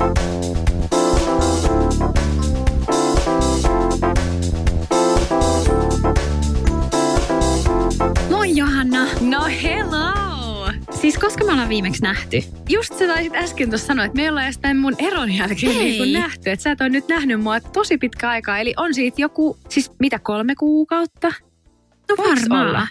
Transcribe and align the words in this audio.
Moi 0.00 0.08
Johanna! 8.56 9.06
No 9.20 9.44
hello! 9.62 10.10
Siis 10.90 11.18
koska 11.18 11.44
me 11.44 11.52
ollaan 11.52 11.68
viimeksi 11.68 12.02
nähty? 12.02 12.42
Just 12.68 12.98
sä 12.98 13.06
taisit 13.06 13.34
äsken 13.34 13.68
tuossa 13.68 13.86
sanoa, 13.86 14.04
että 14.04 14.16
me 14.16 14.30
ollaan 14.30 14.46
jostain 14.46 14.76
mun 14.76 14.94
eron 14.98 15.32
jälkeen 15.32 15.74
Hei. 15.74 16.00
niin 16.00 16.12
nähty. 16.12 16.50
Että 16.50 16.62
sä 16.62 16.70
et 16.70 16.80
ole 16.80 16.88
nyt 16.88 17.08
nähnyt 17.08 17.40
mua 17.40 17.60
tosi 17.60 17.98
pitkä 17.98 18.28
aikaa. 18.28 18.58
Eli 18.58 18.74
on 18.76 18.94
siitä 18.94 19.20
joku, 19.20 19.58
siis 19.68 19.90
mitä 19.98 20.18
kolme 20.18 20.54
kuukautta? 20.54 21.32
No 22.08 22.16
varmaan. 22.18 22.68
olla? 22.68 22.86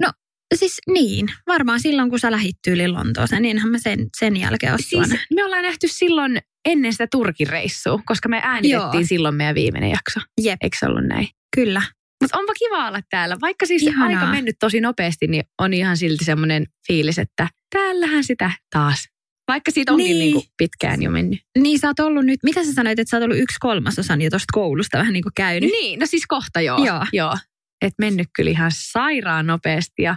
No 0.00 0.10
siis 0.56 0.78
niin, 0.88 1.26
varmaan 1.46 1.80
silloin 1.80 2.10
kun 2.10 2.18
sä 2.18 2.30
lähit 2.30 2.56
tyyliin 2.64 2.92
Lontooseen, 2.92 3.42
niinhän 3.42 3.68
mä 3.70 3.78
sen, 3.78 4.06
sen 4.18 4.36
jälkeen 4.36 4.72
oon 4.72 4.78
Siis 4.82 5.08
me 5.34 5.44
ollaan 5.44 5.62
nähty 5.62 5.88
silloin 5.88 6.38
ennen 6.64 6.92
sitä 6.92 7.06
Turkin 7.10 7.46
reissua, 7.48 8.00
koska 8.06 8.28
me 8.28 8.40
äänitettiin 8.44 8.92
Joo. 9.00 9.04
silloin 9.04 9.34
meidän 9.34 9.54
viimeinen 9.54 9.90
jakso. 9.90 10.20
Jep, 10.40 10.56
Eikö 10.62 10.76
se 10.80 10.86
ollut 10.86 11.04
näin? 11.04 11.28
kyllä. 11.56 11.82
Mutta 12.22 12.38
onpa 12.38 12.52
kiva 12.54 12.88
olla 12.88 13.00
täällä. 13.10 13.36
Vaikka 13.40 13.66
siis 13.66 13.82
Ihanaa. 13.82 14.20
aika 14.20 14.30
mennyt 14.32 14.56
tosi 14.60 14.80
nopeasti, 14.80 15.26
niin 15.26 15.44
on 15.60 15.74
ihan 15.74 15.96
silti 15.96 16.24
semmoinen 16.24 16.66
fiilis, 16.86 17.18
että 17.18 17.48
täällähän 17.74 18.24
sitä 18.24 18.50
taas. 18.70 19.08
Vaikka 19.48 19.70
siitä 19.70 19.92
onkin 19.92 20.06
Niin. 20.06 20.18
niin. 20.18 20.34
Niin 20.34 20.44
pitkään 20.58 21.02
jo 21.02 21.10
mennyt. 21.10 21.40
Niin 21.58 21.78
sä 21.78 21.86
oot 21.88 22.00
ollut 22.00 22.24
nyt, 22.26 22.40
mitä 22.42 22.64
sä 22.64 22.72
sanoit, 22.72 22.98
että 22.98 23.10
sä 23.10 23.16
oot 23.16 23.24
ollut 23.24 23.38
yksi 23.38 23.56
kolmasosan 23.60 24.22
jo 24.22 24.30
tuosta 24.30 24.46
koulusta 24.52 24.98
vähän 24.98 25.12
niin 25.12 25.22
kuin 25.22 25.32
käynyt? 25.36 25.70
Niin, 25.70 25.98
no 26.00 26.06
siis 26.06 26.26
kohta 26.28 26.60
joo. 26.60 26.84
Joo. 26.84 27.06
joo. 27.12 27.36
Et 27.82 27.94
mennyt 27.98 28.28
kyllä 28.36 28.50
ihan 28.50 28.70
sairaan 28.74 29.46
nopeasti 29.46 30.02
ja 30.02 30.16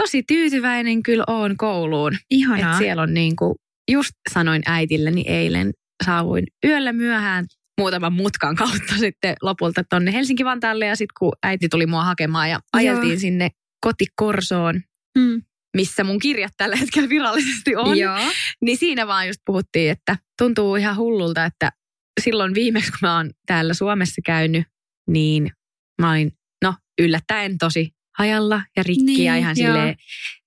tosi 0.00 0.22
tyytyväinen 0.22 1.02
kyllä 1.02 1.24
oon 1.26 1.56
kouluun. 1.56 2.16
Ihanaa. 2.30 2.72
Et 2.72 2.78
siellä 2.78 3.02
on 3.02 3.14
niin 3.14 3.36
kuin, 3.36 3.54
just 3.90 4.12
sanoin 4.34 4.62
äitilleni 4.66 5.24
eilen, 5.26 5.72
saavuin 6.04 6.46
yöllä 6.64 6.92
myöhään 6.92 7.46
muutaman 7.80 8.12
mutkan 8.12 8.56
kautta 8.56 8.94
sitten 9.04 9.36
lopulta 9.42 9.84
tonne 9.90 10.12
Helsinki-Vantaalle 10.12 10.86
ja 10.86 10.96
sitten 10.96 11.14
kun 11.18 11.32
äiti 11.42 11.68
tuli 11.68 11.86
mua 11.86 12.04
hakemaan 12.04 12.50
ja 12.50 12.60
ajeltiin 12.72 13.10
Joo. 13.12 13.20
sinne 13.20 13.48
kotikorsoon, 13.80 14.80
Mm. 15.18 15.42
missä 15.76 16.04
mun 16.04 16.18
kirjat 16.18 16.52
tällä 16.56 16.76
hetkellä 16.76 17.08
virallisesti 17.08 17.76
on. 17.76 17.98
Joo. 17.98 18.18
Niin 18.62 18.78
siinä 18.78 19.06
vaan 19.06 19.26
just 19.26 19.40
puhuttiin, 19.46 19.90
että 19.90 20.16
tuntuu 20.38 20.76
ihan 20.76 20.96
hullulta, 20.96 21.44
että 21.44 21.70
silloin 22.20 22.54
viimeksi 22.54 22.90
kun 22.90 22.98
mä 23.02 23.16
oon 23.16 23.30
täällä 23.46 23.74
Suomessa 23.74 24.20
käynyt, 24.26 24.66
niin 25.08 25.50
mä 26.00 26.10
olin, 26.10 26.32
yllättäen 26.98 27.58
tosi 27.58 27.90
hajalla 28.18 28.62
ja 28.76 28.82
rikki 28.82 29.04
Niin, 29.04 29.24
ja 29.24 29.36
ihan 29.36 29.56
silleen 29.56 29.96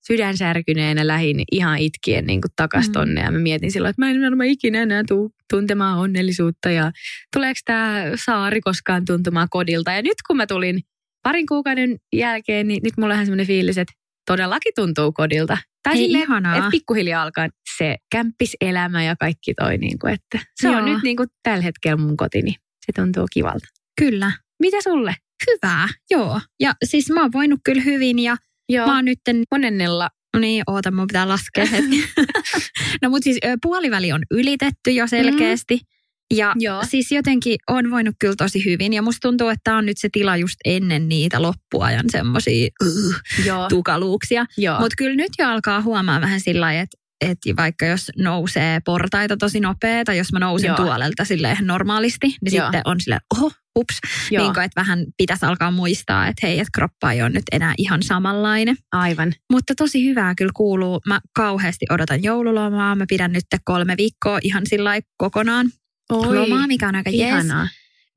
sydänsärkyneenä 0.06 1.06
lähin 1.06 1.42
ihan 1.52 1.78
itkien 1.78 2.26
niin 2.26 2.40
kuin 2.40 2.52
takas 2.56 2.86
Mm. 2.88 2.92
tonne. 2.92 3.20
Ja 3.20 3.30
mä 3.30 3.38
mietin 3.38 3.72
silloin, 3.72 3.90
että 3.90 4.02
mä 4.02 4.10
en 4.10 4.22
varmaan 4.22 4.48
ikinä 4.48 4.82
enää 4.82 5.02
tuu 5.08 5.32
tuntemaan 5.50 5.98
onnellisuutta 5.98 6.70
ja 6.70 6.92
tuleeko 7.36 7.60
tämä 7.64 8.02
saari 8.24 8.60
koskaan 8.60 9.04
tuntumaan 9.04 9.48
kodilta. 9.50 9.92
Ja 9.92 10.02
nyt 10.02 10.16
kun 10.26 10.36
mä 10.36 10.46
tulin 10.46 10.80
parin 11.22 11.46
kuukauden 11.46 11.96
jälkeen, 12.12 12.68
niin 12.68 12.80
nyt 12.84 12.96
mulla 12.96 13.14
on 13.14 13.20
semmoinen 13.26 13.46
fiilis, 13.46 13.78
että 13.78 13.92
todellakin 14.26 14.72
tuntuu 14.76 15.12
kodilta. 15.12 15.58
Tai 15.82 15.94
Hei, 15.94 16.02
silleen, 16.04 16.24
ihanaa. 16.24 16.56
että 16.56 16.70
pikkuhiljaa 16.70 17.22
alkaa 17.22 17.48
se 17.78 17.96
kämppiselämä 18.12 19.04
ja 19.04 19.16
kaikki 19.16 19.54
toi, 19.54 19.78
niin 19.78 19.98
kuin, 19.98 20.12
että 20.12 20.38
se 20.60 20.68
Joo. 20.68 20.76
on 20.76 20.84
nyt 20.84 21.02
niin 21.02 21.16
kuin 21.16 21.28
tällä 21.42 21.62
hetkellä 21.64 21.96
mun 21.96 22.16
koti, 22.16 22.42
niin 22.42 22.54
se 22.86 22.92
tuntuu 22.96 23.26
kivalta. 23.32 23.66
Kyllä. 24.00 24.32
Mitä 24.60 24.76
sulle? 24.82 25.14
Hyvää, 25.46 25.88
joo. 26.10 26.40
Ja 26.60 26.74
siis 26.84 27.10
mä 27.10 27.20
oon 27.20 27.32
voinut 27.32 27.60
kyllä 27.64 27.82
hyvin 27.82 28.18
ja 28.18 28.36
Joo. 28.68 28.86
mä 28.86 28.94
oon 28.94 29.04
nytten, 29.04 29.42
Monennella. 29.50 30.08
no 30.34 30.40
niin, 30.40 30.62
oota, 30.66 30.90
mun 30.90 31.06
pitää 31.06 31.28
laskea 31.28 31.66
hetki. 31.72 32.04
no 33.02 33.10
mut 33.10 33.22
siis 33.22 33.38
puoliväli 33.62 34.12
on 34.12 34.22
ylitetty 34.30 34.90
jo 34.90 35.06
selkeästi. 35.06 35.80
Ja 36.34 36.52
Joo. 36.58 36.82
siis 36.90 37.12
jotenkin 37.12 37.58
on 37.68 37.90
voinut 37.90 38.14
kyllä 38.18 38.34
tosi 38.38 38.64
hyvin. 38.64 38.92
Ja 38.92 39.02
musta 39.02 39.28
tuntuu, 39.28 39.48
että 39.48 39.76
on 39.76 39.86
nyt 39.86 39.98
se 39.98 40.08
tila 40.12 40.36
just 40.36 40.56
ennen 40.64 41.08
niitä 41.08 41.42
loppuajan 41.42 42.04
semmosia 42.10 42.68
uh, 42.84 43.14
tukaluuksia. 43.68 44.46
Mutta 44.80 44.94
kyllä 44.98 45.16
nyt 45.16 45.32
jo 45.38 45.48
alkaa 45.48 45.82
huomaa 45.82 46.20
vähän 46.20 46.40
sillä 46.40 46.60
lailla, 46.60 46.82
että 46.82 47.00
että 47.20 47.50
vaikka 47.56 47.86
jos 47.86 48.10
nousee 48.18 48.80
portaita 48.84 49.36
tosi 49.36 49.60
nopea, 49.60 50.04
tai 50.04 50.18
jos 50.18 50.32
mä 50.32 50.38
nousin 50.38 50.68
Joo. 50.68 50.76
tuolelta 50.76 51.24
silleen 51.24 51.56
normaalisti, 51.60 52.26
niin 52.26 52.56
Joo. 52.56 52.66
sitten 52.66 52.82
on 52.84 53.00
silleen, 53.00 53.20
oho, 53.36 53.50
ups, 53.78 53.94
Joo. 54.30 54.44
niin 54.44 54.54
kuin, 54.54 54.64
että 54.64 54.80
vähän 54.80 55.04
pitäisi 55.16 55.46
alkaa 55.46 55.70
muistaa, 55.70 56.26
että 56.28 56.46
hei, 56.46 56.58
että 56.58 56.70
kroppa 56.74 57.12
ei 57.12 57.22
ole 57.22 57.30
nyt 57.30 57.44
enää 57.52 57.74
ihan 57.78 58.02
samanlainen. 58.02 58.76
Aivan. 58.92 59.32
Mutta 59.52 59.74
tosi 59.74 60.08
hyvää 60.08 60.34
kyllä 60.34 60.52
kuuluu. 60.56 61.00
Mä 61.06 61.20
kauheasti 61.36 61.86
odotan 61.90 62.22
joululomaa. 62.22 62.94
Mä 62.94 63.04
pidän 63.08 63.32
nyt 63.32 63.44
kolme 63.64 63.94
viikkoa 63.96 64.38
ihan 64.42 64.62
sillä 64.66 65.00
kokonaan 65.16 65.70
lomaa, 66.10 66.66
mikä 66.66 66.88
on 66.88 66.94
aika 66.94 67.10
jees. 67.10 67.28
Ihanaa. 67.28 67.68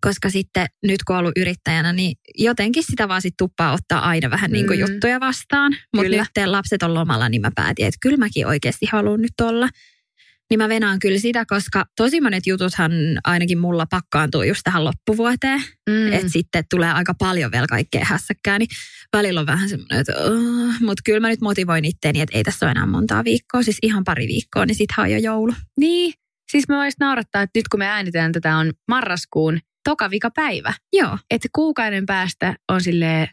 Koska 0.01 0.29
sitten 0.29 0.67
nyt 0.83 1.03
kun 1.03 1.15
on 1.15 1.19
ollut 1.19 1.37
yrittäjänä, 1.37 1.93
niin 1.93 2.15
jotenkin 2.37 2.83
sitä 2.83 3.07
vaan 3.07 3.21
sit 3.21 3.33
tuppaa 3.37 3.71
ottaa 3.73 3.99
aina 3.99 4.29
vähän 4.29 4.51
niin 4.51 4.67
kuin 4.67 4.79
Mm. 4.79 4.85
juttuja 4.87 5.19
vastaan. 5.19 5.71
Mutta 5.95 6.09
nyt 6.11 6.27
lapset 6.45 6.83
on 6.83 6.93
lomalla, 6.93 7.29
niin 7.29 7.41
mä 7.41 7.51
päätin, 7.55 7.85
että 7.85 7.97
kyllä 8.01 8.17
mäkin 8.17 8.47
oikeasti 8.47 8.85
haluan 8.91 9.21
nyt 9.21 9.33
olla. 9.41 9.69
Niin 10.49 10.57
mä 10.57 10.69
venaan 10.69 10.99
kyllä 10.99 11.19
sitä, 11.19 11.45
koska 11.47 11.85
tosi 11.97 12.21
monet 12.21 12.47
jututhan 12.47 12.91
ainakin 13.23 13.59
mulla 13.59 13.85
pakkaantuu 13.89 14.43
just 14.43 14.61
tähän 14.63 14.85
loppuvuoteen. 14.85 15.63
Mm. 15.89 16.13
Että 16.13 16.29
sitten 16.29 16.63
tulee 16.69 16.91
aika 16.91 17.13
paljon 17.19 17.51
vielä 17.51 17.67
kaikkea 17.67 18.05
hässäkkää, 18.05 18.59
niin 18.59 18.67
välillä 19.13 19.39
on 19.39 19.45
vähän 19.45 19.69
semmoinen, 19.69 19.99
että 19.99 20.13
uh, 20.25 20.73
mutta 20.79 21.01
kyllä 21.05 21.19
mä 21.19 21.29
nyt 21.29 21.41
motivoin 21.41 21.85
itteeni, 21.85 22.21
että 22.21 22.37
ei 22.37 22.43
tässä 22.43 22.65
ole 22.65 22.71
enää 22.71 22.85
montaa 22.85 23.23
viikkoa, 23.23 23.63
siis 23.63 23.77
ihan 23.81 24.03
pari 24.03 24.27
viikkoa, 24.27 24.65
niin 24.65 24.75
sittenhän 24.75 25.03
on 25.05 25.11
jo 25.11 25.17
joulu. 25.17 25.53
Niin. 25.79 26.13
Siis 26.51 26.67
mä 26.67 26.77
voisin 26.77 26.97
naurattaa, 26.99 27.41
että 27.41 27.59
nyt 27.59 27.67
kun 27.67 27.79
me 27.79 27.87
äänitään 27.87 28.31
tätä 28.31 28.57
on 28.57 28.71
marraskuun 28.87 29.59
toka 29.83 30.09
vika 30.09 30.31
päivä. 30.31 30.73
Joo, 30.93 31.17
Että 31.31 31.47
kuukauden 31.55 32.05
päästä 32.05 32.55
on 32.71 32.81
silleen 32.81 33.27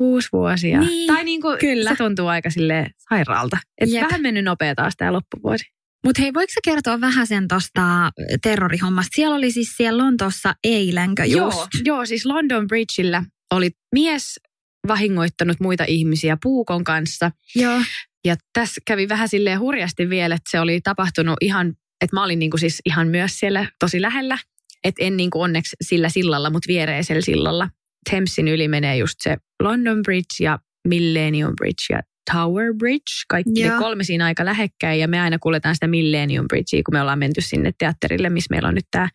uusi 0.00 0.28
vuosi. 0.32 0.70
Ja, 0.70 0.80
Niin, 0.80 1.06
tai 1.06 1.24
niin 1.24 1.40
kuin, 1.40 1.58
kyllä. 1.58 1.90
se 1.90 1.96
tuntuu 1.96 2.26
aika 2.26 2.50
silleen 2.50 2.90
sairaalta. 3.08 3.58
Että 3.80 3.94
Jep. 3.96 4.04
vähän 4.06 4.22
mennyt 4.22 4.44
nopea 4.44 4.74
taas 4.74 4.94
tämä 4.96 5.12
loppuvuosi. 5.12 5.64
Mutta 6.04 6.22
hei, 6.22 6.34
voiko 6.34 6.50
sä 6.50 6.60
kertoa 6.64 7.00
vähän 7.00 7.26
sen 7.26 7.48
tuosta 7.48 8.10
terrorihommasta? 8.42 9.10
Siellä 9.14 9.36
oli 9.36 9.50
siis 9.50 9.76
siellä 9.76 10.04
Lontoossa 10.04 10.54
eilenkö 10.64 11.24
just? 11.24 11.56
Joo, 11.56 11.68
joo, 11.84 12.06
siis 12.06 12.26
London 12.26 12.66
Bridgeillä 12.66 13.24
oli 13.52 13.70
mies 13.94 14.40
vahingoittanut 14.88 15.60
muita 15.60 15.84
ihmisiä 15.88 16.36
puukon 16.42 16.84
kanssa. 16.84 17.30
Joo. 17.56 17.80
Ja 18.24 18.36
tässä 18.52 18.80
kävi 18.86 19.08
vähän 19.08 19.28
silleen 19.28 19.60
hurjasti 19.60 20.10
vielä, 20.10 20.34
että 20.34 20.50
se 20.50 20.60
oli 20.60 20.80
tapahtunut 20.80 21.36
ihan, 21.40 21.68
että 22.00 22.16
mä 22.16 22.24
olin 22.24 22.38
niinku 22.38 22.58
siis 22.58 22.80
ihan 22.86 23.08
myös 23.08 23.38
siellä 23.38 23.66
tosi 23.78 24.02
lähellä. 24.02 24.38
Että 24.84 25.04
en 25.04 25.16
niinku 25.16 25.40
onneksi 25.40 25.76
sillä 25.82 26.08
sillalla, 26.08 26.50
mutta 26.50 26.68
viereisellä 26.68 27.22
sillalla. 27.22 27.68
Thamesin 28.10 28.48
yli 28.48 28.68
menee 28.68 28.96
just 28.96 29.14
se 29.22 29.36
London 29.62 30.02
Bridge 30.02 30.34
ja 30.40 30.58
Millennium 30.88 31.52
Bridge 31.56 31.84
ja 31.90 32.00
Tower 32.32 32.74
Bridge. 32.78 33.12
Kaikki 33.28 33.60
Joo. 33.60 33.72
ne 33.74 33.78
kolme 33.78 34.04
siinä 34.04 34.24
aika 34.24 34.44
lähekkäin 34.44 35.00
ja 35.00 35.08
me 35.08 35.20
aina 35.20 35.38
kuljetaan 35.38 35.74
sitä 35.76 35.86
Millennium 35.86 36.48
Bridgea, 36.48 36.82
kun 36.84 36.94
me 36.94 37.00
ollaan 37.00 37.18
menty 37.18 37.40
sinne 37.40 37.72
teatterille, 37.78 38.30
missä 38.30 38.48
meillä 38.50 38.68
on 38.68 38.74
nyt 38.74 38.86
tämä 38.90 39.08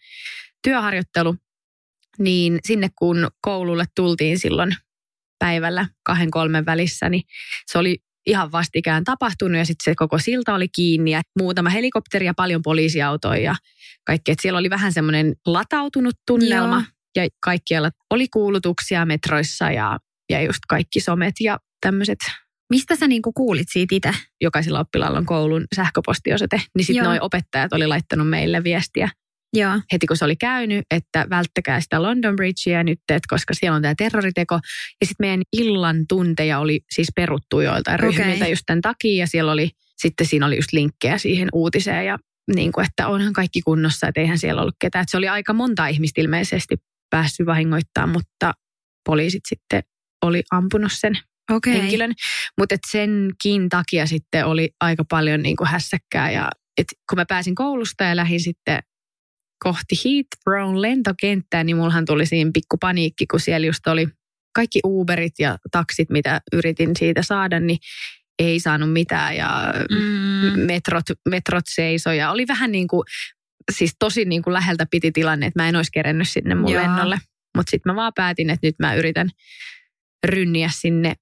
työharjoittelu. 0.63 1.35
Niin 2.19 2.59
sinne 2.67 2.89
kun 2.99 3.27
koululle 3.41 3.85
tultiin 3.95 4.39
silloin 4.39 4.75
päivällä 5.39 5.87
kahden 6.03 6.31
kolmen 6.31 6.65
välissä, 6.65 7.09
niin 7.09 7.23
se 7.65 7.77
oli 7.77 7.97
ihan 8.25 8.51
vastikään 8.51 9.03
tapahtunut 9.03 9.57
ja 9.57 9.65
sitten 9.65 9.91
se 9.91 9.95
koko 9.95 10.17
silta 10.17 10.53
oli 10.53 10.67
kiinni 10.67 11.11
ja 11.11 11.21
muutama 11.39 11.69
helikopteri 11.69 12.25
ja 12.25 12.33
paljon 12.33 12.61
poliisiautoja 12.61 13.41
ja 13.41 13.55
kaikki. 14.03 14.31
Et 14.31 14.39
siellä 14.41 14.59
oli 14.59 14.69
vähän 14.69 14.93
semmoinen 14.93 15.35
latautunut 15.45 16.15
tunnelma 16.27 16.75
Joo. 16.75 16.83
ja 17.15 17.29
kaikkialla 17.43 17.89
oli 18.09 18.27
kuulutuksia 18.27 19.05
metroissa 19.05 19.71
ja, 19.71 19.99
ja 20.29 20.41
just 20.41 20.59
kaikki 20.67 20.99
somet 20.99 21.33
ja 21.39 21.59
tämmöiset. 21.81 22.19
Mistä 22.69 22.95
sä 22.95 23.07
niinku 23.07 23.33
kuulit 23.33 23.67
siitä 23.71 23.95
itse? 23.95 24.13
Jokaisella 24.41 24.79
oppilaalla 24.79 25.17
on 25.17 25.25
koulun 25.25 25.65
sähköpostiosoite, 25.75 26.61
niin 26.77 26.85
sitten 26.85 27.03
noi 27.03 27.19
opettajat 27.21 27.73
oli 27.73 27.87
laittanut 27.87 28.29
meille 28.29 28.63
viestiä 28.63 29.09
Joo. 29.53 29.81
heti 29.91 30.07
kun 30.07 30.17
se 30.17 30.25
oli 30.25 30.35
käynyt, 30.35 30.85
että 30.91 31.27
välttäkää 31.29 31.81
sitä 31.81 32.01
London 32.01 32.35
Bridgea 32.35 32.83
nyt, 32.83 32.99
että 32.99 33.27
koska 33.29 33.53
siellä 33.53 33.75
on 33.75 33.81
tämä 33.81 33.93
terroriteko. 33.97 34.55
Ja 35.01 35.07
sitten 35.07 35.27
meidän 35.27 35.41
illan 35.53 36.05
tunteja 36.09 36.59
oli 36.59 36.79
siis 36.95 37.07
peruttu 37.15 37.61
joiltain 37.61 38.05
Okei. 38.05 38.17
ryhmiltä 38.17 38.47
just 38.47 38.63
tämän 38.65 38.81
takia. 38.81 39.23
Ja 39.23 39.27
siellä 39.27 39.51
oli 39.51 39.69
sitten 39.97 40.27
siinä 40.27 40.45
oli 40.45 40.55
just 40.55 40.73
linkkejä 40.73 41.17
siihen 41.17 41.49
uutiseen 41.53 42.05
ja 42.05 42.19
niin 42.55 42.71
kuin, 42.71 42.85
että 42.87 43.07
onhan 43.07 43.33
kaikki 43.33 43.61
kunnossa, 43.61 44.07
että 44.07 44.21
eihän 44.21 44.39
siellä 44.39 44.61
ollut 44.61 44.75
ketään. 44.79 45.03
Että 45.03 45.11
se 45.11 45.17
oli 45.17 45.27
aika 45.27 45.53
monta 45.53 45.87
ihmistä 45.87 46.21
ilmeisesti 46.21 46.75
päässyt 47.09 47.45
vahingoittaa, 47.45 48.07
mutta 48.07 48.53
poliisit 49.05 49.43
sitten 49.49 49.83
oli 50.21 50.43
ampunut 50.51 50.91
sen 50.95 51.13
Okei. 51.49 51.73
henkilön. 51.73 52.13
Mutta 52.59 52.75
senkin 52.91 53.69
takia 53.69 54.05
sitten 54.07 54.45
oli 54.45 54.69
aika 54.81 55.03
paljon 55.09 55.41
niin 55.41 55.55
kuin 55.55 55.67
hässäkkää. 55.67 56.31
Ja 56.31 56.49
et 56.77 56.87
kun 57.09 57.17
mä 57.17 57.25
pääsin 57.25 57.55
koulusta 57.55 58.03
ja 58.03 58.15
lähdin 58.15 58.39
sitten 58.39 58.79
kohti 59.63 59.95
Heathrown 60.05 60.81
lentokenttää, 60.81 61.63
niin 61.63 61.75
mullahan 61.75 62.05
tuli 62.05 62.25
siinä 62.25 62.51
pikku 62.53 62.77
paniikki, 62.77 63.25
kun 63.27 63.39
siellä 63.39 63.67
just 63.67 63.87
oli 63.87 64.07
kaikki 64.55 64.79
Uberit 64.85 65.33
ja 65.39 65.57
taksit, 65.71 66.09
mitä 66.09 66.41
yritin 66.53 66.95
siitä 66.99 67.23
saada, 67.23 67.59
niin 67.59 67.77
ei 68.39 68.59
saanut 68.59 68.93
mitään 68.93 69.35
ja 69.35 69.73
Mm. 69.91 70.59
metrot, 70.59 71.03
metrot 71.29 71.63
seisoi 71.69 72.17
ja 72.17 72.31
oli 72.31 72.47
vähän 72.47 72.71
niin 72.71 72.87
kuin, 72.87 73.03
siis 73.71 73.91
tosi 73.99 74.25
niin 74.25 74.41
kuin 74.41 74.53
läheltä 74.53 74.85
piti 74.91 75.11
tilanne, 75.11 75.45
että 75.45 75.63
mä 75.63 75.69
en 75.69 75.75
olisi 75.75 75.91
kerennyt 75.91 76.29
sinne 76.29 76.55
mun 76.55 76.71
Joo. 76.71 76.81
lennolle. 76.81 77.19
Mutta 77.57 77.69
sitten 77.71 77.91
mä 77.91 77.95
vaan 77.95 78.11
päätin, 78.15 78.49
että 78.49 78.67
nyt 78.67 78.75
mä 78.79 78.95
yritän 78.95 79.29
rynniä 80.27 80.69
sinne 80.73 81.13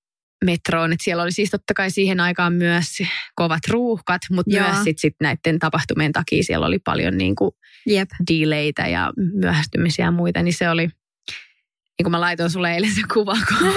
metroon. 0.46 0.94
Et 0.94 1.00
siellä 1.02 1.24
oli 1.24 1.32
siis 1.32 1.50
totta 1.50 1.74
kai 1.74 1.92
siihen 1.92 2.20
aikaan 2.20 2.54
myös 2.54 2.98
kovat 3.36 3.68
ruuhkat, 3.70 4.22
mutta 4.32 4.56
Joo. 4.56 4.68
myös 4.68 4.84
sit, 4.84 5.00
sit 5.00 5.16
näiden 5.22 5.60
tapahtumien 5.60 6.12
takia 6.12 6.44
siellä 6.44 6.66
oli 6.66 6.80
paljon 6.80 7.18
niin 7.18 7.36
kuin 7.36 7.52
Jep. 7.86 8.10
delaytä 8.32 8.88
ja 8.88 9.14
myöhästymisiä 9.34 10.06
ja 10.06 10.12
muita, 10.12 10.44
niin 10.44 10.54
se 10.54 10.70
oli, 10.70 10.88
niin 10.88 12.04
kuin 12.04 12.12
mä 12.12 12.22
laitoin 12.22 12.50
sulle 12.50 12.74
eilen 12.74 12.92
sen 12.92 13.08
kuvan, 13.14 13.42
kun 13.48 13.74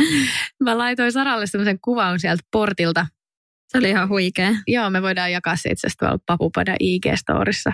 mä 0.64 0.78
laitoin 0.78 1.12
Saralle 1.12 1.46
semmoisen 1.46 1.78
kuvan 1.80 2.20
sieltä 2.20 2.42
portilta. 2.52 3.06
Se 3.68 3.78
oli 3.78 3.88
ihan 3.88 4.08
huikea. 4.08 4.50
Joo, 4.66 4.90
me 4.90 5.02
voidaan 5.02 5.32
jakaa 5.32 5.56
se 5.56 5.70
itse 5.70 5.86
asiassa 5.86 5.98
tuolla 5.98 6.18
Papupada 6.26 6.74
IG-storissa. 6.82 7.72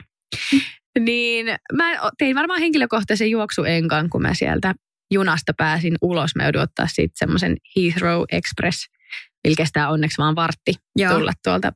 niin 0.99 1.47
mä 1.73 1.85
tein 2.19 2.37
varmaan 2.37 2.61
henkilökohtaisen 2.61 3.31
juoksuenkan, 3.31 4.11
kun 4.11 4.23
mä 4.23 4.35
sieltä 4.35 4.75
junasta 5.10 5.52
pääsin 5.56 5.96
ulos. 6.02 6.31
Mä 6.37 6.43
joudun 6.43 6.62
ottaa 6.62 6.87
siitä 6.87 7.12
semmoisen 7.19 7.56
Heathrow 7.76 8.22
Express, 8.32 8.87
millä 9.44 9.56
kestää 9.56 9.88
onneksi 9.90 10.19
vaan 10.19 10.37
vartti 10.37 10.72
Joo. 10.96 11.14
tulla 11.14 11.32
tuolta 11.44 11.72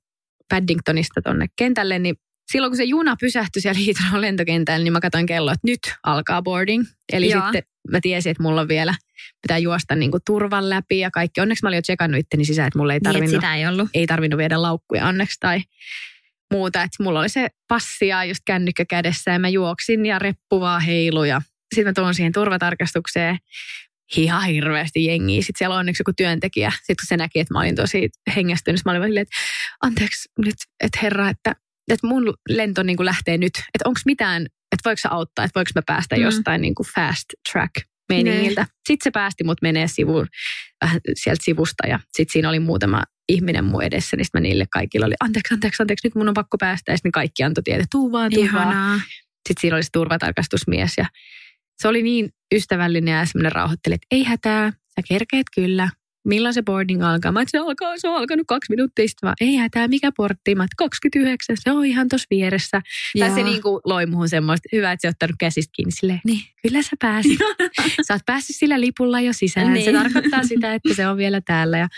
Paddingtonista 0.49 1.23
tonne 1.23 1.47
kentälle, 1.57 1.99
niin 1.99 2.15
silloin 2.53 2.71
kun 2.71 2.77
se 2.77 2.85
juna 2.85 3.17
pysähtyi 3.21 3.63
siellä 3.63 3.81
Heathrow 3.87 4.21
lentokentällä, 4.21 4.85
niin 4.85 4.93
mä 4.93 5.01
katsoin 5.01 5.27
kelloa, 5.27 5.53
että 5.53 5.67
nyt 5.67 5.81
alkaa 6.03 6.43
boarding. 6.43 6.85
Eli 7.13 7.31
Joo. 7.31 7.43
sitten 7.43 7.63
mä 7.91 7.99
tiesin, 8.03 8.31
että 8.31 8.43
mulla 8.43 8.61
on 8.61 8.69
vielä, 8.69 8.95
pitää 9.43 9.59
juosta 9.59 9.95
niin 9.95 10.11
kuin 10.11 10.23
turvan 10.27 10.71
läpi 10.71 10.99
ja 10.99 11.11
kaikki. 11.11 11.41
Onneksi 11.41 11.65
mä 11.65 11.69
olin 11.69 11.77
jo 11.77 11.83
tsekannut 11.83 12.21
itteni 12.21 12.45
sisään, 12.45 12.69
että 12.69 12.79
mulla 12.79 12.93
ei 12.93 12.99
Niin, 12.99 13.03
tarvinnut, 13.13 13.31
sitä 13.31 13.55
ei 13.55 13.67
ollut. 13.67 13.89
ei 13.95 14.07
tarvinnut 14.07 14.39
viedä 14.39 14.63
laukkuja 14.63 15.07
onneksi 15.07 15.37
tai 15.41 15.61
muuta. 16.53 16.83
Että 16.83 17.03
mulla 17.03 17.21
oli 17.21 17.29
se 17.29 17.49
passi 17.69 18.09
ja 18.09 18.25
just 18.25 18.43
kännykkä 18.47 18.85
kädessä 18.85 19.31
ja 19.31 19.39
mä 19.39 19.49
juoksin 19.49 20.07
ja 20.07 20.19
reppu 20.19 20.61
vaan 20.61 20.83
heilu 20.83 21.25
ja 21.25 21.43
sitten 21.75 21.87
mä 21.87 21.93
tuon 21.93 22.15
siihen 22.15 22.33
turvatarkastukseen 22.33 23.39
ihan 24.17 24.45
hirveästi 24.45 25.05
jengiä. 25.05 25.41
Sitten 25.43 25.59
siellä 25.59 25.75
on 25.75 25.81
onneksi 25.81 26.01
joku 26.01 26.13
työntekijä. 26.17 26.71
Sitten 26.71 26.97
kun 26.97 27.07
se 27.09 27.17
näki, 27.17 27.41
että 27.41 27.55
mä 27.55 27.61
olin 27.61 27.77
tosi 27.77 28.09
hengästynyt, 28.37 28.81
mä 28.85 28.91
olin 28.91 29.03
silleen, 29.03 29.23
että 29.23 29.37
anteeksi 29.83 30.29
nyt, 30.39 30.55
että 30.85 30.99
herra, 31.03 31.29
että, 31.29 31.55
että 31.93 32.07
mun 32.07 32.35
lento 32.49 32.83
niin 32.83 32.97
kuin 32.97 33.07
lähtee 33.07 33.39
nyt. 33.39 33.53
Että 33.57 33.89
onko 33.89 34.01
mitään, 34.07 34.43
että 34.43 34.89
voiko 34.89 35.01
auttaa, 35.11 35.45
että 35.45 35.59
voiko 35.59 35.71
mä 35.75 35.83
päästä 35.87 36.17
Mm. 36.17 36.23
jostain 36.23 36.61
niin 36.61 36.75
kuin 36.75 36.87
fast 36.95 37.25
track 37.53 37.73
meiningiltä. 38.09 38.67
Sitten 38.89 39.05
se 39.05 39.11
päästi 39.11 39.45
mut 39.45 39.63
menee 39.63 39.89
sivuun, 39.89 40.27
vähän 40.85 41.01
sieltä 41.15 41.45
sivusta 41.45 41.87
ja 41.87 42.01
sitten 42.13 42.33
siinä 42.33 42.49
oli 42.49 42.61
muutama 42.61 43.03
ihminen 43.29 43.65
mun 43.65 43.83
edessä, 43.83 44.17
niin 44.17 44.25
sit 44.25 44.35
mä 44.35 44.41
niille 44.41 44.67
kaikille 44.73 45.07
oli, 45.07 45.15
anteeksi, 45.21 45.55
anteeksi, 45.55 45.83
anteeksi, 45.83 46.07
nyt 46.07 46.15
mun 46.15 46.29
on 46.29 46.35
pakko 46.35 46.59
päästä. 46.59 46.93
Ja 46.93 46.97
sitten 46.97 47.13
kaikki 47.13 47.43
antoi 47.43 47.63
tietä, 47.63 47.85
tuu 47.91 48.13
vaan, 48.13 48.31
tuu 48.35 48.43
vaan. 48.53 49.01
Sitten 49.49 49.61
siinä 49.61 49.77
oli 49.77 49.83
se 49.83 49.89
turvatarkastusmies 49.93 50.93
ja 50.99 51.07
se 51.83 51.89
oli 51.89 52.03
niin 52.03 52.29
ystävällinen 52.55 53.13
ja 53.13 53.27
semmoinen 53.27 53.53
rauhoitteli, 53.53 53.95
että 53.95 54.07
ei 54.11 54.25
hätää, 54.25 54.71
sä 54.71 55.03
kerkeet 55.09 55.47
kyllä. 55.55 55.89
Milloin 56.25 56.55
se 56.55 56.63
boarding 56.63 57.05
alkaa? 57.05 57.33
Mä 57.33 57.43
että 57.43 57.51
se, 57.51 57.59
alkaa, 57.59 57.99
se 57.99 58.09
on 58.09 58.17
alkanut 58.17 58.47
kaksi 58.47 58.73
minuuttia 58.73 59.09
sitten 59.09 59.27
vaan, 59.27 59.35
ei 59.41 59.57
hätää, 59.57 59.89
mikä 59.89 60.13
portti? 60.17 60.55
Mä 60.55 60.65
että 60.65 60.75
29, 60.79 61.57
se 61.61 61.71
on 61.71 61.87
ihan 61.87 62.09
tuossa 62.09 62.27
vieressä. 62.31 62.81
Tai 63.19 63.31
se 63.31 63.43
niin 63.43 63.63
kuin 63.63 63.81
loi 63.85 64.07
muhun 64.07 64.29
semmoista, 64.29 64.69
hyvä, 64.73 64.93
että 64.93 65.09
se 65.09 65.09
ottanut 65.09 65.37
käsistä 65.39 65.73
kiinni 65.77 65.93
silleen, 65.93 66.21
Niin. 66.25 66.41
kyllä 66.63 66.83
sä 66.83 66.97
pääsit. 67.01 67.39
sä 68.09 68.15
oot 68.15 68.23
päässyt 68.27 68.57
sillä 68.57 68.81
lipulla 68.81 69.21
jo 69.21 69.33
sisään. 69.33 69.73
Niin. 69.73 69.85
Se 69.85 69.93
tarkoittaa 69.93 70.43
sitä, 70.43 70.75
että 70.75 70.95
se 70.95 71.07
on 71.07 71.17
vielä 71.17 71.41
täällä. 71.41 71.79
Ja... 71.79 71.89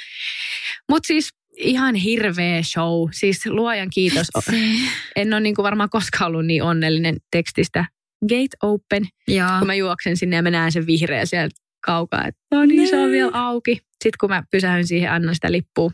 Mutta 0.91 1.07
siis 1.07 1.29
ihan 1.57 1.95
hirveä 1.95 2.63
show. 2.63 3.09
Siis 3.13 3.47
luojan 3.47 3.89
kiitos. 3.95 4.27
En 5.17 5.33
ole 5.33 5.41
niin 5.41 5.55
kuin 5.55 5.65
varmaan 5.65 5.91
koskaan 5.91 6.27
ollut 6.29 6.47
niin 6.47 6.63
onnellinen 6.63 7.17
tekstistä. 7.31 7.85
Gate 8.29 8.57
open, 8.63 9.03
Joo. 9.29 9.49
kun 9.59 9.67
mä 9.67 9.75
juoksen 9.75 10.17
sinne 10.17 10.37
ja 10.37 10.43
mä 10.43 10.51
näen 10.51 10.73
sen 10.73 10.87
vihreä 10.87 11.27
sieltä 11.27 11.55
kaukaa. 11.87 12.27
Että 12.27 12.41
no 12.51 12.65
niin, 12.65 12.89
se 12.89 12.97
on 12.97 13.11
vielä 13.11 13.31
auki. 13.35 13.73
Sitten 13.73 14.19
kun 14.21 14.31
mä 14.31 14.43
pysähyn 14.51 14.87
siihen, 14.87 15.13
annan 15.13 15.35
sitä 15.35 15.53
lippua. 15.53 15.91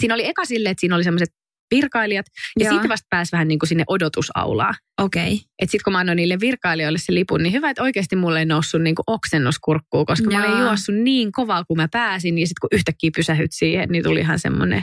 Siinä 0.00 0.14
oli 0.14 0.26
eka 0.26 0.44
silleen, 0.44 0.70
että 0.70 0.80
siinä 0.80 0.94
oli 0.96 1.04
semmoiset 1.04 1.34
virkailijat. 1.74 2.26
Ja 2.58 2.64
Joo. 2.64 2.74
siitä 2.74 2.88
vasta 2.88 3.06
pääsi 3.10 3.32
vähän 3.32 3.48
niin 3.48 3.58
kuin 3.58 3.68
sinne 3.68 3.84
odotusaulaan. 3.86 4.74
Okei. 5.00 5.32
Että 5.32 5.70
sitten 5.70 5.84
kun 5.84 5.92
mä 5.92 5.98
annoin 5.98 6.16
niille 6.16 6.40
virkailijoille 6.40 6.98
se 6.98 7.14
lipun, 7.14 7.42
niin 7.42 7.52
hyvä, 7.52 7.70
että 7.70 7.82
oikeasti 7.82 8.16
mulle 8.16 8.38
ei 8.38 8.46
noussut 8.46 8.82
niin 8.82 8.94
kuin 8.94 9.04
oksennuskurkkuun, 9.06 10.06
koska 10.06 10.30
mä 10.30 10.44
olin 10.44 10.60
juossut 10.60 10.94
niin 10.94 11.32
kovaa, 11.32 11.64
kun 11.64 11.76
mä 11.76 11.88
pääsin. 11.92 12.38
Ja 12.38 12.46
sitten 12.46 12.60
kun 12.60 12.78
yhtäkkiä 12.78 13.10
pysähyt 13.16 13.52
siihen, 13.52 13.88
niin 13.88 14.04
tuli 14.04 14.20
ihan 14.20 14.38
semmoinen. 14.38 14.82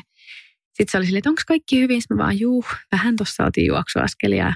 Sitten 0.68 0.92
se 0.92 0.98
oli 0.98 1.06
silleen, 1.06 1.20
että 1.20 1.30
onko 1.30 1.42
kaikki 1.48 1.80
hyvin? 1.80 2.02
Sitten 2.02 2.18
mä 2.18 2.24
vaan, 2.24 2.40
juu, 2.40 2.66
vähän 2.92 3.16
tuossa 3.16 3.46
otin 3.46 3.66
juoksuaskelia. 3.66 4.54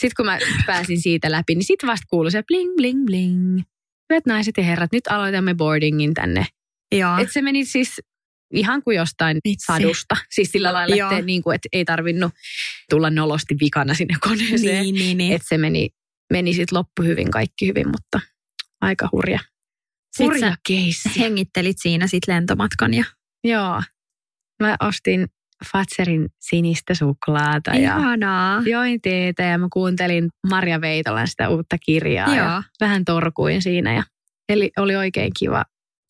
Sitten 0.00 0.16
kun 0.16 0.26
mä 0.26 0.38
pääsin 0.66 1.00
siitä 1.00 1.30
läpi, 1.30 1.54
niin 1.54 1.64
sitten 1.64 1.86
vasta 1.86 2.06
kuului 2.10 2.30
se 2.30 2.42
bling, 2.42 2.76
bling, 2.76 3.04
bling. 3.06 3.60
Hyvät 4.12 4.26
naiset 4.26 4.56
ja 4.56 4.62
herrat, 4.62 4.92
nyt 4.92 5.06
aloitamme 5.06 5.54
boardingin 5.54 6.14
tänne. 6.14 6.46
Joo. 6.94 7.18
Et 7.18 7.32
se 7.32 7.42
meni 7.42 7.64
siis 7.64 8.00
ihan 8.54 8.82
kuin 8.82 8.96
jostain 8.96 9.38
Vitsi. 9.48 9.66
sadusta. 9.66 10.16
Siis 10.34 10.52
sillä 10.52 10.72
lailla, 10.72 10.96
Joo. 10.96 11.10
että, 11.10 11.24
niin 11.24 11.42
kuin, 11.42 11.54
että 11.54 11.68
ei 11.72 11.84
tarvinnut 11.84 12.32
tulla 12.90 13.10
nolosti 13.10 13.56
vikana 13.60 13.94
sinne 13.94 14.14
koneeseen. 14.20 14.82
Niin, 14.82 14.94
niin, 14.94 15.18
niin. 15.18 15.32
Että 15.32 15.48
se 15.48 15.58
meni, 15.58 15.88
meni 16.32 16.54
sitten 16.54 16.78
loppu 16.78 17.02
hyvin, 17.02 17.30
kaikki 17.30 17.66
hyvin, 17.66 17.88
mutta 17.88 18.20
aika 18.80 19.08
hurja. 19.12 19.38
Hurja 20.18 20.56
keissi. 20.68 21.18
hengittelit 21.18 21.76
siinä 21.80 22.06
sit 22.06 22.28
lentomatkan 22.28 22.94
ja 22.94 23.04
Joo. 23.44 23.82
Mä 24.62 24.76
ostin 24.80 25.26
Fatserin 25.72 26.28
sinistä 26.40 26.94
suklaata 26.94 27.70
ja 27.70 27.96
Ihanaa. 27.96 28.62
join 28.66 29.00
teetä 29.00 29.42
ja 29.42 29.58
mä 29.58 29.68
kuuntelin 29.72 30.28
Marja 30.50 30.80
Veitolan 30.80 31.28
sitä 31.28 31.48
uutta 31.48 31.76
kirjaa 31.86 32.34
ja 32.34 32.44
Joo. 32.44 32.62
vähän 32.80 33.04
torkuin 33.04 33.62
siinä. 33.62 33.94
Ja, 33.94 34.02
eli 34.48 34.70
oli 34.78 34.96
oikein 34.96 35.32
kiva 35.38 35.64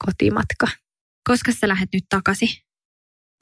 kotimatka. 0.07 0.67
Koska 1.29 1.53
sä 1.53 1.69
lähdet 1.69 1.89
nyt 1.93 2.05
takaisin? 2.09 2.49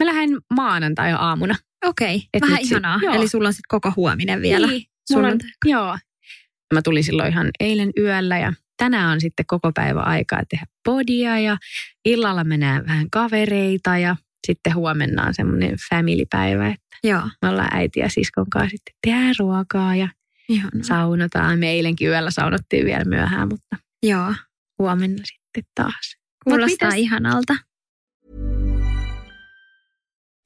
Mä 0.03 0.07
lähden 0.07 0.31
maanantai 0.55 1.13
aamuna. 1.13 1.55
Okei, 1.85 2.23
Et 2.35 2.43
vähän 2.43 2.59
sit- 2.59 2.71
ihanaa. 2.71 2.99
joo. 3.03 3.15
Eli 3.15 3.29
sulla 3.29 3.49
on 3.49 3.53
sitten 3.55 3.69
koko 3.69 3.93
huominen 3.97 4.43
vielä. 4.43 4.67
Niin, 4.67 4.83
mulla 5.13 5.29
on, 5.29 5.39
joo. 5.65 5.99
Mä 6.75 6.83
tulin 6.83 7.05
silloin 7.05 7.33
ihan 7.33 7.51
eilen 7.61 7.91
yöllä 7.99 8.39
ja 8.39 8.53
tänään 8.77 9.11
on 9.13 9.21
sitten 9.21 9.47
koko 9.47 9.73
päivä 9.75 10.01
aikaa 10.01 10.43
tehdä 10.51 10.67
podia 10.85 11.39
ja 11.39 11.57
illalla 12.05 12.45
mä 12.45 12.57
näen 12.57 12.87
vähän 12.87 13.11
kavereita 13.11 13.99
ja 13.99 14.17
sitten 14.47 14.75
huomenna 14.75 15.23
on 15.27 15.35
semmoinen 15.35 15.77
family-päivä, 15.91 16.67
että 16.69 16.97
Joo, 17.05 17.23
me 17.43 17.49
ollaan 17.49 17.69
äiti 17.77 18.01
ja 18.01 18.09
siskon 18.09 18.51
kanssa 18.51 18.71
sitten 18.71 18.95
tehdään 19.07 19.35
ruokaa 19.39 19.97
ja 19.97 20.09
ihanaa. 20.49 20.83
saunotaan. 20.83 21.59
Me 21.59 21.71
eilenkin 21.71 22.09
yöllä 22.09 22.31
saunottiin 22.31 22.85
vielä 22.87 23.05
myöhään, 23.05 23.49
mutta 23.49 23.77
Joo, 24.03 24.35
huomenna 24.79 25.23
sitten 25.25 25.63
taas. 25.75 26.17
kuulostaa 26.45 26.89
mitäs- 26.89 26.99
ihanalta. 26.99 27.57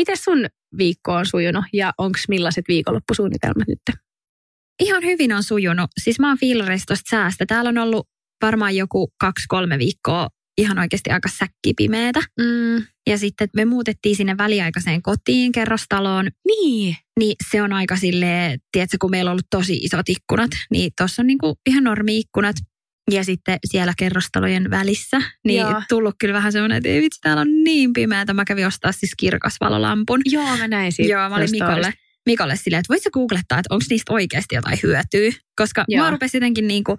Miten 0.00 0.16
sun 0.16 0.46
viikko 0.78 1.12
on 1.12 1.26
sujunut 1.26 1.64
ja 1.72 1.92
onko 1.98 2.18
millaiset 2.28 2.64
viikonloppusuunnitelmat 2.68 3.68
nyt? 3.68 3.98
Ihan 4.82 5.04
hyvin 5.04 5.32
on 5.32 5.42
sujunut. 5.42 5.90
Siis 6.02 6.18
mä 6.20 6.28
oon 6.28 6.38
fiilareistosta 6.38 7.10
säästä. 7.10 7.46
Täällä 7.46 7.68
on 7.68 7.78
ollut 7.78 8.08
varmaan 8.42 8.76
joku 8.76 9.12
kaksi-kolme 9.20 9.78
viikkoa 9.78 10.28
ihan 10.58 10.78
oikeasti 10.78 11.10
aika 11.10 11.28
säkkipimeetä. 11.28 12.20
Mm, 12.40 12.86
Ja 13.08 13.18
sitten 13.18 13.48
me 13.56 13.64
muutettiin 13.64 14.16
sinne 14.16 14.36
väliaikaiseen 14.38 15.02
kotiin 15.02 15.52
kerrostaloon. 15.52 16.30
niin. 16.46 16.96
Niin 17.18 17.36
se 17.50 17.62
on 17.62 17.72
aika 17.72 17.96
silleen, 17.96 18.60
tiedätkö, 18.72 18.96
kun 19.00 19.10
meillä 19.10 19.28
on 19.28 19.32
ollut 19.32 19.46
tosi 19.50 19.76
isot 19.76 20.08
ikkunat, 20.08 20.50
niin 20.70 20.90
tuossa 20.98 21.22
on 21.22 21.26
niinku 21.26 21.58
ihan 21.66 21.84
normi-ikkunat. 21.84 22.56
Ja 23.12 23.24
sitten 23.24 23.58
siellä 23.66 23.92
kerrostalojen 23.98 24.70
välissä, 24.70 25.22
niin 25.44 25.60
Joo. 25.60 25.82
tullut 25.88 26.14
kyllä 26.18 26.34
vähän 26.34 26.52
semmoinen, 26.52 26.76
että 26.76 26.88
ei 26.88 27.00
vitsi, 27.00 27.20
täällä 27.20 27.40
on 27.40 27.64
niin 27.64 27.92
pimeätä. 27.92 28.34
Mä 28.34 28.44
kävin 28.44 28.66
ostaa 28.66 28.92
siis 28.92 29.10
kirkasvalolampun. 29.18 30.20
Joo, 30.24 30.56
mä 30.56 30.68
näin 30.68 30.92
siitä. 30.92 31.12
Joo, 31.12 31.28
mä 31.28 31.36
olin 31.36 31.50
Mikolle, 31.50 31.94
Mikolle 32.26 32.56
silleen, 32.56 32.80
että 32.80 32.92
voit 32.92 33.02
sä 33.02 33.10
googlettaa, 33.12 33.58
että 33.58 33.74
onko 33.74 33.84
niistä 33.90 34.12
oikeasti 34.12 34.54
jotain 34.54 34.78
hyötyä. 34.82 35.30
Koska 35.56 35.84
Joo. 35.88 36.04
mä 36.04 36.10
rupesi 36.10 36.36
jotenkin 36.36 36.68
niin 36.68 36.84
kuin 36.84 36.98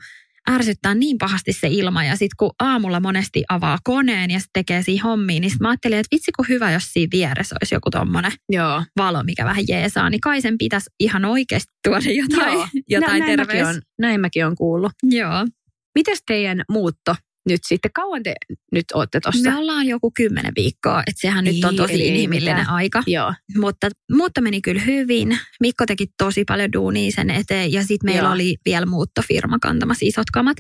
ärsyttää 0.49 0.95
niin 0.95 1.17
pahasti 1.17 1.53
se 1.53 1.67
ilma. 1.67 2.03
Ja 2.03 2.11
sitten 2.11 2.35
kun 2.39 2.51
aamulla 2.59 2.99
monesti 2.99 3.43
avaa 3.49 3.77
koneen 3.83 4.31
ja 4.31 4.39
sitten 4.39 4.53
tekee 4.53 4.83
siihen 4.83 5.03
hommiin, 5.03 5.41
niin 5.41 5.51
sit 5.51 5.59
mä 5.59 5.69
ajattelin, 5.69 5.97
että 5.97 6.15
vitsi 6.15 6.31
kun 6.31 6.45
hyvä, 6.49 6.71
jos 6.71 6.93
siinä 6.93 7.09
vieressä 7.11 7.55
olisi 7.61 7.75
joku 7.75 7.89
tommonen 7.89 8.31
Joo. 8.49 8.83
valo, 8.97 9.23
mikä 9.23 9.45
vähän 9.45 9.63
jeesaa. 9.67 10.09
Niin 10.09 10.21
kai 10.21 10.41
sen 10.41 10.57
pitäisi 10.57 10.89
ihan 10.99 11.25
oikeasti 11.25 11.73
tuoda 11.83 12.11
jotain, 12.11 12.53
Joo. 12.53 12.67
jotain 12.87 13.19
näin, 13.19 13.39
mäkin 13.39 13.47
terveys. 13.47 13.75
on, 13.75 13.81
näin 13.99 14.21
mäkin 14.21 14.45
on 14.45 14.55
kuullut. 14.55 14.91
Joo. 15.03 15.45
Mites 15.95 16.19
teidän 16.27 16.61
muutto 16.69 17.15
nyt 17.49 17.59
sitten? 17.67 17.91
Kauan 17.93 18.23
te 18.23 18.33
nyt 18.71 18.85
ootte 18.93 19.19
tossa? 19.19 19.51
Me 19.51 19.57
ollaan 19.57 19.87
joku 19.87 20.11
kymmenen 20.17 20.51
viikkoa, 20.55 20.99
että 21.07 21.21
sehän 21.21 21.43
nyt 21.43 21.63
on 21.63 21.69
Niin, 21.69 21.77
tosi 21.77 22.07
inhimillinen 22.07 22.55
mitään. 22.55 22.75
aika. 22.75 23.03
Joo. 23.07 23.33
Mutta 23.57 23.89
muutto 24.11 24.41
meni 24.41 24.61
kyllä 24.61 24.81
hyvin. 24.81 25.37
Mikko 25.61 25.85
teki 25.85 26.07
tosi 26.17 26.43
paljon 26.47 26.73
duunia 26.73 27.11
sen 27.11 27.29
eteen 27.29 27.71
ja 27.73 27.81
sitten 27.83 28.11
meillä 28.11 28.27
Joo. 28.27 28.33
oli 28.33 28.55
vielä 28.65 28.85
muuttofirma 28.85 29.59
kantamassa 29.59 30.05
isot 30.05 30.29
kamat. 30.33 30.57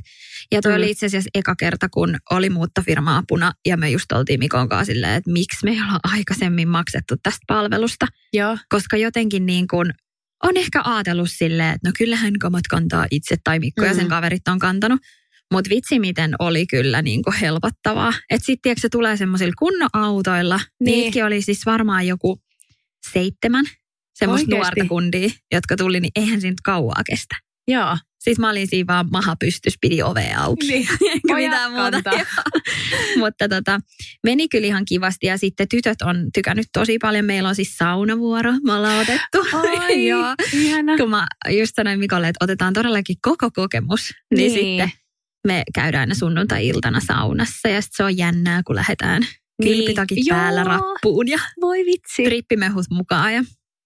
Ja 0.51 0.61
toi 0.61 0.71
Mm. 0.71 0.77
oli 0.77 0.91
itse 0.91 1.05
asiassa 1.05 1.29
eka 1.35 1.55
kerta, 1.59 1.89
kun 1.89 2.15
oli 2.31 2.49
muuttofirma 2.49 3.17
apuna 3.17 3.51
ja 3.65 3.77
me 3.77 3.89
just 3.89 4.11
oltiin 4.11 4.39
Mikon 4.39 4.69
kanssa 4.69 4.93
silleen, 4.93 5.13
että 5.13 5.31
miksi 5.31 5.65
me 5.65 5.71
ei 5.71 5.77
olla 5.81 5.99
aikaisemmin 6.03 6.67
maksettu 6.67 7.15
tästä 7.23 7.39
palvelusta. 7.47 8.07
Joo. 8.33 8.57
Koska 8.69 8.97
jotenkin 8.97 9.45
niin 9.45 9.67
kuin 9.67 9.93
on 10.43 10.57
ehkä 10.57 10.81
ajatellut 10.85 11.29
silleen, 11.31 11.69
että 11.75 11.89
no 11.89 11.91
kyllähän 11.97 12.39
kamat 12.39 12.67
kantaa 12.69 13.05
itse 13.11 13.35
tai 13.43 13.59
Mikko 13.59 13.85
ja 13.85 13.93
sen 13.93 14.03
Mm. 14.03 14.09
kaverit 14.09 14.47
on 14.47 14.59
kantanut. 14.59 14.99
Mutta 15.51 15.69
vitsi 15.69 15.99
miten 15.99 16.33
oli 16.39 16.65
kyllä 16.67 17.01
niin 17.01 17.23
kuin 17.23 17.35
helpottavaa. 17.35 18.13
Että 18.29 18.45
sitten 18.45 18.75
se 18.79 18.89
tulee 18.89 19.17
semmoisilla 19.17 19.53
kunnon 19.59 19.89
autoilla. 19.93 20.59
Niin. 20.79 20.97
Niitäkin 20.97 21.25
oli 21.25 21.41
siis 21.41 21.65
varmaan 21.65 22.07
joku 22.07 22.41
seitsemän 23.13 23.65
semmoista 24.13 24.55
nuorta 24.55 24.85
kundia, 24.89 25.29
jotka 25.51 25.75
tuli, 25.77 25.99
niin 25.99 26.11
eihän 26.15 26.41
siinä 26.41 26.51
nyt 26.51 26.61
kauaa 26.63 27.01
kestä. 27.05 27.35
Joo. 27.67 27.97
Siis 28.19 28.39
mä 28.39 28.49
olin 28.49 28.67
siinä 28.67 28.87
vaan 28.87 29.07
maha 29.11 29.35
pystys, 29.39 29.73
pidi 29.81 30.01
ovea 30.03 30.41
auki. 30.41 30.67
Niin. 30.67 30.87
Eikä 31.13 31.35
mitään 31.35 31.71
muuta. 31.71 32.11
Mutta 33.19 33.49
tota, 33.49 33.79
meni 34.23 34.47
kyllä 34.47 34.67
ihan 34.67 34.85
kivasti 34.85 35.25
ja 35.27 35.37
sitten 35.37 35.67
tytöt 35.69 36.01
on 36.01 36.29
tykännyt 36.33 36.67
tosi 36.73 36.97
paljon. 37.01 37.25
Meillä 37.25 37.49
on 37.49 37.55
siis 37.55 37.77
saunavuoro, 37.77 38.51
me 38.65 38.73
ollaan 38.73 38.99
otettu. 39.01 39.57
Ai, 39.57 40.07
Joo. 40.09 40.35
ihana. 40.53 40.97
Kun 40.97 41.09
mä 41.09 41.27
just 41.49 41.75
sanoin 41.75 41.99
Mikolle, 41.99 42.27
että 42.27 42.45
otetaan 42.45 42.73
todellakin 42.73 43.15
koko 43.21 43.49
kokemus, 43.55 44.13
niin, 44.35 44.53
Niin. 44.53 44.65
sitten 44.65 45.00
me 45.47 45.63
käydään 45.75 45.99
aina 46.01 46.15
sunnuntai-iltana 46.15 46.99
saunassa 46.99 47.69
ja 47.69 47.81
sitten 47.81 47.95
se 47.97 48.03
on 48.03 48.17
jännää, 48.17 48.61
kun 48.67 48.75
lähdetään 48.75 49.21
Niin. 49.63 49.95
Joo. 50.25 50.37
päällä 50.37 50.63
rappuun 50.63 51.27
ja 51.27 51.39
Voi 51.61 51.77
vitsi. 51.85 52.23
trippimehut 52.23 52.85
mukaan. 52.91 53.33
Ja, 53.33 53.43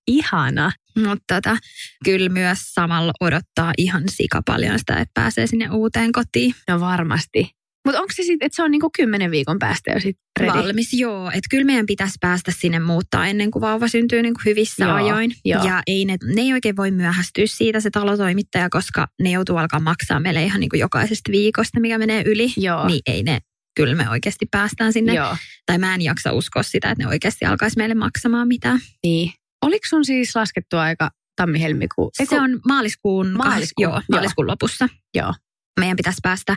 Ihana. 0.08 0.72
mutta 0.98 1.36
tota, 1.36 1.58
kyllä 2.06 2.30
myös 2.30 2.60
samalla 2.74 3.12
odottaa 3.22 3.74
ihan 3.78 4.04
sika 4.10 4.42
paljon 4.46 4.80
sitä, 4.80 4.94
että 4.96 5.12
pääsee 5.14 5.48
sinne 5.48 5.70
uuteen 5.72 6.12
kotiin. 6.12 6.56
No 6.70 6.80
varmasti. 6.80 7.50
Mutta 7.86 8.00
onko 8.02 8.14
se 8.16 8.24
sitten, 8.24 8.46
että 8.46 8.56
se 8.56 8.64
on 8.64 8.72
niinku 8.72 8.90
kymmenen 8.96 9.32
viikon 9.32 9.60
päästä 9.60 9.92
jo 9.92 10.00
sitten? 10.00 10.48
Valmis, 10.48 10.94
joo. 10.94 11.28
Että 11.28 11.48
kyllä 11.50 11.66
meidän 11.66 11.86
pitäisi 11.86 12.16
päästä 12.22 12.52
sinne 12.60 12.80
muuttaa 12.80 13.28
ennen 13.28 13.52
kuin 13.52 13.62
vauva 13.62 13.88
syntyy 13.88 14.22
niin 14.22 14.34
kuin 14.34 14.46
hyvissä 14.46 14.86
Joo, 14.86 14.94
ajoin. 14.94 15.32
joo. 15.46 15.66
Ja 15.66 15.82
ei 15.88 16.06
ne, 16.06 16.18
ne 16.36 16.42
ei 16.42 16.54
oikein 16.54 16.76
voi 16.76 16.92
myöhästyä 16.92 17.44
siitä 17.48 17.80
se 17.80 17.90
talotoimittaja, 17.90 18.70
koska 18.70 19.08
ne 19.22 19.32
joutuu 19.32 19.58
alkaa 19.58 19.80
maksaa 19.80 20.20
meille 20.20 20.44
ihan 20.44 20.60
niin 20.60 20.70
kuin 20.70 20.80
jokaisesta 20.80 21.32
viikosta, 21.32 21.80
mikä 21.80 21.98
menee 21.98 22.24
yli. 22.26 22.54
Joo. 22.58 22.88
Niin 22.88 23.02
ei 23.06 23.24
ne, 23.24 23.40
kyllä 23.76 23.96
me 23.96 24.10
oikeasti 24.10 24.46
päästään 24.52 24.94
sinne. 24.94 25.14
Joo. 25.14 25.36
Tai 25.66 25.78
mä 25.78 25.96
en 25.96 26.02
jaksa 26.02 26.32
uskoa 26.32 26.64
sitä, 26.64 26.92
että 26.92 27.04
ne 27.04 27.10
oikeasti 27.10 27.46
alkaisi 27.46 27.78
meille 27.78 27.96
maksamaan 27.96 28.48
mitään. 28.48 28.80
Niin. 29.04 29.32
Oliko 29.62 29.86
sun 29.90 30.06
siis 30.06 30.36
laskettu 30.36 30.78
aika 30.78 31.10
tammi-helmikuu? 31.36 32.12
Se 32.14 32.24
on 32.24 32.60
maaliskuun, 32.68 32.68
Maaliskuun, 32.68 33.38
maaliskuun, 33.38 33.84
joo, 33.84 33.92
joo. 33.94 34.02
maaliskuun 34.12 34.48
lopussa. 34.48 34.90
Joo. 35.16 35.34
Meidän 35.80 35.98
pitäisi 35.98 36.20
päästä 36.24 36.56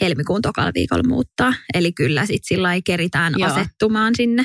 helmikuun 0.00 0.42
tokalla 0.42 0.70
viikolla 0.74 1.08
muuttaa. 1.08 1.54
Eli 1.74 1.92
kyllä 1.92 2.26
sitten 2.26 2.44
sillä 2.44 2.74
ei 2.74 2.82
keritään 2.82 3.34
Joo. 3.36 3.50
asettumaan 3.50 4.12
sinne. 4.16 4.44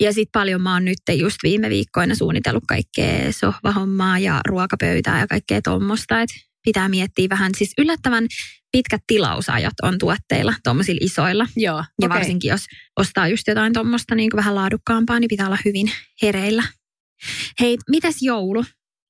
Ja 0.00 0.12
sitten 0.12 0.40
paljon 0.40 0.60
mä 0.60 0.72
oon 0.72 0.84
nyt 0.84 0.98
just 1.12 1.36
viime 1.42 1.68
viikkoina 1.68 2.14
suunnitellut 2.14 2.64
kaikkea 2.68 3.32
sohvahommaa 3.32 4.18
ja 4.18 4.40
ruokapöytää 4.48 5.20
ja 5.20 5.26
kaikkea 5.26 5.60
tuommoista. 5.62 6.20
Että 6.20 6.34
pitää 6.64 6.88
miettiä 6.88 7.28
vähän, 7.28 7.52
siis 7.56 7.72
yllättävän 7.78 8.26
pitkät 8.72 9.02
tilausajat 9.06 9.72
on 9.82 9.98
tuotteilla, 9.98 10.54
tuommoisilla 10.64 11.00
isoilla. 11.02 11.46
Joo. 11.56 11.76
Ja 11.76 11.84
okei. 12.02 12.08
varsinkin 12.08 12.48
jos 12.48 12.66
ostaa 12.96 13.28
just 13.28 13.48
jotain 13.48 13.72
tuommoista 13.72 14.14
niin 14.14 14.30
vähän 14.36 14.54
laadukkaampaa, 14.54 15.20
niin 15.20 15.28
pitää 15.28 15.46
olla 15.46 15.58
hyvin 15.64 15.90
hereillä. 16.22 16.62
Hei, 17.60 17.78
mitäs 17.90 18.16
joulu? 18.20 18.64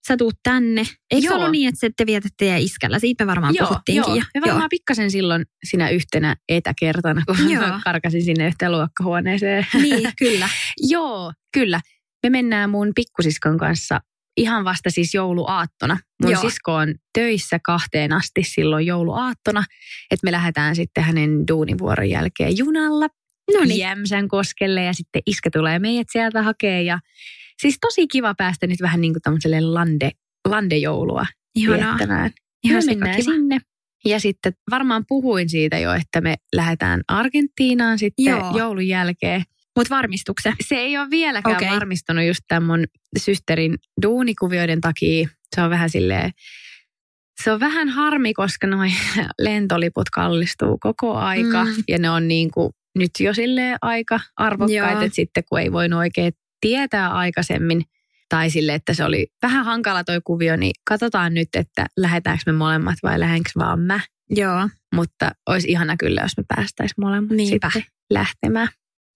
Sä 0.09 0.17
tuut 0.17 0.35
tänne. 0.43 0.83
Eikö 1.11 1.23
se 1.23 1.27
Joo. 1.27 1.37
ollut 1.39 1.51
niin, 1.53 1.69
että 1.69 1.91
te 1.97 2.07
vietätte 2.07 2.35
teidän 2.39 2.61
iskällä? 2.61 2.99
Siitä 2.99 3.25
me 3.25 3.31
varmaan 3.31 3.55
Joo, 3.55 3.69
puhuttiinkin. 3.69 4.11
joo. 4.17 4.17
jo. 4.35 4.41
Me 4.41 4.47
varmaan 4.51 4.69
pikkasen 4.71 5.11
silloin 5.11 5.45
sinä 5.65 5.89
yhtenä 5.89 6.37
etäkertana, 6.49 7.23
kun 7.27 7.51
Joo. 7.51 7.67
mä 7.67 7.81
karkasin 7.85 8.23
sinne 8.25 8.47
yhteen 8.47 8.73
luokkahuoneeseen. 8.73 9.67
Niin, 9.83 10.13
kyllä. 10.19 10.49
Joo, 10.81 11.33
kyllä. 11.53 11.81
Me 12.23 12.31
mennään 12.31 12.71
mun 12.71 12.93
pikkusiskon 12.95 13.59
kanssa 13.59 14.01
ihan 14.37 14.65
vasta 14.65 14.91
siis 14.91 15.15
jouluaattona. 15.15 15.99
Mun 16.23 16.33
Joo. 16.33 16.41
sisko 16.41 16.75
on 16.75 16.95
töissä 17.19 17.59
kahteen 17.65 18.13
asti 18.13 18.43
silloin 18.43 18.87
jouluaattona, 18.87 19.65
että 20.11 20.25
me 20.25 20.33
lähdetään 20.33 20.77
sitten 20.77 21.05
hänen 21.05 21.49
duunivuoron 21.49 22.11
jälkeen 22.11 22.59
junalla 22.59 23.09
No 23.55 23.65
niin. 23.65 23.79
Jämsän 23.79 24.29
koskelle 24.29 24.83
ja 24.83 24.93
sitten 24.93 25.23
iskä 25.27 25.51
tulee 25.51 25.79
meidät 25.79 26.07
sieltä 26.13 26.43
hakee 26.43 26.83
ja 26.83 26.99
siis 27.63 27.79
tosi 27.81 28.07
kiva 28.07 28.35
päästä 28.35 28.67
nyt 28.67 28.83
vähän 28.83 29.01
niin 29.01 29.13
kuin 29.13 29.23
tämmöiselle 29.23 29.61
lande, 29.61 30.11
landejoulua 30.49 31.27
Ihanaa. 31.55 31.89
viettämään. 31.89 32.31
Ihan 32.65 32.83
me 32.85 32.87
mennään 32.87 33.15
sikakiva. 33.15 33.35
sinne. 33.35 33.61
Ja 34.05 34.21
sitten 34.21 34.53
varmaan 34.71 35.05
puhuin 35.09 35.49
siitä 35.49 35.79
jo, 35.79 35.93
että 35.93 36.21
me 36.21 36.35
lähdetään 36.55 37.01
Argentiinaan 37.09 37.99
sitten 37.99 38.25
Joo. 38.25 38.57
joulun 38.57 38.89
jälkeen. 38.89 39.43
Mutta 39.77 39.95
varmistukse. 39.95 40.53
Se 40.67 40.75
ei 40.75 40.99
ole 40.99 41.11
vieläkään 41.11 41.57
okay. 41.57 41.71
varmistunut 41.71 42.27
just 42.27 42.41
tämän 42.49 42.63
mun 42.63 42.85
systerin 43.19 43.75
duunikuvioiden 44.03 44.81
takia. 44.81 45.29
Se 45.57 45.63
on 45.63 45.71
vähän 45.71 45.91
silleen, 45.91 46.31
se 47.43 47.53
on 47.53 47.61
vähän 47.61 47.89
harmi, 47.89 48.35
koska 48.35 48.67
noi 48.67 48.89
lentoliput 49.39 50.11
kallistuu 50.11 50.79
koko 50.81 51.15
aika. 51.15 51.65
Mm. 51.65 51.75
Ja 51.89 51.99
ne 51.99 52.11
on 52.11 52.29
niin 52.29 52.51
kuin 52.51 52.73
nyt 52.95 53.11
jo 53.21 53.35
silleen 53.35 53.77
aika 53.83 54.21
arvokkaita, 54.37 55.03
että 55.03 55.17
sitten 55.17 55.43
kun 55.49 55.61
ei 55.61 55.73
voinut 55.73 55.99
oikein 55.99 56.33
tietää 56.65 57.11
aikaisemmin, 57.11 57.83
tai 58.29 58.51
sille, 58.51 58.75
että 58.75 58.95
se 58.95 59.05
oli 59.05 59.27
vähän 59.43 59.65
hankala 59.65 60.05
toi 60.05 60.21
kuvio, 60.25 60.57
niin 60.57 60.73
katsotaan 60.89 61.35
nyt, 61.35 61.49
että 61.55 61.87
lähdetäänkö 61.97 62.43
me 62.47 62.53
molemmat 62.53 62.95
vai 63.03 63.21
lähdenkö 63.21 63.51
vaan 63.59 63.81
mä. 63.81 64.01
Joo. 64.31 64.69
Mutta 64.95 65.31
olisi 65.47 65.69
ihana 65.71 65.97
kyllä, 65.97 66.21
jos 66.21 66.37
me 66.37 66.45
päästäisiin 66.49 66.95
molemmat 67.01 67.37
Niinpä. 67.37 67.71
sitten 67.73 67.93
lähtemään. 68.11 68.69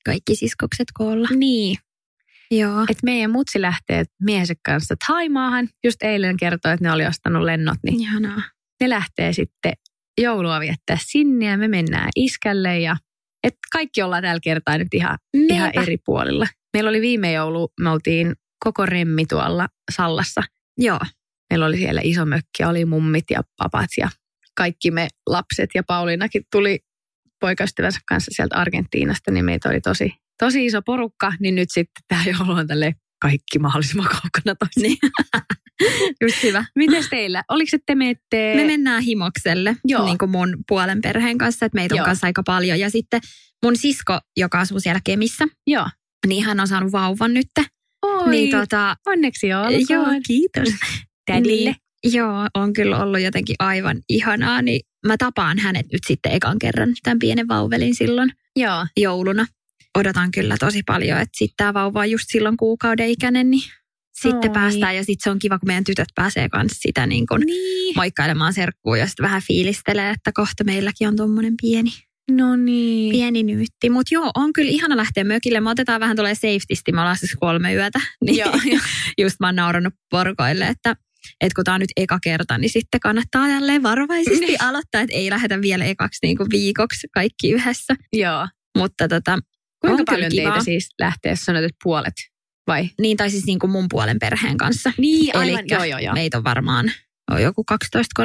Kaikki 0.05 0.35
siskokset 0.37 0.87
koolla. 0.95 1.29
Niin, 1.37 1.77
Joo. 2.51 2.83
että 2.83 3.05
meidän 3.05 3.31
mutsi 3.31 3.61
lähtee 3.61 4.05
miehensä 4.23 4.55
kanssa 4.65 4.95
Taimaahan. 5.07 5.69
Just 5.85 6.03
eilen 6.03 6.37
kertoi, 6.37 6.73
että 6.73 6.85
ne 6.85 6.93
oli 6.93 7.07
ostanut 7.07 7.43
lennot, 7.43 7.79
niin 7.83 8.01
Ihanaa. 8.01 8.43
ne 8.81 8.89
lähtee 8.89 9.33
sitten 9.33 9.73
joulua 10.21 10.61
viettää 10.61 10.99
sinne 11.01 11.47
ja 11.47 11.59
me 11.59 11.69
mennään 11.69 12.09
iskälle 12.17 12.79
ja 12.79 12.97
et 13.45 13.55
kaikki 13.73 14.03
ollaan 14.03 14.23
tällä 14.23 14.41
kertaa 14.43 14.79
nyt 14.79 14.95
ihan, 14.95 15.19
ihan 15.35 15.71
eri 15.75 15.97
puolilla. 16.07 16.47
Meillä 16.79 16.89
oli 16.89 17.01
viime 17.01 17.33
joulu, 17.33 17.73
me 17.81 17.91
oltiin 17.91 18.35
koko 18.65 18.87
remmi 18.87 19.27
tuolla 19.27 19.69
Sallassa. 19.91 20.43
Joo. 20.77 20.99
Meillä 21.51 21.67
oli 21.67 21.77
siellä 21.77 22.01
iso 22.05 22.25
mökki, 22.25 22.65
oli 22.65 22.85
mummit 22.85 23.25
ja 23.31 23.43
papat 23.57 23.91
ja 24.01 24.09
kaikki 24.57 24.91
me 24.91 25.09
lapset 25.27 25.71
ja 25.75 25.83
Pauliinakin 25.83 26.43
tuli 26.53 26.81
poikaystävänsä 27.41 28.01
kanssa 28.09 28.31
sieltä 28.35 28.57
Argentiinasta, 28.57 29.31
niin 29.31 29.45
meitä 29.45 29.69
oli 29.69 29.81
tosi, 29.81 30.13
tosi 30.39 30.67
iso 30.67 30.83
porukka, 30.83 31.33
niin 31.41 31.55
nyt 31.55 31.69
sitten 31.71 32.03
tämä 32.09 32.23
joulu 32.27 32.53
on 32.53 32.67
tälle 32.67 32.95
kaikki 33.21 33.59
mahdollisimman 33.59 34.09
kaukana 34.09 34.55
toisiin. 34.59 34.83
Niin. 34.83 35.13
Just 36.23 36.43
hyvä. 36.43 36.65
Mites 36.75 37.09
teillä? 37.09 37.45
Oliko 37.49 37.71
se 37.71 37.79
te 37.87 37.95
menette... 37.95 38.55
Me 38.57 38.65
mennään 38.65 39.03
himokselle 39.03 39.77
Joo. 39.85 40.05
niin 40.05 40.19
kuin 40.19 40.31
mun 40.31 40.57
puolen 40.69 41.01
perheen 41.01 41.39
kanssa, 41.39 41.67
että 41.67 41.77
meitä 41.77 41.95
on 41.95 41.97
Joo. 41.97 42.05
kanssa 42.05 42.27
aika 42.27 42.43
paljon. 42.43 42.79
Ja 42.79 42.91
sitten 42.91 43.21
mun 43.65 43.77
sisko, 43.77 44.21
joka 44.37 44.61
asuu 44.61 44.81
siellä 44.81 45.01
Kemissä, 45.05 45.45
Joo. 45.67 45.87
Niin 46.27 46.45
hän 46.45 46.61
on 46.61 46.69
saanut 46.69 46.93
vauvan 46.93 47.35
nyt. 47.35 47.47
Oi, 48.03 48.31
Niin 48.31 48.51
tota, 48.51 48.97
onneksi 49.07 49.49
joo. 49.49 49.65
joo, 49.89 50.07
kiitos. 50.27 50.69
Tädille. 51.27 51.71
Niin, 52.05 52.15
joo, 52.17 52.47
on 52.55 52.73
kyllä 52.73 53.03
ollut 53.03 53.21
jotenkin 53.21 53.57
aivan 53.59 54.03
ihanaa, 54.09 54.63
niin 54.63 54.81
mä 55.07 55.17
tapaan 55.17 55.59
hänet 55.59 55.87
nyt 55.93 56.01
sitten 56.07 56.33
ekan 56.33 56.59
kerran 56.59 56.89
tämän 57.03 57.19
pienen 57.19 57.49
vauvelin 57.49 57.95
silloin 57.95 58.33
Joo. 58.57 58.87
jouluna. 58.97 59.47
Odotan 59.99 60.31
kyllä 60.31 60.57
tosi 60.61 60.83
paljon, 60.87 61.19
että 61.21 61.39
sitten 61.39 61.55
tämä 61.57 61.75
vauva 61.75 62.01
on 62.01 62.11
just 62.11 62.25
silloin 62.29 62.57
kuukauden 62.57 63.09
ikäinen, 63.09 63.51
niin 63.51 63.63
sitten 64.21 64.51
Oi. 64.51 64.55
päästään. 64.55 64.97
Ja 64.97 65.05
sitten 65.05 65.25
se 65.25 65.31
on 65.31 65.39
kiva, 65.39 65.59
kun 65.59 65.67
meidän 65.67 65.85
tytöt 65.85 66.09
pääsee 66.15 66.49
kanssa 66.49 66.79
sitä 66.81 67.07
niin 67.07 67.27
kuin 67.27 67.43
Niin. 67.47 67.93
moikkailemaan 67.97 68.55
serkkuun 68.55 68.99
ja 68.99 69.07
sitten 69.07 69.25
vähän 69.25 69.43
fiilistelee, 69.47 70.11
että 70.11 70.33
kohta 70.35 70.65
meilläkin 70.65 71.09
on 71.09 71.17
tuommoinen 71.17 71.55
pieni, 71.63 71.91
No 72.31 72.57
niin. 72.57 73.11
pieni 73.13 73.43
nyytti. 73.43 73.91
Mutta 73.91 74.15
joo, 74.15 74.31
on 74.35 74.53
kyllä 74.53 74.71
ihana 74.71 74.97
lähteä 74.97 75.25
mökille. 75.25 75.61
Me 75.61 75.71
otetaan 75.71 76.01
vähän 76.01 76.17
tulee 76.17 76.35
safetysti, 76.35 76.93
me 76.93 77.01
ollaan 77.01 77.17
siis 77.17 77.37
kolme 77.41 77.75
yötä. 77.75 78.01
Niin 78.25 78.37
Joo, 78.37 78.53
just 79.21 79.37
mä 79.41 79.47
oon 79.49 79.57
naurannut 79.57 79.95
porukoille, 80.11 80.67
että 80.67 80.97
että 81.41 81.55
kun 81.55 81.65
tämä 81.65 81.75
on 81.75 81.81
nyt 81.81 81.91
eka 81.97 82.19
kerta, 82.23 82.59
niin 82.59 82.71
sitten 82.71 83.01
kannattaa 83.01 83.49
jälleen 83.49 83.83
varovaisesti 83.83 84.57
aloittaa, 84.61 85.01
että 85.01 85.17
ei 85.17 85.31
lähdetä 85.31 85.61
vielä 85.61 85.85
ekaksi 85.85 86.19
niin 86.23 86.37
kuin 86.37 86.51
viikoksi 86.51 87.07
kaikki 87.15 87.51
yhdessä. 87.51 87.95
joo. 88.13 88.49
Mutta 88.79 89.09
tota, 89.09 89.39
Kuinka 89.81 90.01
on 90.01 90.05
paljon 90.07 90.31
kivaa. 90.31 90.53
teitä 90.53 90.65
siis 90.65 90.89
lähtee, 91.01 91.33
jos 91.33 91.41
sanoit, 91.41 91.65
että 91.65 91.77
puolet? 91.83 92.15
Vai? 92.67 92.91
Niin, 93.01 93.17
tai 93.17 93.31
siis 93.31 93.47
niin 93.47 93.59
kuin 93.59 93.71
mun 93.71 93.87
puolen 93.91 94.19
perheen 94.19 94.57
kanssa. 94.57 94.93
Niin, 94.99 95.37
Elikkä 95.37 95.75
Joo, 95.75 95.85
joo, 95.85 95.99
joo. 95.99 96.15
meitä 96.15 96.39
on 96.39 96.45
varmaan 96.45 96.93
joku 97.43 97.65
12-13. 98.21 98.25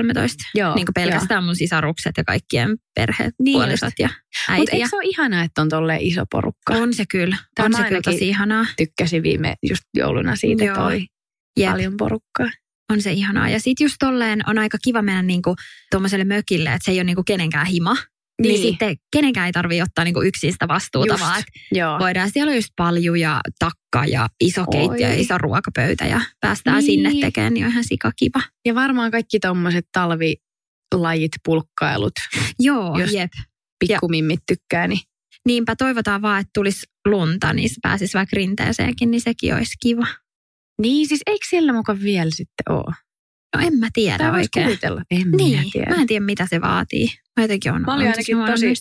joo 0.55 0.75
niin 0.75 0.85
kuin 0.85 0.93
pelkästään 0.93 1.43
mun 1.43 1.55
sisarukset 1.55 2.11
ja 2.17 2.23
kaikkien 2.23 2.77
perheet, 2.95 3.33
Niin 3.39 3.53
puolisot 3.57 3.93
ja 3.99 4.09
äiti. 4.49 4.61
Mutta 4.61 4.75
eikö 4.75 4.87
se 4.89 4.95
ole 4.95 5.03
ihanaa, 5.05 5.43
että 5.43 5.61
on 5.61 5.69
tolleen 5.69 6.01
iso 6.01 6.23
porukka? 6.31 6.73
On 6.73 6.93
se 6.93 7.03
kyllä. 7.11 7.37
Tämä 7.55 7.65
on 7.65 7.73
se 7.73 7.83
kyllä 7.87 8.01
tosi 8.01 8.29
ihanaa. 8.29 8.65
Tykkäsin 8.77 9.23
viime 9.23 9.55
just 9.63 9.83
jouluna 9.93 10.35
siitä, 10.35 10.63
että 10.65 10.79
Joo. 10.79 10.87
oli 10.87 11.07
Jep, 11.59 11.71
paljon 11.71 11.97
porukkaa. 11.97 12.49
on 12.91 13.01
se 13.01 13.11
ihanaa. 13.11 13.49
Ja 13.49 13.59
sitten 13.59 13.85
just 13.85 13.95
tolleen 13.99 14.49
on 14.49 14.57
aika 14.57 14.77
kiva 14.83 15.01
mennä 15.01 15.21
niinku 15.21 15.55
tuommoiselle 15.91 16.25
mökille, 16.25 16.69
että 16.69 16.85
se 16.85 16.91
ei 16.91 16.97
ole 16.97 17.03
niinku 17.03 17.23
kenenkään 17.23 17.65
hima. 17.67 17.95
Niin, 18.43 18.61
niin 18.61 18.71
sitten 18.71 18.95
kenenkään 19.15 19.45
ei 19.45 19.51
tarvitse 19.51 19.83
ottaa 19.83 20.03
niinku 20.05 20.21
yksin 20.21 20.51
sitä 20.53 20.67
vastuuta, 20.67 21.13
Just. 21.13 21.23
vaan 21.23 21.43
Joo. 21.71 21.99
voidaan, 21.99 22.31
siellä 22.31 22.49
on 22.49 22.55
just 22.55 22.69
paljon 22.77 23.19
ja 23.19 23.41
takka 23.59 24.05
ja 24.05 24.27
iso 24.41 24.65
keittiö 24.71 25.07
ja 25.07 25.13
iso 25.19 25.37
ruokapöytä 25.37 26.05
ja 26.05 26.21
päästään 26.39 26.77
Niin. 26.77 26.85
sinne 26.85 27.11
tekemään, 27.21 27.53
niin 27.53 27.65
on 27.65 27.71
ihan 27.71 27.83
sikakiva. 27.83 28.41
Ja 28.65 28.75
varmaan 28.75 29.11
kaikki 29.11 29.39
tommoset 29.39 29.85
talvilajit, 29.91 31.31
pulkkailut, 31.45 32.13
Joo, 32.59 32.97
Just- 32.99 33.13
jep. 33.13 33.31
pikkumimmit 33.79 34.39
tykkää, 34.47 34.87
niin 34.87 34.99
Niinpä 35.47 35.75
toivotaan 35.75 36.21
vaan, 36.21 36.39
että 36.41 36.51
tulisi 36.53 36.85
lunta, 37.07 37.53
niin 37.53 37.69
se 37.69 37.75
pääsisi 37.81 38.13
vaikka 38.17 38.35
rinteeseenkin, 38.35 39.11
niin 39.11 39.21
sekin 39.21 39.55
olisi 39.55 39.73
kiva. 39.83 40.07
Niin, 40.81 41.07
siis 41.07 41.21
eikö 41.27 41.45
siellä 41.49 41.73
mukaan 41.73 42.01
vielä 42.01 42.29
sitten 42.33 42.75
ole? 42.75 42.95
No 43.55 43.61
en 43.67 43.77
mä 43.79 43.87
tiedä 43.93 44.31
voisi 44.31 44.39
oikein. 44.45 44.65
kuvitella. 44.65 45.01
En 45.11 45.17
Niin, 45.31 45.59
minä 45.59 45.63
tiedä. 45.71 45.95
mä 45.95 46.01
en 46.01 46.07
tiedä 46.07 46.25
mitä 46.25 46.47
se 46.49 46.61
vaatii. 46.61 47.07
Mä 47.37 47.43
jotenkin 47.43 47.71
on, 47.71 47.81
Mä 47.81 47.93
olin 47.95 48.07
ainakin 48.07 48.37
tosi- 48.37 48.73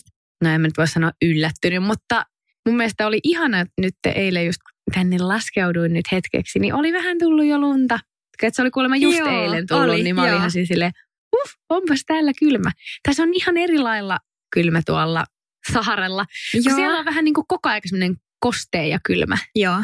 no 0.43 0.49
en 0.49 0.61
mä 0.61 0.67
nyt 0.67 0.77
voi 0.77 0.87
sanoa 0.87 1.11
yllättynyt, 1.21 1.83
mutta 1.83 2.25
mun 2.67 2.77
mielestä 2.77 3.07
oli 3.07 3.19
ihana, 3.23 3.59
että 3.59 3.73
nyt 3.81 3.95
eilen 4.15 4.45
just 4.45 4.59
kun 4.63 4.93
tänne 4.93 5.17
laskeuduin 5.17 5.93
nyt 5.93 6.05
hetkeksi, 6.11 6.59
niin 6.59 6.73
oli 6.73 6.93
vähän 6.93 7.17
tullut 7.19 7.45
jo 7.45 7.57
lunta. 7.59 7.99
Että 8.43 8.55
se 8.55 8.61
oli 8.61 8.71
kuulemma 8.71 8.95
just 8.97 9.19
Joo, 9.19 9.43
eilen 9.43 9.67
tullut, 9.67 9.83
oli, 9.89 10.03
niin 10.03 10.15
mä 10.15 10.21
olin 10.23 10.33
ihan 10.35 10.51
siis 10.51 10.67
silleen, 10.67 10.91
uff, 11.35 11.53
onpas 11.69 12.01
täällä 12.07 12.31
kylmä. 12.39 12.71
Tässä 13.03 13.23
on 13.23 13.33
ihan 13.33 13.57
eri 13.57 13.77
lailla 13.79 14.17
kylmä 14.53 14.81
tuolla 14.85 15.25
Saharella. 15.73 16.25
Kun 16.51 16.61
Joo, 16.65 16.75
siellä 16.75 16.99
on 16.99 17.05
vähän 17.05 17.23
niin 17.25 17.33
kuin 17.33 17.45
koko 17.47 17.69
aika 17.69 17.87
semmoinen 17.87 18.15
kostea 18.39 18.85
ja 18.85 18.99
kylmä. 19.05 19.37
joo. 19.55 19.83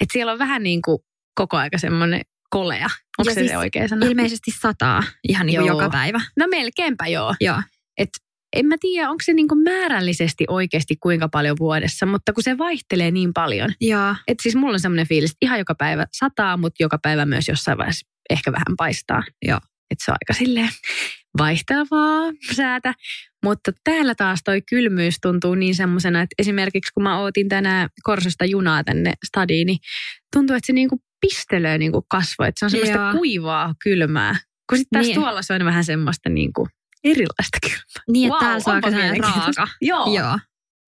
Että 0.00 0.12
siellä 0.12 0.32
on 0.32 0.38
vähän 0.38 0.62
niin 0.62 0.82
kuin 0.82 0.98
koko 1.34 1.56
aika 1.56 1.78
semmoinen 1.78 2.20
kolea. 2.50 2.88
Onko 3.18 3.30
Ja 3.30 3.34
se 3.34 3.40
siis 3.40 3.50
se 3.50 3.58
oikea 3.58 3.88
sana? 3.88 4.06
Ilmeisesti 4.06 4.50
sataa 4.60 5.02
ihan 5.28 5.46
niin 5.46 5.58
kuin 5.58 5.68
joka 5.68 5.90
päivä. 5.90 6.20
No 6.36 6.46
melkeinpä 6.50 7.06
joo. 7.06 7.34
Joo. 7.40 7.62
En 8.56 8.66
mä 8.66 8.76
tiedä, 8.80 9.10
onko 9.10 9.22
se 9.24 9.32
niin 9.32 9.48
kuin 9.48 9.62
määrällisesti 9.62 10.44
oikeasti 10.48 10.96
kuinka 10.96 11.28
paljon 11.28 11.56
vuodessa, 11.60 12.06
mutta 12.06 12.32
kun 12.32 12.42
se 12.42 12.58
vaihtelee 12.58 13.10
niin 13.10 13.32
paljon. 13.32 13.72
Joo. 13.80 14.14
Että 14.28 14.42
siis 14.42 14.54
mulla 14.54 14.72
on 14.72 14.80
semmoinen 14.80 15.08
fiilis, 15.08 15.30
että 15.30 15.46
ihan 15.46 15.58
joka 15.58 15.74
päivä 15.74 16.06
sataa, 16.12 16.56
mutta 16.56 16.82
joka 16.82 16.98
päivä 17.02 17.26
myös 17.26 17.48
jossain 17.48 17.78
vaiheessa 17.78 18.08
ehkä 18.30 18.52
vähän 18.52 18.76
paistaa. 18.76 19.22
Joo. 19.42 19.60
Että 19.90 20.04
se 20.04 20.10
on 20.10 20.16
aika 20.22 20.38
silleen 20.38 20.68
vaihtelevaa 21.38 22.32
säätä. 22.52 22.94
Mutta 23.44 23.72
täällä 23.84 24.14
taas 24.14 24.40
toi 24.44 24.62
kylmyys 24.62 25.16
tuntuu 25.22 25.54
niin 25.54 25.74
semmoisena, 25.74 26.22
että 26.22 26.34
esimerkiksi 26.38 26.92
kun 26.92 27.02
mä 27.02 27.18
ootin 27.18 27.48
tänään 27.48 27.88
Korsosta 28.02 28.44
junaa 28.44 28.84
tänne 28.84 29.12
stadiin, 29.26 29.66
niin 29.66 29.78
tuntuu, 30.32 30.56
että 30.56 30.66
se 30.66 30.72
niinku 30.72 31.02
pistelöö 31.20 31.78
niinku 31.78 32.06
kasvoja. 32.10 32.48
Että 32.48 32.58
se 32.58 32.64
on 32.64 32.70
semmoista 32.70 32.98
Joo. 32.98 33.12
kuivaa 33.12 33.74
kylmää. 33.84 34.36
Kun 34.70 34.78
sitten 34.78 34.96
taas 34.98 35.06
Niin. 35.06 35.14
tuolla 35.14 35.42
se 35.42 35.54
on 35.54 35.64
vähän 35.64 35.84
semmoista 35.84 36.28
niinku 36.28 36.68
erilaista 37.04 37.58
kylmää. 37.62 38.04
Niin, 38.10 38.26
että 38.26 38.32
Vau, 38.34 38.40
täällä 38.40 38.60
se 38.60 38.70
on 38.70 38.76
aika 38.76 38.86
onpa 38.88 38.98
sellainen 39.00 39.22
raaka. 39.34 39.68
Joo. 39.80 40.14
Joo. 40.14 40.38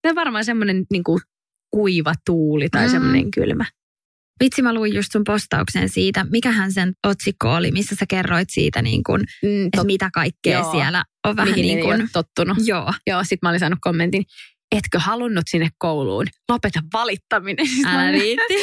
Se 0.03 0.09
on 0.09 0.15
varmaan 0.15 0.45
semmoinen 0.45 0.87
niinku 0.93 1.21
kuiva 1.71 2.13
tuuli 2.27 2.69
tai 2.69 2.87
Mm. 2.87 2.91
semmoinen 2.91 3.31
kylmä. 3.31 3.65
Vitsi, 4.45 4.63
mä 4.63 4.75
luin 4.75 4.95
just 4.95 5.13
sun 5.13 5.25
postauksen 5.25 5.89
siitä. 5.89 6.27
Mikähän 6.31 6.73
sen 6.73 6.93
otsikko 7.07 7.55
oli, 7.55 7.71
missä 7.71 7.97
sä 8.01 8.05
kerroit 8.09 8.49
siitä, 8.51 8.83
niin 8.83 9.03
kuin, 9.03 9.21
Mm, 9.43 9.67
että 9.67 9.85
mitä 9.85 10.11
kaikkea 10.15 10.59
Joo. 10.59 10.71
siellä 10.73 11.05
on 11.27 11.37
vähän 11.37 11.51
mihin 11.55 11.63
niin 11.75 11.81
kuin... 11.85 12.01
ole 12.01 12.09
tottunut. 12.13 12.59
Joo, 12.67 12.93
Joo, 13.07 13.25
sit 13.25 13.43
mä 13.43 13.49
olin 13.49 13.61
saanut 13.61 13.79
kommentin, 13.83 14.25
etkö 14.77 14.99
halunnut 14.99 15.45
sinne 15.49 15.69
kouluun? 15.79 16.27
Lopeta 16.49 16.81
valittaminen. 16.93 17.67
Älä 17.87 18.13
viitti. 18.13 18.55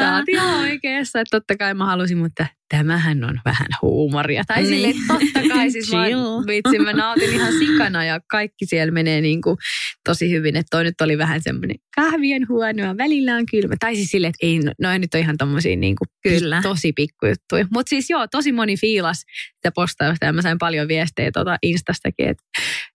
Sä 0.00 0.16
oot 0.16 0.28
ihan 0.28 0.60
oikeassa, 0.60 1.20
että 1.20 1.36
totta 1.38 1.56
kai 1.56 1.74
mä 1.74 1.86
halusin, 1.86 2.18
mutta 2.18 2.46
tämähän 2.68 3.24
on 3.24 3.40
vähän 3.44 3.66
huumoria. 3.82 4.44
Tai 4.46 4.62
Niin. 4.62 4.66
silleen, 4.74 4.94
totta 5.08 5.48
kai, 5.54 5.70
siis 5.70 5.92
mä, 5.92 6.04
Chill. 6.04 6.46
vitsi, 6.46 6.78
mä 6.78 6.92
nautin 6.92 7.32
ihan 7.32 7.52
sikana 7.52 8.04
ja 8.04 8.20
kaikki 8.30 8.66
siellä 8.66 8.92
menee 8.92 9.20
niin 9.20 9.42
kuin 9.42 9.56
tosi 10.04 10.30
hyvin. 10.30 10.56
Että 10.56 10.68
toi 10.70 10.84
nyt 10.84 11.00
oli 11.00 11.18
vähän 11.18 11.42
semmoinen 11.42 11.76
kahvien 11.96 12.48
huonoa, 12.48 12.96
välillä 12.96 13.34
on 13.36 13.46
kylmä. 13.50 13.74
Tai 13.80 13.94
siis 13.96 14.10
silleen, 14.10 14.28
että 14.28 14.46
ei, 14.46 14.58
no, 14.58 14.72
noi 14.80 14.98
nyt 14.98 15.14
on 15.14 15.20
ihan 15.20 15.36
tommosia 15.38 15.76
niin 15.76 15.96
kuin 15.96 16.08
Kyllä. 16.22 16.60
tosi 16.62 16.92
pikkujuttuja. 16.92 17.66
Mutta 17.72 17.90
siis 17.90 18.10
joo, 18.10 18.26
tosi 18.28 18.52
moni 18.52 18.76
fiilas 18.76 19.20
sitä 19.56 19.70
postausta 19.74 20.26
ja 20.26 20.32
mä 20.32 20.42
sain 20.42 20.58
paljon 20.58 20.88
viestejä 20.88 21.30
tuota 21.32 21.56
Instastakin, 21.62 22.28
että 22.28 22.42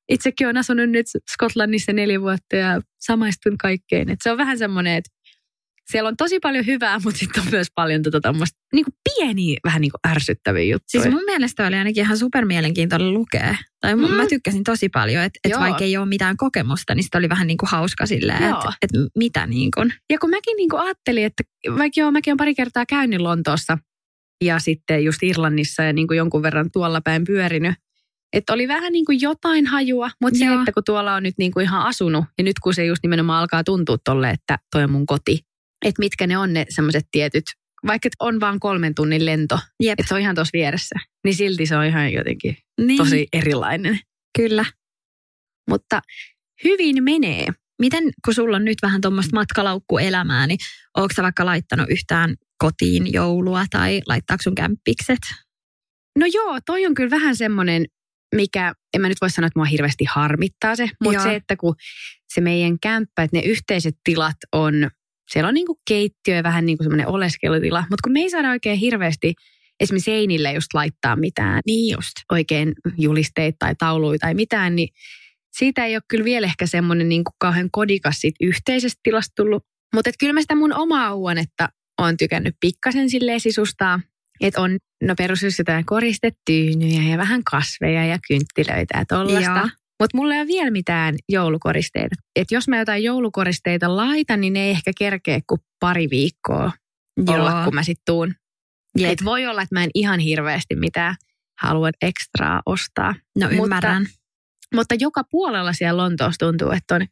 itsekin 0.10 0.48
olen 0.48 0.58
asunut 0.58 0.90
nyt 0.90 1.06
Skotlannissa 1.32 1.94
neljä 1.94 2.22
vuotta 2.22 2.56
ja 2.56 2.82
samaistun 3.00 3.58
kaikkeen. 3.58 4.10
Et 4.10 4.20
se 4.24 4.32
on 4.32 4.38
vähän 4.38 4.58
semmoinen, 4.58 4.98
että 4.98 5.10
siellä 5.90 6.08
on 6.08 6.18
tosi 6.18 6.40
paljon 6.40 6.66
hyvää, 6.66 7.00
mutta 7.04 7.20
sitten 7.20 7.44
on 7.44 7.50
myös 7.52 7.68
paljon 7.76 8.04
tota 8.04 8.22
tommoista 8.22 8.60
niinku 8.74 8.92
pieniä, 9.04 9.60
vähän 9.64 9.82
niin 9.82 9.92
kuin 9.92 10.12
ärsyttäviä 10.12 10.64
juttuja. 10.64 11.04
Siis 11.04 11.14
mun 11.14 11.24
mielestä 11.26 11.68
oli 11.68 11.76
ainakin 11.76 12.04
ihan 12.04 12.18
supermielenkiintoinen 12.18 13.14
lukea. 13.14 13.56
Tai 13.82 13.96
mm. 13.96 14.02
Mm. 14.02 14.14
mä 14.14 14.26
tykkäsin 14.28 14.64
tosi 14.64 14.90
paljon, 14.90 15.24
että 15.24 15.40
et 15.44 15.60
vaikka 15.60 15.84
ei 15.84 15.98
ole 15.98 16.06
mitään 16.06 16.38
kokemusta, 16.38 16.96
niin 16.96 17.04
sitten 17.04 17.20
oli 17.20 17.30
vähän 17.30 17.48
niin 17.48 17.58
kuin 17.58 17.70
hauska 17.70 18.06
silleen, 18.06 18.44
että 18.44 18.74
et 18.82 18.90
mitä 19.18 19.48
niin 19.48 19.72
kuin. 19.76 19.94
Ja 20.10 20.20
kun 20.20 20.30
mäkin 20.30 20.58
niinku 20.58 20.78
ajattelin, 20.78 21.26
että 21.26 21.44
vaikka 21.78 22.00
joo, 22.00 22.12
mäkin 22.12 22.32
olen 22.32 22.38
pari 22.38 22.56
kertaa 22.56 22.86
käynyt 22.86 23.20
Lontoossa 23.20 23.78
ja 24.44 24.60
sitten 24.60 25.04
just 25.04 25.24
Irlannissa 25.24 25.84
ja 25.84 25.94
niinku 25.94 26.14
jonkun 26.14 26.44
verran 26.44 26.70
tuolla 26.74 27.02
päin 27.02 27.24
pyörinyt, 27.24 27.76
että 28.36 28.54
oli 28.54 28.68
vähän 28.68 28.94
niin 28.94 29.06
kuin 29.06 29.22
jotain 29.22 29.66
hajua, 29.66 30.10
mutta 30.22 30.40
se, 30.40 30.46
Joo. 30.46 30.60
että 30.60 30.72
kun 30.72 30.84
tuolla 30.86 31.16
on 31.16 31.24
nyt 31.24 31.36
niin 31.38 31.52
kuin 31.52 31.64
ihan 31.64 31.82
asunut 31.82 32.26
ja 32.38 32.44
nyt 32.44 32.60
kun 32.64 32.74
se 32.74 32.86
just 32.86 33.04
nimenomaan 33.04 33.40
alkaa 33.42 33.64
tuntua 33.64 33.98
tolle, 34.04 34.30
että 34.30 34.58
toi 34.72 34.84
on 34.84 34.92
mun 34.92 35.06
koti, 35.06 35.40
että 35.86 36.00
mitkä 36.00 36.28
ne 36.28 36.38
on 36.38 36.54
ne 36.54 36.66
semmoiset 36.70 37.06
tietyt, 37.12 37.44
vaikka 37.88 38.10
on 38.20 38.40
vaan 38.40 38.60
kolmen 38.60 38.96
tunnin 38.96 39.26
lento, 39.26 39.60
Jep. 39.84 40.00
että 40.00 40.10
se 40.10 40.16
on 40.16 40.22
ihan 40.22 40.36
tuossa 40.36 40.50
vieressä, 40.54 40.96
niin 41.24 41.36
silti 41.36 41.66
se 41.66 41.78
on 41.78 41.86
ihan 41.86 42.14
jotenkin 42.14 42.58
Niin, 42.82 42.98
tosi 42.98 43.28
erilainen. 43.34 44.00
Kyllä. 44.38 44.66
Mutta 45.70 46.02
hyvin 46.64 47.04
menee. 47.04 47.48
Miten, 47.82 48.04
kun 48.26 48.34
sulla 48.34 48.56
on 48.56 48.66
nyt 48.66 48.78
vähän 48.82 49.02
tuommoista 49.02 49.36
matkalaukkuelämää, 49.36 50.48
niin 50.48 50.58
onko 50.98 51.14
sä 51.16 51.24
vaikka 51.24 51.46
laittanut 51.46 51.90
yhtään 51.90 52.36
kotiin 52.58 53.14
joulua 53.14 53.66
tai 53.70 54.02
laittaako 54.08 54.44
sun 54.44 54.56
kämppikset? 54.56 55.20
No 56.20 56.26
joo, 56.34 56.60
toi 56.66 56.86
on 56.86 56.94
kyllä 56.94 57.10
vähän 57.10 57.36
semmoinen, 57.36 57.86
mikä, 58.36 58.74
en 58.94 59.02
mä 59.02 59.10
nyt 59.10 59.22
voi 59.22 59.30
sanoa, 59.30 59.48
että 59.48 59.60
mua 59.60 59.66
hirveästi 59.66 60.06
harmittaa 60.10 60.76
se, 60.76 60.90
mutta 61.04 61.18
Joo. 61.18 61.24
se, 61.24 61.36
että 61.36 61.56
kun 61.56 61.76
se 62.34 62.42
meidän 62.42 62.80
kämppä, 62.82 63.24
että 63.24 63.38
ne 63.38 63.44
yhteiset 63.44 63.96
tilat 64.04 64.38
on, 64.52 64.74
siellä 65.32 65.48
on 65.48 65.54
niinku 65.54 65.80
keittiö 65.88 66.36
ja 66.36 66.44
vähän 66.44 66.66
niin 66.66 66.78
kuin 66.78 66.86
semmoinen 66.86 67.08
oleskelutila, 67.08 67.80
mutta 67.80 68.04
kun 68.04 68.12
me 68.12 68.20
ei 68.20 68.30
saada 68.30 68.50
oikein 68.50 68.78
hirveästi 68.78 69.34
esimerkiksi 69.80 70.12
seinille 70.12 70.54
just 70.54 70.74
laittaa 70.74 71.16
mitään 71.16 71.62
Niin 71.66 71.96
just. 71.96 72.14
oikein 72.32 72.74
julisteita 72.98 73.56
tai 73.60 73.76
tauluja 73.80 74.20
tai 74.20 74.34
mitään, 74.34 74.76
niin 74.76 74.90
siitä 75.58 75.86
ei 75.86 75.96
ole 75.96 76.02
kyllä 76.08 76.26
vielä 76.26 76.48
ehkä 76.48 76.66
semmoinen 76.66 77.10
niin 77.10 77.24
kuin 77.24 77.36
kauhean 77.40 77.70
kodikas 77.72 78.16
siitä 78.22 78.38
yhteisestä 78.42 79.00
tilasta 79.04 79.32
tullut. 79.36 79.64
Mutta 79.96 80.12
kyllä 80.20 80.34
mä 80.34 80.42
sitä 80.42 80.56
mun 80.56 80.74
omaa 80.74 81.16
huonetta 81.16 81.70
on 81.98 82.18
tykännyt 82.18 82.56
pikkasen 82.60 83.10
silleen 83.10 83.40
sisustaa. 83.40 84.00
Että 84.42 84.62
on 84.62 84.78
no 85.04 85.14
perus 85.18 85.60
jotain 85.60 85.86
koristetyynyjä 85.86 87.12
ja 87.12 87.18
vähän 87.18 87.44
kasveja 87.44 88.06
ja 88.06 88.20
kynttilöitä 88.28 88.98
ja 88.98 89.06
tollasta. 89.06 89.70
Mutta 90.00 90.18
mulla 90.18 90.34
ei 90.34 90.40
ole 90.40 90.48
vielä 90.48 90.72
mitään 90.72 91.16
joulukoristeita. 91.30 92.16
Et 92.36 92.52
jos 92.52 92.68
mä 92.68 92.78
jotain 92.78 93.04
joulukoristeita 93.04 93.98
laitan, 93.98 94.42
niin 94.42 94.54
ne 94.54 94.64
ei 94.64 94.72
ehkä 94.72 94.92
kerkeä 94.98 95.40
kuin 95.48 95.62
pari 95.80 96.10
viikkoa 96.10 96.72
Joo. 97.28 97.36
olla, 97.36 97.64
kun 97.64 97.76
mä 97.76 97.84
sit 97.84 98.00
tuun. 98.06 98.36
Et 99.00 99.26
voi 99.26 99.46
olla, 99.46 99.62
että 99.62 99.76
mä 99.76 99.84
en 99.84 99.90
ihan 99.94 100.20
hirveästi 100.20 100.76
mitään 100.76 101.16
halua 101.62 101.90
ekstraa 102.02 102.62
ostaa. 102.66 103.16
No 103.40 103.50
ymmärrän. 103.50 104.02
Mutta, 104.02 104.76
mutta 104.76 104.96
joka 105.00 105.24
puolella 105.24 105.74
siellä 105.74 106.04
Lontoossa 106.04 106.46
tuntuu, 106.46 106.72
että 106.72 106.96
on 106.96 107.06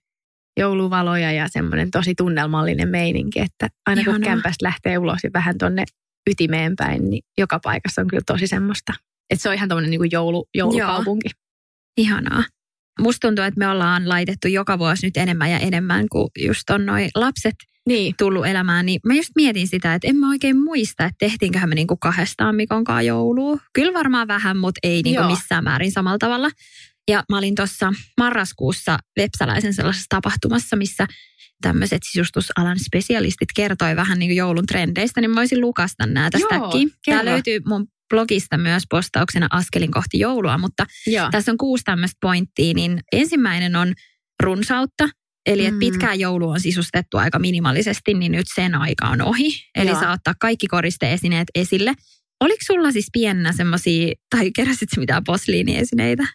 jouluvaloja 0.60 1.32
ja 1.32 1.48
semmoinen 1.48 1.92
tosi 1.92 2.16
tunnelmallinen 2.16 2.90
meininki, 2.90 3.40
että 3.40 3.68
aina 3.86 4.02
Ihanaa. 4.02 4.20
kun 4.20 4.26
kämpästä 4.26 4.66
lähtee 4.66 4.98
ulos 4.98 5.20
ja 5.24 5.30
vähän 5.34 5.58
tonne 5.58 5.84
ytimeen 6.30 6.76
päin, 6.76 7.10
niin 7.10 7.24
joka 7.38 7.60
paikassa 7.60 8.02
on 8.02 8.08
kyllä 8.08 8.24
tosi 8.26 8.48
semmoista. 8.48 8.94
Että 9.30 9.44
se 9.44 9.50
on 9.50 9.56
ihan 9.56 9.70
tämmöinen 9.70 9.92
niin 9.92 10.12
joulu, 10.12 10.46
joulukaupunki. 10.54 11.30
Joo. 11.34 11.44
Ihanaa. 11.98 12.44
Musta 13.00 13.28
tuntuu, 13.28 13.46
että 13.46 13.60
me 13.60 13.68
ollaan 13.68 14.10
laitettu 14.10 14.48
joka 14.48 14.80
vuosi 14.80 15.08
nyt 15.08 15.18
enemmän 15.18 15.52
ja 15.52 15.60
enemmän, 15.60 16.06
kuin 16.10 16.28
just 16.40 16.70
on 16.70 16.86
noi 16.86 17.10
lapset 17.16 17.56
niin. 17.90 18.14
tullut 18.18 18.46
elämään. 18.46 18.86
Niin 18.86 19.00
mä 19.06 19.14
just 19.14 19.30
mietin 19.36 19.68
sitä, 19.68 19.94
että 19.94 20.08
en 20.08 20.16
mä 20.16 20.30
oikein 20.30 20.64
muista, 20.64 21.06
että 21.06 21.16
tehtiinköhän 21.20 21.70
me 21.70 21.76
niinku 21.76 21.98
kahdestaan 21.98 22.56
Mikon 22.56 22.84
kanssa 22.84 23.02
joulua. 23.02 23.58
Kyllä 23.74 23.94
varmaan 23.94 24.28
vähän, 24.28 24.58
mutta 24.58 24.80
ei 24.84 25.02
niinku 25.02 25.24
missään 25.24 25.64
määrin 25.64 25.92
samalla 25.92 26.18
tavalla. 26.18 26.50
Ja 27.08 27.24
mä 27.30 27.38
olin 27.38 27.56
tuossa 27.56 27.94
marraskuussa 28.18 28.98
Vepsäläisen 29.20 29.74
sellaisessa 29.74 30.06
tapahtumassa, 30.10 30.76
missä 30.76 31.08
tämmöiset 31.62 32.02
sisustusalan 32.12 32.80
spesialistit 32.80 33.50
kertoi 33.56 33.96
vähän 33.96 34.20
niin 34.20 34.30
kuin 34.30 34.38
joulun 34.38 34.66
trendeistä, 34.66 35.22
niin 35.22 35.32
mä 35.32 35.36
voisin 35.36 35.62
lukasta 35.62 36.06
nämä 36.06 36.30
tästäkin. 36.30 36.92
Tämä 37.06 37.26
löytyy 37.26 37.60
mun 37.66 37.88
blogista 38.10 38.58
myös 38.58 38.84
postauksena 38.90 39.48
askelin 39.50 39.92
kohti 39.92 40.20
joulua, 40.20 40.58
mutta 40.58 40.86
Joo. 41.08 41.32
tässä 41.32 41.52
on 41.52 41.58
kuusi 41.58 41.84
tämmöistä 41.84 42.18
pointtia, 42.22 42.74
niin 42.74 43.00
ensimmäinen 43.12 43.76
on 43.76 43.94
runsautta, 44.44 45.10
Eli 45.46 45.62
että 45.66 45.72
mm. 45.72 45.80
pitkään 45.80 46.20
joulu 46.20 46.50
on 46.50 46.60
sisustettu 46.60 47.18
aika 47.18 47.40
minimaalisesti, 47.40 48.14
niin 48.14 48.32
nyt 48.32 48.46
sen 48.56 48.76
aika 48.76 49.08
on 49.08 49.22
ohi. 49.22 49.50
Eli 49.76 49.90
Joo. 49.90 50.00
saa 50.00 50.14
ottaa 50.14 50.34
kaikki 50.40 50.68
koristeesineet 50.68 51.48
esille. 51.56 51.94
Oliko 52.40 52.60
sulla 52.66 52.92
siis 52.92 53.08
pienenä 53.14 53.54
semmoisia, 53.54 54.14
tai 54.36 54.52
keräsit 54.52 54.90
mitään 54.98 55.24
posliiniesineitä? 55.24 56.28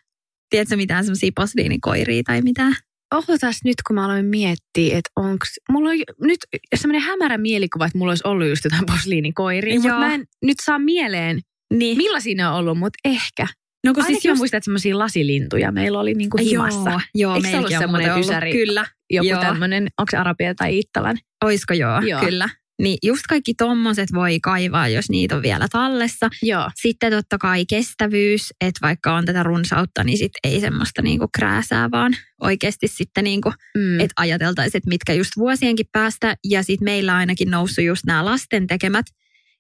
Tiedätkö 0.51 0.77
mitään 0.77 1.05
semmoisia 1.05 1.31
posliinikoiria 1.35 2.23
tai 2.23 2.43
mitään? 2.43 2.75
Ohotas 3.15 3.61
nyt, 3.65 3.75
kun 3.87 3.95
mä 3.95 4.05
aloin 4.05 4.27
miettiä, 4.27 4.99
että 4.99 5.11
onko... 5.17 5.47
Mulla 5.71 5.91
on 5.91 5.97
nyt 6.23 6.39
semmoinen 6.77 7.03
hämärä 7.03 7.39
mielikuva, 7.39 7.87
että 7.87 7.99
mulla 7.99 8.11
olisi 8.11 8.23
ollut 8.27 8.49
just 8.49 8.65
jotain 8.65 8.87
posliinikoiria, 8.87 9.75
mutta 9.75 9.99
mä 9.99 10.15
en 10.15 10.25
nyt 10.45 10.57
saa 10.63 10.79
mieleen, 10.79 11.41
niin. 11.75 11.97
millaisia 11.97 12.35
ne 12.35 12.49
on 12.49 12.55
ollut, 12.55 12.79
mutta 12.79 12.99
ehkä. 13.05 13.47
No 13.87 13.95
kun 13.95 14.05
siis 14.05 14.25
just... 14.25 14.39
muistan, 14.39 14.59
että 14.59 14.65
semmoisia 14.65 14.99
lasilintuja 14.99 15.73
meillä 15.73 16.01
oli 16.01 16.15
niinku 16.15 16.39
himassa. 16.39 16.91
Joo, 16.91 17.01
joo 17.15 17.35
Eikö 17.35 17.49
se 17.49 17.59
ollut 17.59 17.71
semmoinen 17.79 18.19
ysäri? 18.19 18.53
Kyllä. 18.53 18.87
Joku 19.11 19.41
tämmöinen, 19.41 19.89
onko 19.99 20.11
se 20.11 20.17
arabia 20.17 20.55
tai 20.55 20.79
ittalan? 20.79 21.19
Oisko 21.45 21.75
joo, 21.75 22.01
joo. 22.01 22.21
kyllä. 22.21 22.49
Niin 22.83 22.99
just 23.03 23.23
kaikki 23.29 23.55
tommoset 23.55 24.13
voi 24.13 24.41
kaivaa, 24.41 24.89
jos 24.89 25.11
niitä 25.11 25.37
on 25.37 25.43
vielä 25.43 25.67
tallessa. 25.73 26.29
Joo. 26.43 26.71
Sitten 26.75 27.13
totta 27.13 27.39
kai 27.39 27.65
kestävyys, 27.67 28.53
että 28.61 28.79
vaikka 28.83 29.15
on 29.15 29.25
tätä 29.25 29.43
runsautta, 29.43 30.05
niin 30.05 30.19
sit 30.19 30.33
ei 30.45 30.61
semmoista 30.61 31.03
niinku 31.03 31.27
krääsää, 31.37 31.91
vaan 31.91 32.17
oikeasti 32.43 32.89
sitten 32.89 33.25
niinku, 33.25 33.53
mm. 33.77 34.01
että 34.01 34.13
ajateltaisiin, 34.17 34.79
että 34.79 34.89
mitkä 34.89 35.13
just 35.13 35.31
vuosienkin 35.37 35.87
päästä. 35.93 36.37
Ja 36.45 36.63
sitten 36.63 36.85
meillä 36.85 37.17
ainakin 37.17 37.51
noussut 37.51 37.85
just 37.85 38.05
nämä 38.07 38.25
lasten 38.25 38.67
tekemät 38.67 39.07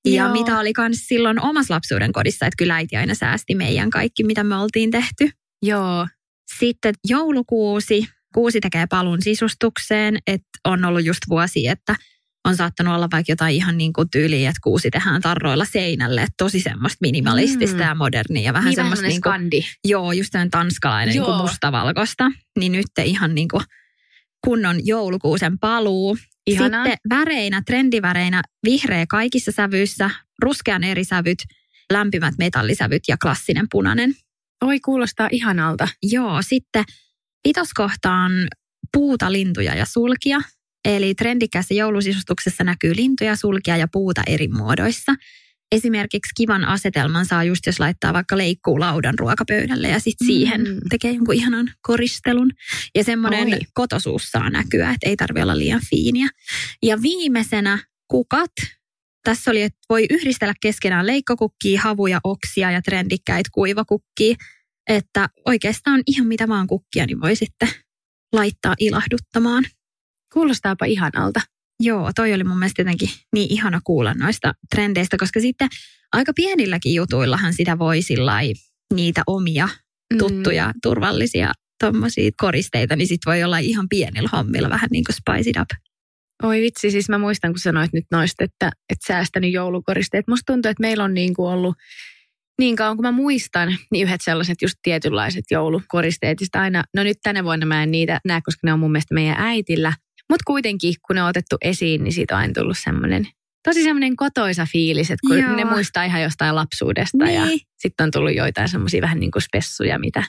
ja 0.05 0.23
Joo. 0.25 0.33
mitä 0.33 0.59
oli 0.59 0.73
myös 0.79 0.99
silloin 0.99 1.41
omassa 1.41 1.75
lapsuuden 1.75 2.13
kodissa, 2.13 2.47
että 2.47 2.57
kyllä 2.59 2.75
äiti 2.75 2.97
aina 2.97 3.15
säästi 3.15 3.55
meidän 3.55 3.91
kaikki, 3.91 4.25
mitä 4.25 4.45
me 4.45 4.57
oltiin 4.57 4.91
tehty. 4.91 5.31
Joo. 5.63 6.07
Sitten 6.59 6.95
joulukuusi. 7.09 8.09
Kuusi 8.35 8.61
tekee 8.61 8.87
palun 8.87 9.23
sisustukseen, 9.23 10.19
että 10.27 10.49
on 10.65 10.85
ollut 10.85 11.05
just 11.05 11.21
vuosi, 11.29 11.69
että 11.69 11.97
on 12.49 12.57
saattanut 12.57 12.95
olla 12.95 13.09
vaikka 13.13 13.33
jotain 13.33 13.55
ihan 13.55 13.79
niin 13.79 13.93
kuin 13.93 14.11
tyyliä, 14.11 14.49
että 14.51 14.61
kuusi 14.63 14.91
tehdään 14.91 15.23
tarroilla 15.23 15.65
seinälle. 15.65 16.21
Että 16.21 16.35
tosi 16.39 16.61
semmoista 16.61 16.99
minimalistista 17.01 17.77
mm. 17.77 17.83
ja 17.83 17.95
modernia 17.95 18.43
ja 18.43 18.53
vähän 18.53 18.67
niin 18.67 18.75
semmoista... 18.75 19.07
Niin 19.07 19.23
kuin, 19.23 19.33
skandi. 19.33 19.61
Joo, 19.85 20.13
just 20.13 20.31
tämän 20.33 20.51
tanskalainen 20.51 21.15
niin 21.15 21.25
kuin 21.25 21.37
mustavalkoista. 21.37 22.31
Niin 22.59 22.73
nyt 22.73 22.87
ihan 23.05 23.35
niin 23.35 23.49
kuin 23.49 23.63
kunnon 24.45 24.87
joulukuusen 24.87 25.59
paluu. 25.59 26.19
Ihanaa. 26.47 26.85
Sitten 26.85 26.99
väreinä, 27.11 27.63
trendiväreinä, 27.67 28.43
vihreä 28.65 29.05
kaikissa 29.09 29.53
sävyissä, 29.53 30.11
ruskean 30.43 30.85
eri 30.85 31.05
sävyt, 31.05 31.39
lämpimät 31.93 32.35
metallisävyt 32.39 33.03
ja 33.09 33.17
klassinen 33.23 33.67
punainen. 33.71 34.15
Oi, 34.63 34.81
kuulostaa 34.81 35.29
ihanalta. 35.33 35.89
Joo, 36.03 36.43
sitten 36.43 36.85
vitoskohtaan 37.49 38.33
puuta, 38.93 39.33
lintuja 39.33 39.75
ja 39.75 39.85
sulkia. 39.85 40.41
Eli 40.85 41.15
trendikässä 41.15 41.75
joulusisustuksessa 41.75 42.65
näkyy 42.65 42.97
lintuja, 42.97 43.37
sulkia 43.37 43.77
ja 43.77 43.89
puuta 43.93 44.23
eri 44.27 44.49
muodoissa. 44.49 45.15
Esimerkiksi 45.73 46.33
kivan 46.37 46.65
asetelman 46.65 47.27
saa 47.27 47.45
just, 47.45 47.67
jos 47.67 47.81
laittaa 47.81 48.13
vaikka 48.13 48.39
leikkuulaudan 48.39 49.19
ruokapöydälle 49.19 49.89
ja 49.89 50.01
sitten 50.01 50.27
siihen 50.27 50.61
mm. 50.61 50.81
tekee 50.91 51.13
jonkun 51.13 51.35
ihanan 51.35 51.71
koristelun. 51.81 52.51
Ja 52.95 53.05
semmoinen 53.05 53.49
Oi. 53.49 53.61
kotosuus 53.75 54.31
saa 54.31 54.51
näkyä, 54.51 54.91
että 54.91 55.09
ei 55.09 55.17
tarvitse 55.17 55.43
olla 55.43 55.59
liian 55.59 55.81
fiiniä. 55.91 56.29
Ja 56.83 57.03
viimeisenä 57.03 57.79
kukat. 58.09 58.53
Tässä 59.25 59.51
oli, 59.51 59.63
että 59.63 59.79
voi 59.89 60.07
yhdistellä 60.11 60.55
keskenään 60.61 61.07
leikkokukkia, 61.07 61.81
havuja, 61.81 62.21
oksia 62.25 62.71
ja 62.71 62.83
trendikkäitä 62.83 63.51
kuivakukkia. 63.53 64.37
Että 64.89 65.29
oikeastaan 65.47 66.03
ihan 66.07 66.27
mitä 66.27 66.49
vaan 66.49 66.67
kukkia, 66.67 67.07
niin 67.07 67.21
voi 67.21 67.37
sitten 67.37 67.69
laittaa 68.33 68.75
ilahduttamaan. 68.79 69.65
Kuulostaapa 70.33 70.85
ihanalta. 70.85 71.41
Joo, 71.81 72.11
toi 72.15 72.35
oli 72.35 72.45
mun 72.45 72.59
mielestä 72.59 72.83
jotenkin 72.83 73.11
niin 73.35 73.53
ihana 73.53 73.81
kuulla 73.85 74.15
noista 74.15 74.55
trendeistä, 74.75 75.17
koska 75.17 75.41
sitten 75.41 75.69
aika 76.13 76.33
pienilläkin 76.37 76.95
jutuillahan 76.95 77.55
sitä 77.55 77.79
voi 77.79 78.01
niitä 78.95 79.23
omia 79.27 79.69
mm. 80.13 80.19
tuttuja, 80.19 80.67
mm. 80.67 80.73
turvallisia 80.83 81.53
tommosia 81.85 82.31
koristeita, 82.37 82.97
niin 82.97 83.09
sit 83.09 83.21
voi 83.27 83.43
olla 83.43 83.59
ihan 83.59 83.89
pienillä 83.89 84.29
hommilla 84.33 84.71
vähän 84.71 84.89
niin 84.91 85.05
kuin 85.05 85.17
spice 85.17 85.51
it 85.51 85.57
up. 85.57 85.69
Oi 86.43 86.61
vitsi, 86.61 86.91
siis 86.91 87.09
mä 87.09 87.19
muistan, 87.19 87.53
kun 87.53 87.61
sanoit 87.61 87.93
nyt 87.93 88.05
noista, 88.11 88.45
että, 88.45 88.67
että 88.67 89.07
säästänyt 89.07 89.53
joulukoristeet. 89.53 90.29
Musta 90.29 90.53
tuntuu, 90.53 90.71
että 90.71 90.81
meillä 90.81 91.05
on 91.05 91.15
niin 91.15 91.35
kuin 91.35 91.49
ollut 91.51 91.77
niin 92.59 92.77
kauan 92.77 92.97
kuin 92.97 93.05
mä 93.05 93.13
muistan, 93.13 93.77
niin 93.91 94.07
yhdet 94.07 94.21
sellaiset 94.25 94.63
just 94.63 94.75
tietynlaiset 94.83 95.45
joulukoristeet. 95.51 96.39
Sitä 96.39 96.61
aina, 96.61 96.85
no 96.95 97.03
nyt 97.03 97.17
tänä 97.23 97.45
vuonna 97.45 97.67
mä 97.67 97.83
en 97.83 97.91
niitä 97.91 98.21
näe, 98.25 98.41
koska 98.45 98.61
ne 98.65 98.73
on 98.73 98.79
mun 98.79 98.93
mielestä 98.93 99.15
meidän 99.15 99.37
äitillä. 99.39 99.93
Mutta 100.31 100.45
kuitenkin, 100.47 100.95
kun 101.07 101.17
ne 101.17 101.23
on 101.23 101.29
otettu 101.29 101.57
esiin, 101.61 102.05
niin 102.05 102.13
siitä 102.13 102.35
on 102.35 102.41
aina 102.41 102.53
tullut 102.53 102.79
semmoinen 102.79 103.29
tosi 103.65 103.83
semmoinen 103.83 104.17
kotoisa 104.17 104.67
fiilis, 104.73 105.11
että 105.11 105.27
kun 105.29 105.39
Joo. 105.39 105.57
ne 105.57 105.65
muistaa 105.65 106.05
ihan 106.05 106.23
jostain 106.23 106.55
lapsuudesta 106.55 107.25
niin. 107.25 107.35
ja 107.35 107.47
sitten 107.79 108.05
on 108.05 108.11
tullut 108.11 108.35
joitain 108.35 108.69
semmoisia 108.69 109.03
vähän 109.03 109.21
niin 109.21 109.31
kuin 109.31 109.43
spessuja, 109.43 109.99
mitä 109.99 110.23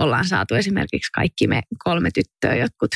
ollaan 0.00 0.24
saatu 0.24 0.54
esimerkiksi 0.54 1.12
kaikki 1.12 1.46
me 1.46 1.60
kolme 1.84 2.10
tyttöä, 2.14 2.54
jotkut 2.54 2.90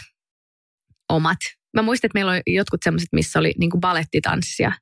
omat. 1.08 1.38
Mä 1.74 1.82
muistan, 1.82 2.08
että 2.08 2.16
meillä 2.16 2.32
on 2.32 2.40
jotkut 2.46 2.80
semmoiset, 2.84 3.08
missä 3.12 3.38
oli 3.38 3.52
niin 3.58 3.70
kuin 3.70 3.80
balettitanssia 3.80 4.72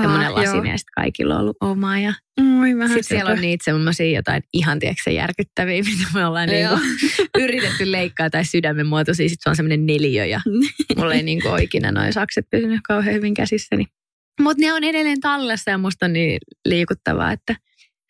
semmoinen 0.00 0.34
lasinen 0.34 0.66
ja 0.66 0.78
sitten 0.78 0.92
kaikilla 0.94 1.34
on 1.34 1.40
ollut 1.40 1.56
oma. 1.60 1.98
Ja 1.98 2.14
sitten 2.86 3.04
siellä 3.04 3.30
on 3.30 3.40
niitä 3.40 3.64
semmoisia 3.64 4.16
jotain 4.16 4.42
ihan 4.52 4.78
tiedätkö, 4.78 5.10
järkyttäviä, 5.10 5.82
mitä 5.90 6.04
me 6.14 6.26
ollaan 6.26 6.48
niinku 6.48 6.74
yritetty 7.42 7.92
leikkaa 7.92 8.30
tai 8.30 8.44
sydämen 8.44 8.86
muotoisia. 8.86 9.28
Sitten 9.28 9.42
se 9.42 9.50
on 9.50 9.56
semmoinen 9.56 9.86
neliö 9.86 10.24
ja 10.24 10.40
mulla 10.96 11.14
ei 11.14 11.22
niinku 11.22 11.48
oikein 11.48 11.84
noin 11.94 12.12
sakset 12.12 12.46
pysynyt 12.50 12.80
kauhean 12.88 13.14
hyvin 13.14 13.34
käsissäni. 13.34 13.84
Mutta 14.40 14.60
ne 14.60 14.72
on 14.72 14.84
edelleen 14.84 15.20
tallessa 15.20 15.70
ja 15.70 15.78
musta 15.78 16.06
on 16.06 16.12
niin 16.12 16.38
liikuttavaa, 16.64 17.32
että 17.32 17.56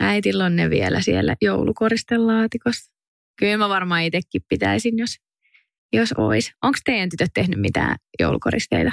äitillä 0.00 0.44
on 0.44 0.56
ne 0.56 0.70
vielä 0.70 1.00
siellä 1.00 1.36
joulukoristelaatikossa. 1.42 2.92
Kyllä 3.38 3.56
mä 3.56 3.68
varmaan 3.68 4.02
itsekin 4.02 4.42
pitäisin, 4.48 4.98
jos, 4.98 5.16
jos 5.92 6.12
olisi. 6.12 6.52
Onko 6.62 6.78
teidän 6.84 7.08
tytöt 7.08 7.30
tehnyt 7.34 7.60
mitään 7.60 7.96
joulukoristeita? 8.20 8.92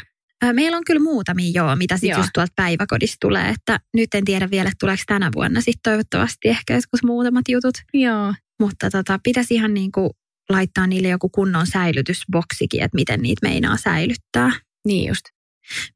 Meillä 0.54 0.78
on 0.78 0.84
kyllä 0.86 1.02
muutamia 1.02 1.52
joo, 1.54 1.76
mitä 1.76 1.98
sitten 1.98 2.20
just 2.20 2.30
tuolta 2.34 2.54
päiväkodista 2.56 3.18
tulee. 3.22 3.50
Että 3.50 3.80
nyt 3.94 4.14
en 4.14 4.26
tiedä 4.26 4.50
vielä, 4.52 4.68
että 4.68 4.78
tuleeko 4.80 5.04
tänä 5.08 5.30
vuonna 5.36 5.62
sitten 5.62 5.92
toivottavasti 5.92 6.50
ehkä 6.50 6.74
joskus 6.74 7.04
muutamat 7.04 7.46
jutut. 7.50 7.76
Joo. 7.94 8.34
Mutta 8.60 8.90
tota, 8.90 9.20
pitäisi 9.24 9.54
ihan 9.54 9.74
niin 9.74 9.92
kuin 9.92 10.10
laittaa 10.50 10.88
niille 10.88 11.08
joku 11.08 11.30
kunnon 11.30 11.68
säilytysboksikin, 11.68 12.84
että 12.84 12.96
miten 12.96 13.22
niitä 13.22 13.48
meinaa 13.48 13.78
säilyttää. 13.78 14.52
Niin 14.88 15.08
just. 15.08 15.22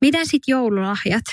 Miten 0.02 0.26
sitten 0.26 0.52
joululahjat? 0.52 1.26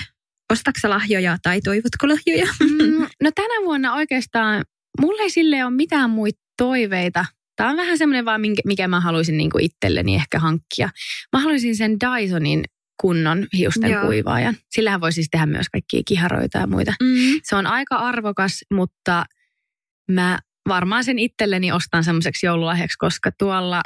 Ostatko 0.53 0.91
lahjoja 0.91 1.39
tai 1.43 1.61
toivotko 1.61 2.09
lahjoja? 2.09 2.53
Mm, 2.61 3.01
no 3.23 3.31
tänä 3.35 3.65
vuonna 3.65 3.95
oikeastaan 3.95 4.65
mulla 5.01 5.23
ei 5.23 5.31
sille 5.31 5.65
ole 5.65 5.75
mitään 5.75 6.11
muita 6.11 6.41
toiveita 6.57 7.25
Tämä 7.61 7.71
on 7.71 7.77
vähän 7.77 7.99
semmoinen 7.99 8.25
vaan, 8.25 8.41
mikä 8.65 8.89
mä 8.89 9.01
haluaisin 9.01 9.37
niin 9.37 9.51
itselleni 9.61 10.15
ehkä 10.15 10.39
hankkia. 10.39 10.91
Mä 11.33 11.41
haluaisin 11.41 11.77
sen 11.77 11.97
Dysonin 12.01 12.65
kunnon 13.01 13.47
hiusten 13.53 13.91
Joo. 13.91 14.05
kuivaajan. 14.05 14.57
Sillähän 14.71 15.01
voi 15.01 15.13
siis 15.13 15.29
tehdä 15.31 15.47
myös 15.47 15.69
kaikkia 15.69 16.03
kiharoita 16.07 16.59
ja 16.59 16.67
muita. 16.67 16.93
Mm. 17.03 17.41
Se 17.43 17.57
on 17.57 17.67
aika 17.67 17.97
arvokas, 17.97 18.65
mutta 18.73 19.25
mä 20.11 20.39
varmaan 20.69 21.05
sen 21.05 21.19
itselleni 21.19 21.73
ostan 21.73 22.05
semmoiseksi 22.05 22.47
joululahjaksi, 22.47 22.99
koska 22.99 23.31
tuolla 23.39 23.83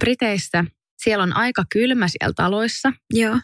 Briteissä 0.00 0.64
siellä 0.98 1.22
on 1.22 1.36
aika 1.36 1.64
kylmä 1.72 2.08
siellä 2.08 2.34
taloissa. 2.36 2.92
Joo. 3.14 3.38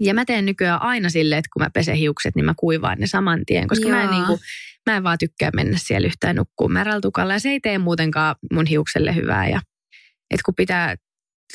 Ja 0.00 0.14
mä 0.14 0.24
teen 0.24 0.46
nykyään 0.46 0.82
aina 0.82 1.08
silleen, 1.08 1.38
että 1.38 1.48
kun 1.52 1.62
mä 1.62 1.70
pesen 1.74 1.96
hiukset, 1.96 2.36
niin 2.36 2.44
mä 2.44 2.54
kuivaan 2.56 2.98
ne 2.98 3.06
saman 3.06 3.46
tien, 3.46 3.68
koska 3.68 3.88
mä 3.88 4.02
en, 4.02 4.10
niin 4.10 4.24
kuin, 4.26 4.40
mä 4.90 4.96
en 4.96 5.02
vaan 5.02 5.18
tykkää 5.18 5.50
mennä 5.54 5.78
siellä 5.78 6.06
yhtään 6.06 6.36
nukkuun 6.36 6.72
märältukalla. 6.72 7.32
Ja 7.32 7.38
se 7.38 7.48
ei 7.48 7.60
tee 7.60 7.78
muutenkaan 7.78 8.36
mun 8.52 8.66
hiukselle 8.66 9.14
hyvää. 9.14 9.48
Ja, 9.48 9.60
että 10.30 10.42
kun 10.44 10.54
pitää 10.54 10.96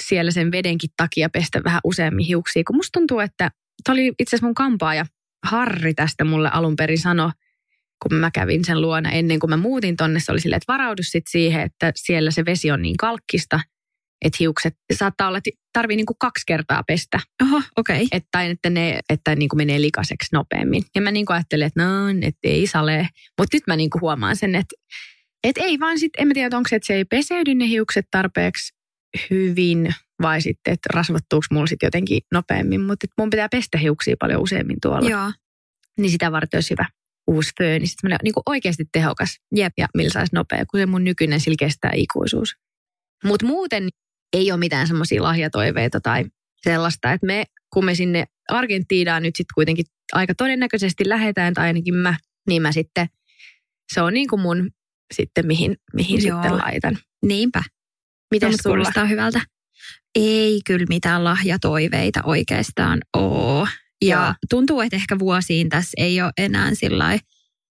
siellä 0.02 0.32
sen 0.32 0.52
vedenkin 0.52 0.90
takia 0.98 1.30
pestä 1.30 1.62
vähän 1.64 1.82
useammin 1.84 2.26
hiuksia, 2.26 2.64
kun 2.68 2.76
musta 2.76 3.00
tuntuu, 3.00 3.20
että 3.20 3.52
tämä 3.84 3.94
oli 3.94 4.08
itse 4.08 4.36
asiassa 4.36 4.48
mun 4.48 4.56
kampaaja 4.56 5.06
Harri 5.44 5.94
tästä 5.94 6.26
mulle 6.26 6.50
alun 6.54 6.76
perin 6.76 7.02
sano, 7.02 7.32
kun 8.04 8.18
mä 8.18 8.32
kävin 8.32 8.66
sen 8.66 8.82
luona 8.82 9.12
ennen 9.12 9.40
kuin 9.40 9.50
mä 9.50 9.58
muutin 9.58 9.98
tonne, 9.98 10.20
se 10.20 10.32
oli 10.32 10.42
silleen, 10.42 10.58
että 10.58 10.74
varaudu 10.74 11.04
sit 11.04 11.24
siihen, 11.30 11.62
että 11.62 11.92
siellä 11.96 12.32
se 12.32 12.46
vesi 12.46 12.72
on 12.72 12.82
niin 12.82 12.98
kalkkista, 12.98 13.60
että 14.26 14.38
hiukset 14.40 14.76
saattaa 14.94 15.28
olla, 15.28 15.38
että 15.38 15.50
tarvii 15.74 15.98
niin 15.98 16.06
kuin 16.06 16.18
kaksi 16.20 16.44
kertaa 16.48 16.84
pestä. 16.88 17.20
Oho, 17.44 17.62
okei. 17.78 17.96
Okay. 17.96 18.08
Että, 18.12 18.44
että 18.44 18.70
ne 18.70 19.00
että 19.10 19.36
niin 19.36 19.50
kuin 19.50 19.58
menee 19.58 19.82
likaseksi 19.82 20.30
nopeammin. 20.34 20.84
Ja 20.96 21.02
mä 21.02 21.12
niin 21.12 21.26
kuin 21.26 21.36
ajattelin, 21.36 21.68
että 21.68 21.84
no, 21.84 22.10
että 22.22 22.40
ei 22.44 22.68
sale. 22.68 23.10
Mutta 23.38 23.58
nyt 23.58 23.64
mä 23.68 23.76
niin 23.76 23.90
kuin 23.90 24.02
huomaan 24.02 24.36
sen, 24.36 24.56
että, 24.56 24.76
että 25.44 25.62
ei 25.64 25.80
vaan 25.80 26.00
sitten, 26.00 26.22
en 26.22 26.28
mä 26.28 26.34
tiedä, 26.34 26.58
onko 26.58 26.70
se, 26.70 26.76
että 26.76 26.88
se 26.88 26.94
ei 26.94 27.06
peseydy 27.06 27.56
ne 27.56 27.68
hiukset 27.68 28.06
tarpeeksi 28.12 28.74
hyvin 29.30 29.96
vai 30.22 30.42
sitten, 30.42 30.74
että 30.74 30.90
rasvattuuko 30.94 31.46
mulla 31.52 31.68
sitten 31.68 31.88
jotenkin 31.88 32.22
nopeammin. 32.32 32.82
Mutta 32.82 33.08
mun 33.18 33.30
pitää 33.30 33.50
pestä 33.50 33.78
hiuksia 33.78 34.16
paljon 34.20 34.42
useammin 34.42 34.78
tuolla. 34.82 35.10
Joo. 35.10 35.32
Niin 35.98 36.12
sitä 36.12 36.32
varten 36.32 36.58
olisi 36.58 36.70
hyvä 36.70 36.86
uusi 37.28 37.52
föö, 37.58 37.80
niin 37.80 37.88
sitten 37.88 38.18
niin 38.24 38.34
oikeasti 38.46 38.86
tehokas. 38.92 39.40
Jep. 39.56 39.74
Ja 39.78 39.88
millä 39.94 40.10
saisi 40.10 40.36
nopea, 40.36 40.66
kun 40.66 40.80
se 40.80 40.86
mun 40.86 41.04
nykyinen 41.04 41.40
sillä 41.40 41.56
kestää 41.60 41.92
ikuisuus. 41.94 42.56
Mutta 43.24 43.46
muuten 43.46 43.90
ei 44.34 44.52
ole 44.52 44.60
mitään 44.60 44.88
semmoisia 44.88 45.24
lahjatoiveita 45.24 46.02
tai 46.02 46.26
sellaista, 46.64 47.12
että 47.12 47.28
me, 47.28 47.46
kun 47.74 47.86
me 47.86 47.96
sinne 47.96 48.26
Argentiinaan 48.50 49.24
nyt 49.24 49.36
sitten 49.36 49.54
kuitenkin 49.56 49.86
aika 50.14 50.36
todennäköisesti 50.36 51.10
lähetään, 51.10 51.54
tai 51.54 51.68
ainakin 51.68 51.96
mä, 51.96 52.18
niin 52.48 52.62
mä 52.62 52.72
sitten, 52.72 53.08
se 53.94 54.02
on 54.02 54.14
niin 54.14 54.28
kuin 54.28 54.42
mun 54.42 54.72
sitten, 55.14 55.48
mihin, 55.48 55.78
mihin 55.94 56.22
sitten 56.22 56.58
laitan. 56.58 56.98
Niinpä. 57.26 57.64
Miten 58.32 58.52
sulla? 58.52 58.76
Kuulostaa 58.76 59.06
hyvältä. 59.06 59.42
Ei 60.16 60.62
kyllä 60.66 60.86
mitään 60.90 61.24
lahjatoiveita 61.24 62.20
oikeastaan 62.24 63.02
ole. 63.14 63.70
Ja 64.06 64.24
Joo. 64.26 64.34
tuntuu, 64.50 64.82
että 64.82 64.96
ehkä 64.96 65.20
vuosiin 65.20 65.70
tässä 65.70 65.92
ei 65.98 66.22
ole 66.22 66.32
enää 66.38 66.76
sillä 66.76 67.20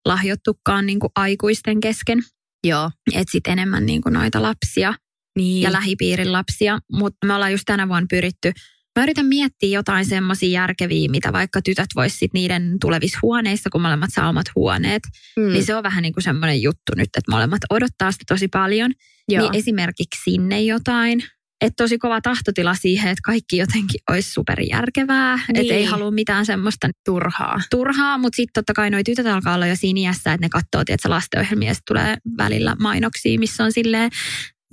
lahjottukaan 0.04 0.86
niin 0.86 1.00
kuin 1.00 1.10
aikuisten 1.16 1.80
kesken. 1.80 2.18
Joo. 2.64 2.90
Että 3.14 3.32
sitten 3.32 3.52
enemmän 3.52 3.86
niin 3.86 4.02
kuin 4.02 4.12
noita 4.12 4.42
lapsia 4.42 4.94
niin. 5.38 5.62
ja 5.62 5.72
lähipiirin 5.72 6.32
lapsia. 6.32 6.78
Mutta 6.92 7.26
me 7.26 7.34
ollaan 7.34 7.52
just 7.52 7.64
tänä 7.66 7.88
vuonna 7.88 8.06
pyritty 8.10 8.52
Mä 8.98 9.02
yritän 9.02 9.26
miettiä 9.26 9.68
jotain 9.68 10.06
semmoisia 10.06 10.48
järkeviä, 10.48 11.10
mitä 11.10 11.32
vaikka 11.32 11.62
tytöt 11.62 11.86
voisivat 11.96 12.32
niiden 12.32 12.76
tulevissa 12.80 13.18
huoneissa, 13.22 13.70
kun 13.70 13.82
molemmat 13.82 14.10
saa 14.12 14.28
omat 14.28 14.46
huoneet. 14.54 15.02
Mm. 15.36 15.52
Niin 15.52 15.64
se 15.64 15.74
on 15.74 15.82
vähän 15.82 16.02
niin 16.02 16.12
kuin 16.12 16.24
semmoinen 16.24 16.62
juttu 16.62 16.92
nyt, 16.96 17.08
että 17.16 17.30
molemmat 17.30 17.60
odottaa 17.70 18.12
sitä 18.12 18.24
tosi 18.28 18.48
paljon. 18.48 18.90
Joo. 19.28 19.42
Niin 19.42 19.54
esimerkiksi 19.58 20.20
sinne 20.24 20.62
jotain 20.62 21.22
että 21.60 21.82
tosi 21.84 21.98
kova 21.98 22.20
tahtotila 22.20 22.74
siihen, 22.74 23.10
että 23.10 23.22
kaikki 23.24 23.56
jotenkin 23.56 24.00
olisi 24.10 24.30
superjärkevää. 24.30 25.36
Niin. 25.36 25.60
Että 25.60 25.74
ei 25.74 25.84
halua 25.84 26.10
mitään 26.10 26.46
semmoista 26.46 26.88
turhaa. 27.04 27.60
Turhaa, 27.70 28.18
mutta 28.18 28.36
sitten 28.36 28.52
totta 28.54 28.72
kai 28.74 28.90
noi 28.90 29.04
tytöt 29.04 29.26
alkaa 29.26 29.54
olla 29.54 29.66
jo 29.66 29.76
siinä 29.76 30.00
iässä, 30.00 30.32
että 30.32 30.44
ne 30.44 30.48
katsoo, 30.48 30.82
että 30.88 31.10
lastenohjelmia 31.10 31.74
tulee 31.86 32.16
välillä 32.38 32.76
mainoksia, 32.80 33.38
missä 33.38 33.64
on 33.64 33.72
silleen 33.72 34.10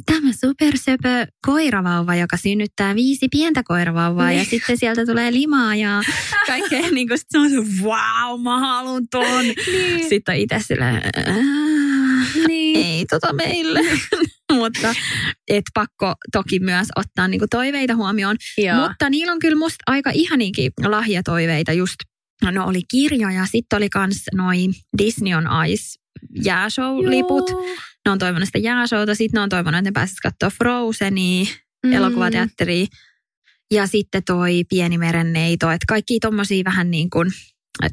tämä 0.05 0.31
supersöpö 0.31 1.27
koiravauva, 1.45 2.15
joka 2.15 2.37
synnyttää 2.37 2.95
viisi 2.95 3.27
pientä 3.31 3.63
koiravauvaa 3.63 4.27
niin. 4.27 4.39
ja 4.39 4.45
sitten 4.45 4.77
sieltä 4.77 5.05
tulee 5.05 5.33
limaa 5.33 5.75
ja 5.75 6.01
kaikkea 6.47 6.81
niin 6.91 7.07
kuin, 7.07 7.17
sit 7.17 7.27
se 7.29 7.39
on 7.39 7.49
se, 7.49 7.55
wow, 7.83 8.41
mä 8.41 8.59
haluan 8.59 9.07
ton. 9.11 9.45
Niin. 9.67 10.09
Sitten 10.09 10.35
on 10.35 10.41
itse 10.41 10.59
silleen, 10.59 11.01
niin. 12.47 12.85
ei 12.85 13.05
tota 13.05 13.33
meille. 13.33 13.79
mutta 14.53 14.95
et 15.47 15.63
pakko 15.73 16.13
toki 16.31 16.59
myös 16.59 16.87
ottaa 16.95 17.27
niinku 17.27 17.45
toiveita 17.49 17.95
huomioon. 17.95 18.35
Joo. 18.57 18.87
Mutta 18.87 19.09
niillä 19.09 19.33
on 19.33 19.39
kyllä 19.39 19.57
musta 19.57 19.83
aika 19.87 20.11
ihaniinkin 20.13 20.71
lahjatoiveita 20.87 21.73
just. 21.73 21.95
No 22.51 22.67
oli 22.67 22.81
kirjoja, 22.91 23.45
sitten 23.45 23.77
oli 23.77 23.89
kans 23.89 24.23
noin 24.35 24.73
Disney 24.97 25.33
on 25.33 25.47
Ice 25.67 26.00
jääshow-liput. 26.45 27.51
Ne 28.05 28.11
on 28.11 28.19
toivonut 28.19 28.45
sitä 28.47 28.59
jääshowta, 28.59 29.15
sitten 29.15 29.37
ne 29.37 29.41
on 29.41 29.49
toivonut, 29.49 29.77
että 29.77 29.89
ne 29.89 29.93
pääsisivät 29.93 30.21
katsoa 30.23 30.57
Frozenia, 30.57 31.45
mm. 31.85 31.93
elokuvateatteria. 31.93 32.85
Ja 33.71 33.87
sitten 33.87 34.23
toi 34.23 34.63
Pieni 34.69 34.97
merenneito, 34.97 35.71
että 35.71 35.85
kaikki 35.87 36.19
tommosia 36.19 36.63
vähän 36.65 36.91
niin 36.91 37.09
kuin 37.09 37.31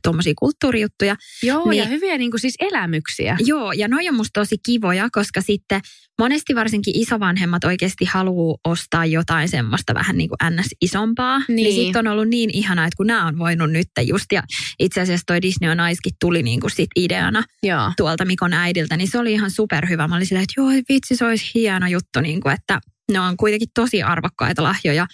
tuommoisia 0.02 0.32
kulttuurijuttuja. 0.38 1.16
Joo, 1.42 1.70
niin, 1.70 1.78
ja 1.78 1.84
hyviä 1.84 2.18
niin 2.18 2.30
kuin 2.30 2.40
siis 2.40 2.54
elämyksiä. 2.60 3.36
Joo, 3.40 3.72
ja 3.72 3.88
noi 3.88 4.08
on 4.08 4.14
musta 4.14 4.40
tosi 4.40 4.56
kivoja, 4.66 5.08
koska 5.12 5.40
sitten 5.40 5.80
monesti 6.18 6.54
varsinkin 6.54 7.00
isovanhemmat 7.00 7.64
oikeasti 7.64 8.04
haluaa 8.04 8.56
ostaa 8.64 9.06
jotain 9.06 9.48
semmoista 9.48 9.94
vähän 9.94 10.18
niin 10.18 10.28
kuin 10.28 10.60
ns. 10.60 10.66
isompaa. 10.80 11.38
Niin, 11.38 11.56
niin 11.56 11.84
sitten 11.84 12.06
on 12.06 12.12
ollut 12.12 12.28
niin 12.28 12.50
ihanaa, 12.52 12.84
että 12.84 12.96
kun 12.96 13.06
nämä 13.06 13.26
on 13.26 13.38
voinut 13.38 13.70
nyt 13.70 13.88
just, 14.02 14.26
ja 14.32 14.42
itse 14.78 15.00
asiassa 15.00 15.24
toi 15.26 15.42
Disney 15.42 15.70
on 15.70 15.90
Icekin 15.90 16.12
tuli 16.20 16.42
niin 16.42 16.60
kuin 16.60 16.70
sit 16.70 16.90
ideana 16.96 17.44
Joo. 17.62 17.92
tuolta 17.96 18.24
Mikon 18.24 18.52
äidiltä, 18.52 18.96
niin 18.96 19.08
se 19.08 19.18
oli 19.18 19.32
ihan 19.32 19.50
superhyvä. 19.50 20.08
Mä 20.08 20.16
olin 20.16 20.26
sillä, 20.26 20.42
että 20.42 20.60
joo, 20.60 20.68
vitsi, 20.68 21.16
se 21.16 21.24
olisi 21.24 21.50
hieno 21.54 21.86
juttu, 21.86 22.20
niin 22.20 22.40
kuin, 22.40 22.54
että 22.54 22.80
ne 23.12 23.20
on 23.20 23.36
kuitenkin 23.36 23.68
tosi 23.74 24.02
arvokkaita 24.02 24.62
lahjoja. 24.62 25.06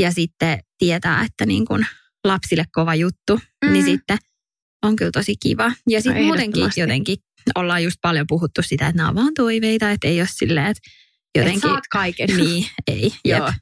Ja 0.00 0.12
sitten 0.12 0.58
tietää, 0.78 1.24
että 1.24 1.46
niin 1.46 1.66
kuin 1.66 1.86
lapsille 2.24 2.64
kova 2.72 2.94
juttu, 2.94 3.40
mm. 3.64 3.72
niin 3.72 3.84
sitten 3.84 4.18
on 4.82 4.96
kyllä 4.96 5.10
tosi 5.10 5.34
kiva. 5.42 5.72
Ja 5.88 6.02
sitten 6.02 6.22
no, 6.22 6.26
muutenkin 6.26 6.70
jotenkin 6.76 7.16
ollaan 7.54 7.84
just 7.84 7.96
paljon 8.02 8.26
puhuttu 8.28 8.62
sitä, 8.62 8.86
että 8.86 8.96
nämä 8.96 9.08
on 9.08 9.14
vaan 9.14 9.34
toiveita, 9.34 9.90
että 9.90 10.08
ei 10.08 10.20
ole 10.20 10.28
silleen, 10.30 10.66
että 10.66 10.80
jotenkin... 11.38 11.58
Et 11.58 11.62
saat 11.70 11.84
kaiken. 11.92 12.36
Niin, 12.36 12.66
ei. 12.86 13.12
Joo. 13.24 13.52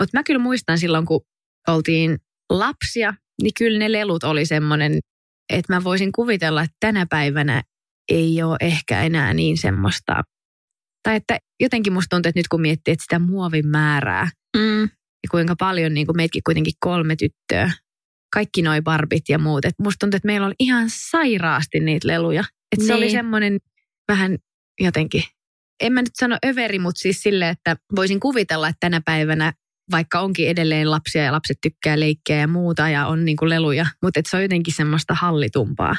Mutta 0.00 0.18
mä 0.18 0.22
kyllä 0.22 0.40
muistan 0.40 0.78
silloin, 0.78 1.06
kun 1.06 1.20
oltiin 1.68 2.18
lapsia, 2.50 3.14
niin 3.42 3.52
kyllä 3.58 3.78
ne 3.78 3.92
lelut 3.92 4.24
oli 4.24 4.46
semmoinen, 4.46 4.98
että 5.52 5.74
mä 5.74 5.84
voisin 5.84 6.12
kuvitella, 6.12 6.62
että 6.62 6.76
tänä 6.80 7.06
päivänä 7.10 7.62
ei 8.08 8.42
ole 8.42 8.56
ehkä 8.60 9.02
enää 9.02 9.34
niin 9.34 9.58
semmoista. 9.58 10.22
Tai 11.02 11.16
että 11.16 11.38
jotenkin 11.60 11.92
musta 11.92 12.16
tuntuu, 12.16 12.28
että 12.28 12.38
nyt 12.38 12.48
kun 12.48 12.60
miettii, 12.60 12.92
että 12.92 13.02
sitä 13.02 13.18
muovin 13.18 13.66
määrää, 13.66 14.30
mm 14.56 14.88
ja 15.22 15.28
kuinka 15.30 15.56
paljon 15.58 15.94
niin 15.94 16.06
kuin 16.06 16.16
meitkin 16.16 16.42
kuitenkin 16.44 16.74
kolme 16.80 17.16
tyttöä, 17.16 17.72
kaikki 18.32 18.62
noi 18.62 18.82
barbit 18.82 19.28
ja 19.28 19.38
muut. 19.38 19.64
Et 19.64 19.74
musta 19.78 19.98
tuntuu, 19.98 20.16
että 20.16 20.26
meillä 20.26 20.46
on 20.46 20.54
ihan 20.58 20.86
sairaasti 21.10 21.80
niitä 21.80 22.08
leluja. 22.08 22.44
Että 22.72 22.86
se 22.86 22.94
oli 22.94 23.04
niin. 23.04 23.12
semmoinen 23.12 23.58
vähän 24.08 24.38
jotenkin, 24.80 25.22
en 25.80 25.92
mä 25.92 26.02
nyt 26.02 26.16
sano 26.20 26.36
överi, 26.46 26.78
mutta 26.78 26.98
siis 26.98 27.22
sille, 27.22 27.48
että 27.48 27.76
voisin 27.96 28.20
kuvitella, 28.20 28.68
että 28.68 28.80
tänä 28.80 29.00
päivänä 29.04 29.52
vaikka 29.90 30.20
onkin 30.20 30.48
edelleen 30.48 30.90
lapsia 30.90 31.22
ja 31.22 31.32
lapset 31.32 31.58
tykkää 31.62 32.00
leikkiä 32.00 32.36
ja 32.36 32.48
muuta 32.48 32.88
ja 32.88 33.06
on 33.06 33.24
niin 33.24 33.36
kuin 33.36 33.48
leluja, 33.48 33.86
mutta 34.02 34.20
se 34.30 34.36
on 34.36 34.42
jotenkin 34.42 34.74
semmoista 34.74 35.14
hallitumpaa. 35.14 35.96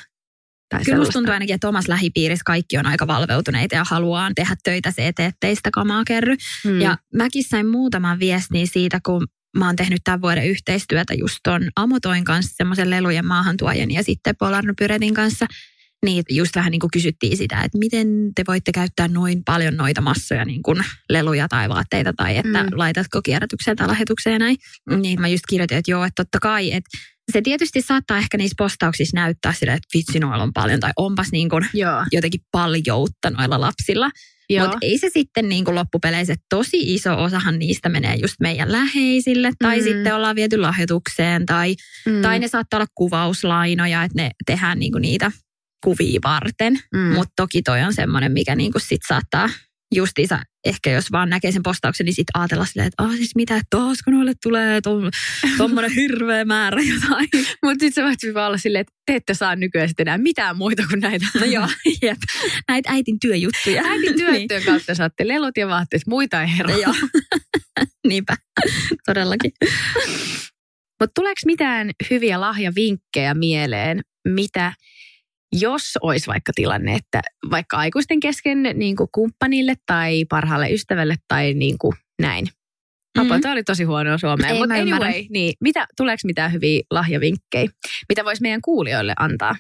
Tai 0.72 0.84
Kyllä 0.86 0.98
musta 0.98 1.14
tuntuu 1.14 1.34
ainakin, 1.34 1.56
että 1.56 1.70
omassa 1.70 1.92
lähipiirissä 1.92 2.44
kaikki 2.46 2.78
on 2.78 2.86
aika 2.86 3.08
valveutuneita 3.08 3.76
ja 3.76 3.84
haluaa 3.90 4.32
tehdä 4.36 4.56
töitä 4.64 4.92
se 4.92 5.08
eteen, 5.08 5.30
ettei 5.30 5.56
sitä 5.56 5.70
kamaa 5.74 6.04
kerry. 6.04 6.36
Hmm. 6.64 6.82
Ja 6.82 6.98
mäkin 7.16 7.44
sain 7.44 7.68
muutaman 7.68 8.20
viestin 8.20 8.68
siitä, 8.68 9.00
kun 9.06 9.28
mä 9.58 9.66
oon 9.66 9.76
tehnyt 9.76 10.02
tämän 10.04 10.22
vuoden 10.22 10.48
yhteistyötä 10.48 11.14
just 11.14 11.38
ton 11.44 11.70
Amotoin 11.76 12.24
kanssa, 12.24 12.56
semmoisen 12.56 12.90
lelujen 12.90 13.26
maahantuojan 13.26 13.92
ja 13.92 14.04
sitten 14.04 14.36
Polarno 14.40 14.74
Pyretin 14.80 15.14
kanssa. 15.14 15.46
Niin 16.06 16.24
just 16.30 16.56
vähän 16.56 16.72
niin 16.72 16.80
kuin 16.80 16.92
kysyttiin 16.92 17.38
sitä, 17.38 17.62
että 17.62 17.78
miten 17.78 18.08
te 18.36 18.44
voitte 18.48 18.72
käyttää 18.72 19.08
noin 19.08 19.44
paljon 19.44 19.78
noita 19.78 20.02
massoja 20.02 20.46
niin 20.46 20.64
kuin 20.64 20.78
leluja 21.10 21.48
tai 21.48 21.70
vaatteita 21.70 22.14
tai 22.14 22.38
että 22.38 22.64
mm. 22.64 22.70
laitatko 22.72 23.22
kierrätykseen 23.22 23.78
tai 23.78 23.88
lähetykseen 23.88 24.34
ja 24.34 24.40
näin. 24.40 24.58
Niin 25.02 25.22
mä 25.22 25.28
just 25.28 25.44
kirjoitin, 25.50 25.78
että 25.78 25.92
joo, 25.92 26.04
että 26.04 26.24
totta 26.24 26.40
kai, 26.40 26.74
että 26.74 26.90
se 27.32 27.42
tietysti 27.42 27.82
saattaa 27.82 28.18
ehkä 28.18 28.38
niissä 28.38 28.56
postauksissa 28.58 29.16
näyttää 29.16 29.54
sille, 29.54 29.74
että 29.74 29.98
vitsi 29.98 30.20
noilla 30.20 30.44
on 30.44 30.54
paljon 30.54 30.80
tai 30.80 30.92
onpas 30.98 31.28
niin 31.32 31.50
kuin 31.50 31.66
jotenkin 32.12 32.42
paljoutta 32.52 33.30
noilla 33.30 33.62
lapsilla. 33.62 34.10
Mutta 34.60 34.78
ei 34.82 34.98
se 34.98 35.10
sitten 35.14 35.50
niin 35.50 35.66
kuin 35.66 35.76
loppupeleissä, 35.76 36.36
tosi 36.50 36.94
iso 36.94 37.24
osahan 37.24 37.60
niistä 37.60 37.90
menee 37.90 38.16
just 38.16 38.36
meidän 38.40 38.72
läheisille 38.72 39.52
tai 39.60 39.78
mm. 39.78 39.84
sitten 39.84 40.16
ollaan 40.16 40.36
viety 40.36 40.58
lahjoitukseen 40.58 41.46
tai, 41.46 41.76
mm. 42.06 42.22
tai 42.22 42.40
ne 42.40 42.48
saattaa 42.48 42.78
olla 42.78 42.88
kuvauslainoja, 42.96 44.04
että 44.04 44.22
ne 44.22 44.32
tehdään 44.46 44.80
niin 44.80 44.92
kuin 44.92 45.02
niitä 45.02 45.32
kuvia 45.84 46.20
varten. 46.24 46.80
Mm. 46.96 47.00
Mutta 47.00 47.34
toki 47.36 47.62
toi 47.62 47.82
on 47.82 47.94
semmoinen, 47.94 48.32
mikä 48.32 48.56
niin 48.56 48.72
kuin 48.72 48.82
sit 48.82 49.02
saattaa 49.08 49.50
justiinsa 49.96 50.40
ehkä 50.66 50.92
jos 50.92 51.12
vaan 51.12 51.30
näkee 51.30 51.52
sen 51.52 51.64
postauksen, 51.64 52.06
niin 52.06 52.14
sitten 52.14 52.42
ajatella 52.42 52.66
silleen, 52.66 52.88
että 52.88 53.04
ah 53.04 53.16
siis 53.16 53.36
mitä, 53.36 53.62
taasko 53.70 54.12
noille 54.12 54.34
tulee 54.44 54.82
tuommoinen 55.58 55.92
hirveä 56.02 56.46
määrä 56.46 56.82
jotain. 56.82 57.30
Mutta 57.64 57.86
sitten 57.86 57.92
se 57.92 58.04
voit 58.04 58.46
olla 58.46 58.58
silleen, 58.58 58.82
että 58.82 58.94
te 59.06 59.16
ette 59.16 59.34
saa 59.34 59.56
nykyään 59.56 59.88
sitten 59.88 60.08
enää 60.08 60.18
mitään 60.18 60.58
muita 60.58 60.84
kuin 60.90 61.00
näitä. 61.00 61.26
No 61.40 61.46
joo, 61.46 61.68
jep. 62.02 62.18
Näitä 62.68 62.92
äitin 62.92 63.20
työjuttuja. 63.20 63.84
Äitin 63.86 64.16
työjuttujen 64.16 64.62
niin. 64.62 64.66
kautta 64.66 64.96
saatte 64.96 65.28
lelut 65.28 65.58
ja 65.58 65.68
vaatteet, 65.68 66.08
muita 66.08 66.42
ei 66.42 66.58
herra. 66.58 66.76
Joo. 66.76 66.96
Niinpä, 68.08 68.36
todellakin. 69.06 69.52
Mutta 71.00 71.12
tuleeko 71.16 71.42
mitään 71.46 71.92
hyviä 72.10 72.42
lahjavinkkejä 72.42 73.34
mieleen, 73.34 74.02
mitä 74.28 74.74
jos 75.52 75.98
olisi 76.02 76.28
vaikka 76.28 76.52
tilanne, 76.56 76.96
että 76.96 77.22
vaikka 77.52 77.78
aikuisten 77.78 78.20
kesken 78.20 78.64
niin 78.74 78.96
kuin 78.96 79.10
kumppanille 79.12 79.76
tai 79.86 80.26
parhaalle 80.30 80.70
ystävälle 80.70 81.16
tai 81.28 81.54
niin 81.54 81.78
kuin 81.78 81.94
näin. 82.22 82.48
Apua, 83.20 83.38
mm-hmm. 83.38 83.52
oli 83.52 83.64
tosi 83.64 83.84
huonoa 83.84 84.18
suomea. 84.18 84.56
Mutta 84.56 84.76
anyway, 84.76 85.26
niin, 85.30 85.54
mitä, 85.62 85.88
tuleeko 85.98 86.22
mitään 86.26 86.54
hyviä 86.54 86.82
lahjavinkkejä, 86.92 87.70
mitä 88.10 88.26
voisi 88.26 88.42
meidän 88.42 88.62
kuulijoille 88.62 89.14
antaa? 89.20 89.56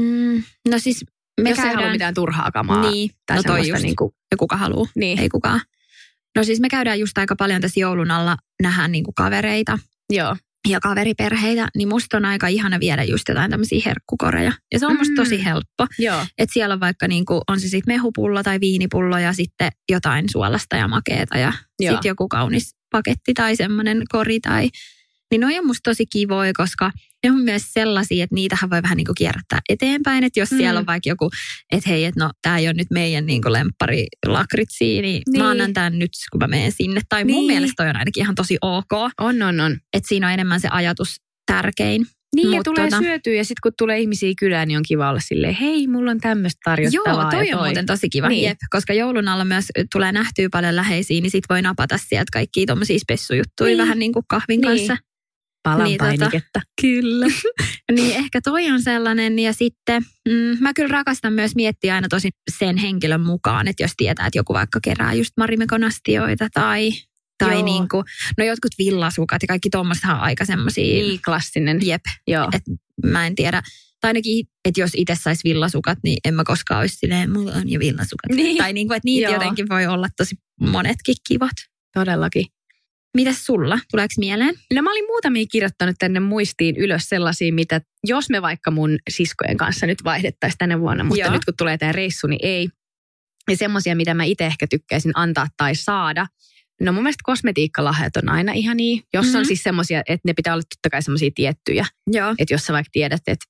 Mm, 0.00 0.42
no 0.68 0.78
siis 0.78 1.04
me 1.40 1.48
Jos 1.48 1.56
käydään... 1.56 1.70
ei 1.70 1.74
halua 1.76 1.92
mitään 1.92 2.14
turhaa 2.14 2.50
kamaa. 2.50 2.90
Niin, 2.90 3.10
tai 3.26 3.36
no 3.36 3.42
toi 3.42 3.68
just. 3.68 3.82
Niin 3.82 3.96
kuin... 3.96 4.12
Ja 4.30 4.36
kuka 4.36 4.56
haluaa, 4.56 4.88
niin. 4.96 5.18
ei 5.18 5.28
kukaan. 5.28 5.60
No 6.36 6.44
siis 6.44 6.60
me 6.60 6.68
käydään 6.68 7.00
just 7.00 7.18
aika 7.18 7.36
paljon 7.36 7.60
tässä 7.60 7.80
joulun 7.80 8.10
alla, 8.10 8.36
nähdään 8.62 8.92
niin 8.92 9.04
kuin 9.04 9.14
kavereita. 9.14 9.78
Joo 10.12 10.36
ja 10.68 10.80
kaveriperheitä, 10.80 11.68
niin 11.76 11.88
musta 11.88 12.16
on 12.16 12.24
aika 12.24 12.48
ihana 12.48 12.80
viedä 12.80 13.04
just 13.04 13.22
jotain 13.28 13.50
tämmöisiä 13.50 13.82
herkkukoreja. 13.84 14.52
Ja 14.72 14.78
se 14.78 14.86
on 14.86 14.96
musta 14.98 15.14
tosi 15.16 15.36
mm. 15.36 15.42
helppo. 15.42 15.86
Että 16.38 16.52
siellä 16.52 16.72
on 16.72 16.80
vaikka 16.80 17.08
niinku, 17.08 17.42
on 17.48 17.60
se 17.60 17.68
sitten 17.68 17.94
mehupullo 17.94 18.42
tai 18.42 18.60
viinipullo 18.60 19.18
ja 19.18 19.32
sitten 19.32 19.70
jotain 19.90 20.24
suolasta 20.30 20.76
ja 20.76 20.88
makeeta 20.88 21.38
ja 21.38 21.52
sitten 21.80 22.08
joku 22.08 22.28
kaunis 22.28 22.76
paketti 22.90 23.34
tai 23.34 23.56
semmoinen 23.56 24.02
kori 24.08 24.40
tai 24.40 24.70
niin 25.30 25.40
ne 25.40 25.58
on 25.60 25.66
musta 25.66 25.90
tosi 25.90 26.06
kivoja, 26.06 26.52
koska 26.56 26.90
ne 27.24 27.30
on 27.30 27.38
myös 27.38 27.62
sellaisia, 27.72 28.24
että 28.24 28.34
niitähän 28.34 28.70
voi 28.70 28.82
vähän 28.82 28.96
niin 28.96 29.06
kuin 29.06 29.14
kierrättää 29.14 29.60
eteenpäin. 29.68 30.24
Että 30.24 30.40
jos 30.40 30.50
mm. 30.50 30.56
siellä 30.56 30.80
on 30.80 30.86
vaikka 30.86 31.08
joku, 31.08 31.30
että 31.72 31.90
hei, 31.90 32.04
että 32.04 32.24
no 32.24 32.30
tämä 32.42 32.58
ei 32.58 32.66
ole 32.66 32.74
nyt 32.74 32.90
meidän 32.90 33.26
niin 33.26 33.42
kuin 33.42 33.52
lemppari 33.52 34.06
lakritsi, 34.26 34.84
niin, 34.84 35.02
niin, 35.02 35.22
mä 35.38 35.50
annan 35.50 35.72
tämän 35.72 35.98
nyt, 35.98 36.10
kun 36.32 36.38
mä 36.38 36.46
menen 36.46 36.72
sinne. 36.72 37.00
Tai 37.08 37.24
niin. 37.24 37.36
mun 37.36 37.46
mielestä 37.46 37.74
toi 37.76 37.88
on 37.88 37.96
ainakin 37.96 38.22
ihan 38.22 38.34
tosi 38.34 38.58
ok. 38.60 38.92
On, 39.20 39.42
on, 39.42 39.60
on. 39.60 39.76
Että 39.92 40.08
siinä 40.08 40.26
on 40.26 40.32
enemmän 40.32 40.60
se 40.60 40.68
ajatus 40.70 41.16
tärkein. 41.46 42.06
Niin, 42.34 42.48
Mut 42.48 42.56
ja 42.56 42.62
tulee 42.62 42.90
tuota, 42.90 43.04
syötyä 43.04 43.34
ja 43.34 43.44
sitten 43.44 43.60
kun 43.62 43.72
tulee 43.78 43.98
ihmisiä 43.98 44.32
kylään, 44.38 44.68
niin 44.68 44.78
on 44.78 44.84
kiva 44.88 45.10
olla 45.10 45.20
silleen, 45.20 45.54
hei, 45.54 45.86
mulla 45.86 46.10
on 46.10 46.20
tämmöistä 46.20 46.60
tarjottavaa. 46.64 47.22
Joo, 47.22 47.30
toi 47.30 47.52
on 47.52 47.58
toi. 47.58 47.66
muuten 47.66 47.86
tosi 47.86 48.08
kiva. 48.08 48.28
Niin. 48.28 48.44
Jep, 48.44 48.58
koska 48.70 48.92
joulun 48.92 49.28
alla 49.28 49.44
myös 49.44 49.64
tulee 49.92 50.12
nähtyä 50.12 50.48
paljon 50.52 50.76
läheisiä, 50.76 51.20
niin 51.20 51.30
sit 51.30 51.44
voi 51.50 51.62
napata 51.62 51.98
sieltä 51.98 52.30
kaikkia 52.32 52.66
tuommoisia 52.66 52.98
spessujuttuja 52.98 53.68
niin. 53.68 53.78
vähän 53.78 53.98
niin 53.98 54.12
kuin 54.12 54.24
kahvin 54.28 54.60
niin. 54.60 54.78
kanssa 54.78 54.96
palan 55.64 55.84
niin, 55.84 55.98
painiketta. 55.98 56.60
Tota, 56.60 56.66
kyllä. 56.80 57.26
niin 57.96 58.16
ehkä 58.16 58.40
toi 58.40 58.70
on 58.70 58.82
sellainen 58.82 59.38
ja 59.38 59.52
sitten 59.52 60.02
mm, 60.28 60.56
mä 60.60 60.74
kyllä 60.74 60.92
rakastan 60.92 61.32
myös 61.32 61.54
miettiä 61.54 61.94
aina 61.94 62.08
tosi 62.08 62.30
sen 62.58 62.76
henkilön 62.76 63.20
mukaan, 63.20 63.68
että 63.68 63.82
jos 63.82 63.92
tietää, 63.96 64.26
että 64.26 64.38
joku 64.38 64.52
vaikka 64.52 64.80
kerää 64.82 65.12
just 65.12 65.32
Marimekon 65.36 65.84
astioita 65.84 66.48
tai 66.54 66.90
tai 67.38 67.62
niin 67.62 67.88
kuin, 67.88 68.04
no 68.38 68.44
jotkut 68.44 68.72
villasukat 68.78 69.42
ja 69.42 69.46
kaikki 69.48 69.70
tuommoista 69.70 70.14
on 70.14 70.20
aika 70.20 70.44
semmoisia. 70.44 70.84
Niin, 70.84 71.20
klassinen. 71.24 71.86
Jep. 71.86 72.02
Joo. 72.26 72.48
Et 72.52 72.62
mä 73.06 73.26
en 73.26 73.34
tiedä. 73.34 73.62
Tai 74.00 74.08
ainakin, 74.08 74.46
että 74.64 74.80
jos 74.80 74.90
itse 74.96 75.14
saisi 75.14 75.44
villasukat, 75.44 75.98
niin 76.04 76.18
en 76.24 76.34
mä 76.34 76.44
koskaan 76.44 76.80
olisi 76.80 76.96
silleen, 76.96 77.32
mulla 77.32 77.52
on 77.52 77.70
jo 77.70 77.80
villasukat. 77.80 78.36
Niin. 78.36 78.56
Tai 78.56 78.72
niin 78.72 78.88
kuin, 78.88 78.96
että 78.96 79.04
niitä 79.04 79.26
Joo. 79.26 79.34
jotenkin 79.34 79.68
voi 79.68 79.86
olla 79.86 80.08
tosi 80.16 80.34
monetkin 80.60 81.14
kivat. 81.28 81.56
Todellakin. 81.94 82.46
Mitäs 83.14 83.46
sulla? 83.46 83.78
Tuleeko 83.90 84.14
mieleen? 84.18 84.54
No 84.74 84.82
mä 84.82 84.90
olin 84.90 85.06
muutamia 85.06 85.46
kirjoittanut 85.50 85.96
tänne 85.98 86.20
muistiin 86.20 86.76
ylös 86.76 87.08
sellaisia, 87.08 87.52
mitä 87.52 87.80
jos 88.04 88.30
me 88.30 88.42
vaikka 88.42 88.70
mun 88.70 88.98
siskojen 89.10 89.56
kanssa 89.56 89.86
nyt 89.86 90.04
vaihdettaisiin 90.04 90.58
tänä 90.58 90.80
vuonna, 90.80 91.04
mutta 91.04 91.20
Joo. 91.20 91.32
nyt 91.32 91.44
kun 91.44 91.54
tulee 91.58 91.78
tämä 91.78 91.92
reissu, 91.92 92.26
niin 92.26 92.40
ei. 92.42 92.68
Ja 93.50 93.56
semmoisia, 93.56 93.96
mitä 93.96 94.14
mä 94.14 94.24
itse 94.24 94.46
ehkä 94.46 94.66
tykkäisin 94.70 95.12
antaa 95.14 95.46
tai 95.56 95.74
saada. 95.74 96.26
No 96.80 96.92
mun 96.92 97.02
mielestä 97.02 97.22
kosmetiikkalahjat 97.24 98.16
on 98.16 98.28
aina 98.28 98.52
ihan 98.52 98.76
niin. 98.76 99.02
Jos 99.14 99.24
mm-hmm. 99.24 99.38
on 99.38 99.46
siis 99.46 99.62
semmoisia, 99.62 100.02
että 100.08 100.28
ne 100.28 100.32
pitää 100.34 100.54
olla 100.54 100.62
totta 100.62 100.90
kai 100.90 101.02
semmoisia 101.02 101.30
tiettyjä. 101.34 101.86
Joo. 102.06 102.34
Että 102.38 102.54
jos 102.54 102.64
sä 102.64 102.72
vaikka 102.72 102.90
tiedät, 102.92 103.22
että 103.26 103.44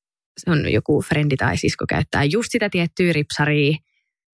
on 0.46 0.72
joku 0.72 1.03
frendi 1.03 1.37
tai 1.37 1.57
sisko 1.57 1.85
käyttää 1.88 2.24
just 2.24 2.48
sitä 2.53 2.70
tiettyä 2.70 3.12
ripsaria, 3.12 3.77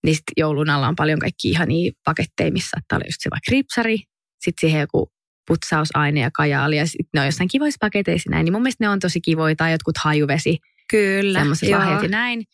niin 0.04 0.14
sitten 0.14 0.32
joulun 0.36 0.70
alla 0.70 0.88
on 0.88 0.96
paljon 0.96 1.18
kaikki 1.18 1.50
ihania 1.50 1.92
paketteja, 2.04 2.52
missä 2.52 2.70
saattaa 2.70 2.96
olla 2.96 3.06
just 3.06 3.20
se 3.20 3.30
vaikka 3.30 3.50
ripsari, 3.50 3.96
sitten 4.44 4.60
siihen 4.60 4.80
joku 4.80 5.12
putsausaine 5.46 6.20
ja 6.20 6.30
kajaali 6.34 6.76
ja 6.76 6.86
sitten 6.86 7.08
ne 7.14 7.20
on 7.20 7.26
jossain 7.26 7.48
kivoissa 7.48 7.78
paketeissa 7.80 8.30
näin, 8.30 8.44
niin 8.44 8.52
mun 8.52 8.62
mielestä 8.62 8.84
ne 8.84 8.88
on 8.88 9.00
tosi 9.00 9.20
kivoja 9.20 9.56
tai 9.56 9.72
jotkut 9.72 9.98
hajuvesi. 9.98 10.58
Kyllä. 10.90 11.38
Semmoiset 11.38 11.70
lahjat 11.70 12.02
ja 12.02 12.08
näin. 12.08 12.44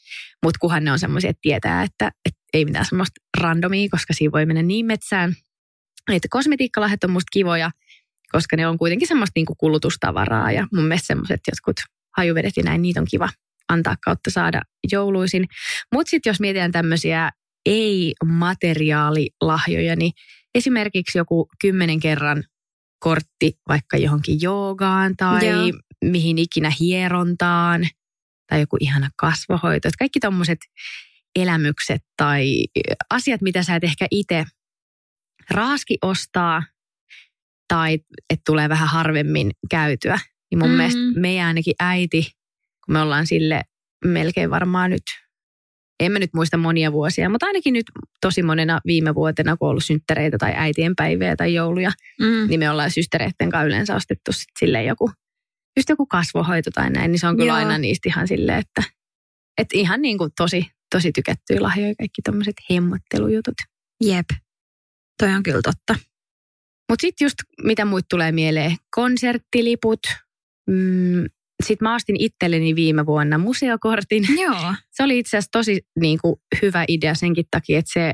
Mutta 0.45 0.59
kunhan 0.61 0.85
ne 0.85 0.93
on 0.93 0.99
semmoisia, 0.99 1.31
että 1.31 1.41
tietää, 1.43 1.83
että, 1.83 2.11
että 2.25 2.41
ei 2.53 2.65
mitään 2.65 2.85
semmoista 2.85 3.21
randomia, 3.41 3.89
koska 3.91 4.13
siinä 4.13 4.33
voi 4.33 4.47
mennä 4.47 4.63
niin 4.63 4.87
metsään. 4.87 5.35
Että 6.13 6.29
kosmetiikkalahjat 6.31 7.05
on 7.05 7.11
musta 7.11 7.31
kivoja, 7.33 7.71
koska 8.33 8.57
ne 8.57 8.67
on 8.67 8.79
kuitenkin 8.79 9.09
semmoista 9.09 9.33
niinku 9.37 9.55
kulutustavaraa 9.55 10.53
ja 10.53 10.67
mun 10.73 10.85
mielestä 10.85 11.07
semmoiset 11.07 11.41
jotkut 11.49 11.77
hajuvedet 12.17 12.57
ja 12.57 12.63
näin, 12.63 12.83
niitä 12.83 13.01
on 13.01 13.07
kiva 13.11 13.29
antaa 13.69 13.97
kautta 14.05 14.31
saada 14.31 14.63
jouluisin. 14.93 15.47
Mutta 15.93 16.11
sitten 16.11 16.31
jos 16.31 16.41
mietitään 16.41 16.73
tämmöisiä 16.73 17.31
ei-materiaalilahjoja, 17.67 19.97
niin 19.97 20.13
esimerkiksi 20.55 21.19
joku 21.19 21.49
kymmenen 21.61 22.01
kerran 22.01 22.45
kortti 23.07 23.53
vaikka 23.69 23.97
johonkin 23.97 24.39
joogaan 24.41 25.17
tai 25.17 25.47
Joo. 25.47 25.81
mihin 26.05 26.39
ikinä 26.39 26.73
hierontaan 26.81 27.89
tai 28.47 28.61
joku 28.61 28.77
ihana 28.81 29.11
kasvohoito. 29.17 29.89
Että 29.89 29.99
kaikki 29.99 30.21
tuommoiset 30.21 30.59
elämykset 31.37 32.03
tai 32.17 32.65
asiat, 33.11 33.41
mitä 33.41 33.63
sä 33.63 33.77
et 33.77 33.85
ehkä 33.85 34.07
itse 34.11 34.45
raaski 35.51 35.99
ostaa 36.03 36.63
tai 37.69 37.99
että 38.31 38.43
tulee 38.47 38.69
vähän 38.69 38.89
harvemmin 38.89 39.51
käytyä. 39.71 40.19
Niin 40.51 40.59
mun 40.59 40.69
mm-hmm. 40.69 40.77
mielestä 40.77 41.21
meidän 41.21 41.47
ainakin 41.47 41.75
äiti, 41.81 42.31
kun 42.87 42.93
me 42.93 43.01
ollaan 43.01 43.27
sille 43.27 43.63
melkein 44.05 44.51
varmaan 44.51 44.91
nyt 44.91 45.03
en 46.01 46.13
mä 46.13 46.19
nyt 46.19 46.35
muista 46.35 46.57
monia 46.57 46.93
vuosia, 46.93 47.29
mutta 47.29 47.47
ainakin 47.47 47.73
nyt 47.73 47.87
tosi 48.21 48.43
monena 48.43 48.81
viime 48.87 49.15
vuotena, 49.15 49.57
kun 49.57 49.67
on 49.67 49.71
ollut 49.71 49.85
synttäreitä 49.85 50.39
tai 50.39 50.53
äitienpäiviä 50.57 51.37
tai 51.37 51.55
jouluja, 51.55 51.93
mm. 52.21 52.49
niin 52.49 52.61
me 52.61 52.71
ollaan 52.71 52.91
systereiden 52.91 53.51
kanssa 53.51 53.67
yleensä 53.67 53.97
ostettu 53.97 54.33
sit 54.33 54.49
silleen 54.59 54.87
joku, 54.87 55.11
just 55.77 55.89
joku 55.89 56.07
kasvohoito 56.07 56.71
tai 56.71 56.91
näin, 56.91 57.13
niin 57.13 57.21
se 57.21 57.27
on 57.27 57.37
kyllä 57.37 57.51
Joo. 57.51 57.57
aina 57.57 57.79
niistä 57.79 58.09
ihan 58.09 58.29
silleen, 58.29 58.59
että, 58.59 58.83
että 59.59 59.79
ihan 59.79 60.03
niin 60.03 60.19
kuin 60.19 60.31
tosi, 60.37 60.67
tosi 60.95 61.13
tykättyjä 61.13 61.63
lahjoja 61.63 61.95
kaikki 61.99 62.23
tommoset 62.23 62.57
hemmottelujutut. 62.71 63.55
Jep, 64.05 64.27
toi 65.19 65.35
on 65.35 65.43
kyllä 65.43 65.63
totta. 65.63 65.95
Mutta 66.89 67.01
sitten 67.01 67.25
just 67.25 67.37
mitä 67.63 67.85
muut 67.85 68.05
tulee 68.09 68.33
mieleen, 68.33 68.77
konserttiliput, 68.95 70.01
mm, 70.67 71.25
sitten 71.65 71.89
mä 71.89 71.95
ostin 71.95 72.17
itselleni 72.21 72.77
viime 72.77 73.07
vuonna 73.07 73.39
museokortin. 73.39 74.25
Joo. 74.43 74.75
Se 74.91 75.03
oli 75.03 75.19
itse 75.19 75.37
asiassa 75.37 75.51
tosi 75.53 75.87
niin 76.01 76.19
kuin, 76.23 76.37
hyvä 76.63 76.85
idea 76.89 77.15
senkin 77.15 77.45
takia, 77.51 77.79
että 77.79 77.93
se 77.93 78.13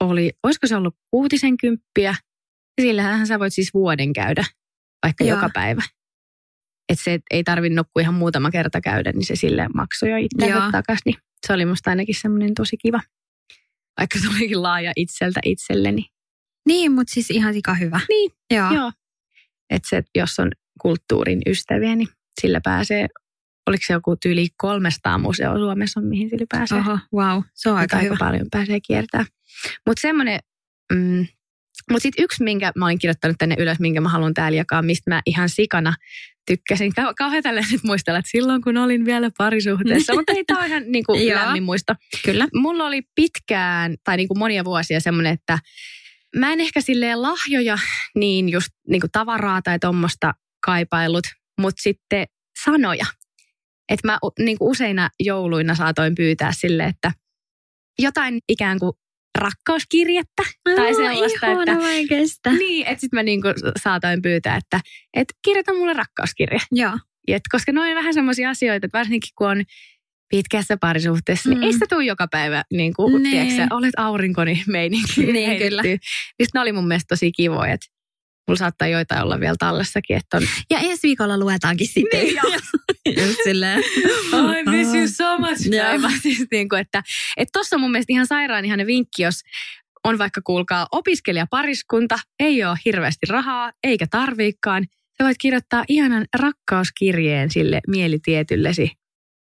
oli, 0.00 0.32
olisiko 0.42 0.66
se 0.66 0.76
ollut 0.76 0.96
kuutisen 1.10 1.56
kymppiä. 1.56 2.14
Sillähän 2.80 3.26
sä 3.26 3.38
voit 3.38 3.52
siis 3.54 3.74
vuoden 3.74 4.12
käydä, 4.12 4.44
vaikka 5.06 5.24
Joo. 5.24 5.36
joka 5.36 5.50
päivä. 5.54 5.82
Että 6.88 7.04
se 7.04 7.20
ei 7.30 7.44
tarvinnut 7.44 7.86
kuin 7.92 8.02
ihan 8.02 8.14
muutama 8.14 8.50
kerta 8.50 8.80
käydä, 8.80 9.12
niin 9.12 9.26
se 9.26 9.36
sille 9.36 9.68
maksoi 9.74 10.10
jo 10.10 10.16
itselleen 10.16 10.72
takaisin. 10.72 11.02
Niin 11.04 11.16
se 11.46 11.52
oli 11.52 11.64
musta 11.64 11.90
ainakin 11.90 12.14
semmoinen 12.14 12.54
tosi 12.54 12.76
kiva. 12.76 13.00
Vaikka 14.00 14.18
se 14.18 14.28
olikin 14.28 14.62
laaja 14.62 14.92
itseltä 14.96 15.40
itselleni. 15.44 16.06
Niin, 16.66 16.92
mutta 16.92 17.14
siis 17.14 17.30
ihan 17.30 17.54
sika 17.54 17.74
hyvä. 17.74 18.00
Niin, 18.08 18.30
joo. 18.50 18.74
joo. 18.74 18.92
Että 19.70 19.88
se, 19.88 20.02
jos 20.14 20.38
on 20.38 20.50
kulttuurin 20.80 21.40
ystäviä, 21.46 21.96
niin 21.96 22.08
sillä 22.40 22.60
pääsee, 22.64 23.08
oliko 23.66 23.82
se 23.86 23.92
joku 23.92 24.16
tyyli 24.16 24.48
300 24.56 25.18
museo 25.18 25.58
Suomessa, 25.58 26.00
mihin 26.00 26.30
sillä 26.30 26.46
pääsee. 26.50 26.78
Oho, 26.78 26.98
wow, 27.14 27.42
se 27.54 27.70
on 27.70 27.76
aika, 27.76 27.96
aika 27.96 28.16
paljon 28.18 28.46
pääsee 28.50 28.78
kiertämään. 28.86 29.26
Mutta 29.86 30.00
semmoinen, 30.00 30.40
mm, 30.92 31.26
mutta 31.90 32.02
sitten 32.02 32.24
yksi, 32.24 32.44
minkä 32.44 32.72
mä 32.76 32.84
olin 32.84 32.98
kirjoittanut 32.98 33.36
tänne 33.38 33.54
ylös, 33.58 33.80
minkä 33.80 34.00
mä 34.00 34.08
haluan 34.08 34.34
täällä 34.34 34.56
jakaa, 34.56 34.82
mistä 34.82 35.10
mä 35.10 35.22
ihan 35.26 35.48
sikana 35.48 35.94
tykkäsin. 36.46 36.92
Kau- 37.00 37.14
kauhean 37.16 37.42
tälleen 37.42 37.66
nyt 37.72 37.84
muistella, 37.84 38.18
että 38.18 38.30
silloin 38.30 38.62
kun 38.62 38.76
olin 38.76 39.04
vielä 39.04 39.30
parisuhteessa, 39.38 40.14
mutta 40.16 40.32
ei 40.32 40.44
tämä 40.44 40.66
ihan 40.66 40.82
niin 40.86 41.04
kuin 41.04 41.34
lämmin 41.34 41.62
muisto. 41.62 41.94
Kyllä. 42.24 42.48
Mulla 42.54 42.86
oli 42.86 43.02
pitkään, 43.14 43.96
tai 44.04 44.16
niin 44.16 44.28
kuin 44.28 44.38
monia 44.38 44.64
vuosia 44.64 45.00
semmoinen, 45.00 45.32
että 45.32 45.58
mä 46.36 46.52
en 46.52 46.60
ehkä 46.60 46.80
silleen 46.80 47.22
lahjoja 47.22 47.78
niin 48.14 48.48
just 48.48 48.68
niin 48.88 49.00
kuin 49.00 49.10
tavaraa 49.10 49.62
tai 49.62 49.78
tuommoista 49.78 50.34
kaipailut, 50.66 51.24
mutta 51.60 51.82
sitten 51.82 52.26
sanoja. 52.64 53.04
Että 53.88 54.08
mä 54.08 54.18
niin 54.38 54.58
kuin 54.58 54.70
useina 54.70 55.10
jouluina 55.20 55.74
saatoin 55.74 56.14
pyytää 56.14 56.52
sille, 56.52 56.84
että 56.84 57.12
jotain 57.98 58.38
ikään 58.48 58.78
kuin 58.78 58.92
rakkauskirjettä 59.38 60.42
tai 60.64 60.94
sellaista, 60.94 61.46
ihana, 61.46 61.62
että... 61.62 61.74
mä 61.74 61.88
kestä. 62.08 62.52
Niin, 62.52 62.86
että 62.86 63.00
sitten 63.00 63.16
mä 63.18 63.22
niinku 63.22 63.48
saatoin 63.82 64.22
pyytää, 64.22 64.56
että 64.56 64.80
et 65.16 65.26
kirjoita 65.44 65.74
mulle 65.74 65.92
rakkauskirja. 65.92 66.60
Joo. 66.72 66.98
Et 67.28 67.42
koska 67.52 67.72
noin 67.72 67.96
vähän 67.96 68.14
semmoisia 68.14 68.50
asioita, 68.50 68.86
että 68.86 68.98
varsinkin 68.98 69.30
kun 69.38 69.48
on 69.50 69.62
pitkässä 70.30 70.76
parisuhteessa, 70.76 71.48
mm. 71.48 71.54
Mm. 71.54 71.60
niin 71.60 71.66
ei 71.66 71.72
sitä 71.72 71.86
tule 71.88 72.04
joka 72.04 72.28
päivä, 72.30 72.62
niin 72.72 72.94
kuin, 72.94 73.22
Nee. 73.22 73.32
tiedätkö, 73.32 73.74
olet 73.74 73.94
aurinkoni 73.96 74.62
meininki. 74.66 75.32
Niin, 75.32 75.58
kyllä. 75.58 75.82
Niin 75.82 75.98
sitten 76.28 76.50
ne 76.54 76.60
oli 76.60 76.72
mun 76.72 76.88
mielestä 76.88 77.08
tosi 77.08 77.32
kivoja, 77.32 77.72
että 77.72 77.86
mulla 78.50 78.58
saattaa 78.58 78.88
joitain 78.88 79.22
olla 79.22 79.40
vielä 79.40 79.56
tallessakin, 79.58 80.16
että 80.16 80.36
on 80.36 80.42
Ja 80.70 80.78
ensi 80.78 81.02
viikolla 81.02 81.38
luetaankin 81.38 81.86
sitten. 81.86 82.24
Niin, 82.24 82.36
joo. 82.36 82.52
Just 83.26 83.38
silleen. 83.44 83.80
I 83.80 84.70
miss 84.70 84.94
you 84.94 85.08
so 85.08 85.38
much. 85.38 85.68
Joo. 85.74 86.10
Siis 86.22 86.46
niin 86.50 86.68
kuin, 86.68 86.80
että 86.80 87.02
että 87.36 87.50
tossa 87.52 87.76
on 87.76 87.80
mun 87.80 87.90
mielestä 87.90 88.12
ihan 88.12 88.26
sairaan 88.26 88.64
ihanen 88.64 88.86
vinkki, 88.86 89.22
jos 89.22 89.40
on 90.04 90.18
vaikka 90.18 90.40
kuulkaa 90.44 90.86
opiskelijapariskunta, 90.92 92.18
ei 92.40 92.64
ole 92.64 92.78
hirveästi 92.84 93.26
rahaa, 93.28 93.72
eikä 93.84 94.06
tarviikaan. 94.10 94.86
Sä 95.18 95.24
voit 95.24 95.38
kirjoittaa 95.40 95.84
ihanan 95.88 96.26
rakkauskirjeen 96.38 97.50
sille 97.50 97.80
mielitietyllesi 97.88 98.90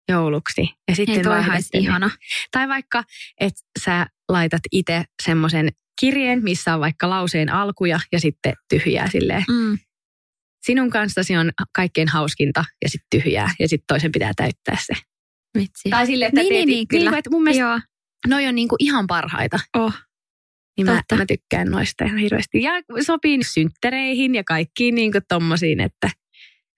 jouluksi. 0.09 0.69
Ja 0.89 0.95
sitten 0.95 1.25
ihana. 1.73 2.09
Tai 2.51 2.67
vaikka, 2.67 3.03
että 3.39 3.61
sä 3.83 4.07
laitat 4.29 4.61
itse 4.71 5.03
semmoisen 5.23 5.69
kirjeen, 5.99 6.43
missä 6.43 6.73
on 6.73 6.79
vaikka 6.79 7.09
lauseen 7.09 7.49
alkuja 7.49 7.99
ja 8.11 8.19
sitten 8.19 8.53
tyhjää 8.69 9.09
silleen. 9.09 9.43
Mm. 9.49 9.77
Sinun 10.65 10.89
kanssasi 10.89 11.37
on 11.37 11.51
kaikkein 11.75 12.07
hauskinta 12.07 12.65
ja 12.83 12.89
sitten 12.89 13.07
tyhjää 13.21 13.49
ja 13.59 13.67
sitten 13.67 13.85
toisen 13.87 14.11
pitää 14.11 14.31
täyttää 14.35 14.77
se. 14.85 14.93
Vitsi. 15.57 15.89
Tai 15.89 16.05
silleen, 16.05 16.29
että 16.29 16.41
Niin, 16.41 16.49
teet, 16.53 16.65
niin, 16.65 16.75
niin, 16.75 16.87
kyllä. 16.87 17.11
Niin, 17.11 17.17
että 17.17 17.29
mun 17.29 17.43
mielestä 17.43 17.63
Joo. 17.63 17.79
noi 18.27 18.47
on 18.47 18.55
niinku 18.55 18.75
ihan 18.79 19.07
parhaita. 19.07 19.59
Oh. 19.77 19.93
Niin 20.77 20.85
mä, 20.85 20.95
Totta. 20.95 21.15
mä, 21.15 21.25
tykkään 21.25 21.67
noista 21.67 22.05
ihan 22.05 22.17
hirveästi. 22.17 22.61
Ja 22.61 22.71
sopii 23.01 23.43
synttereihin 23.43 24.35
ja 24.35 24.43
kaikkiin 24.43 24.95
niinku 24.95 25.19
tommosiin, 25.27 25.79
että 25.79 26.09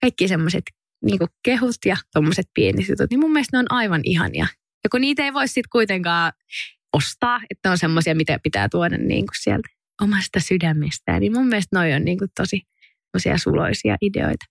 kaikki 0.00 0.28
semmoiset 0.28 0.64
niinku 1.04 1.26
kehut 1.44 1.76
ja 1.86 1.96
tommoset 2.12 2.46
pienet 2.54 2.88
jutut, 2.88 3.10
niin 3.10 3.20
mun 3.20 3.32
mielestä 3.32 3.56
ne 3.56 3.58
on 3.58 3.72
aivan 3.72 4.00
ihania. 4.04 4.46
Ja 4.84 4.90
kun 4.90 5.00
niitä 5.00 5.24
ei 5.24 5.32
voi 5.32 5.48
sitten 5.48 5.70
kuitenkaan 5.72 6.32
ostaa, 6.92 7.40
että 7.50 7.70
on 7.70 7.78
semmoisia, 7.78 8.14
mitä 8.14 8.38
pitää 8.42 8.68
tuoda 8.68 8.98
niinku 8.98 9.32
sieltä 9.40 9.68
omasta 10.02 10.40
sydämestään, 10.40 11.20
niin 11.20 11.32
mun 11.32 11.46
mielestä 11.46 11.78
noi 11.78 11.92
on 11.92 12.04
niinku 12.04 12.26
tosi 12.36 12.60
tosia 13.12 13.38
suloisia 13.38 13.96
ideoita. 14.02 14.44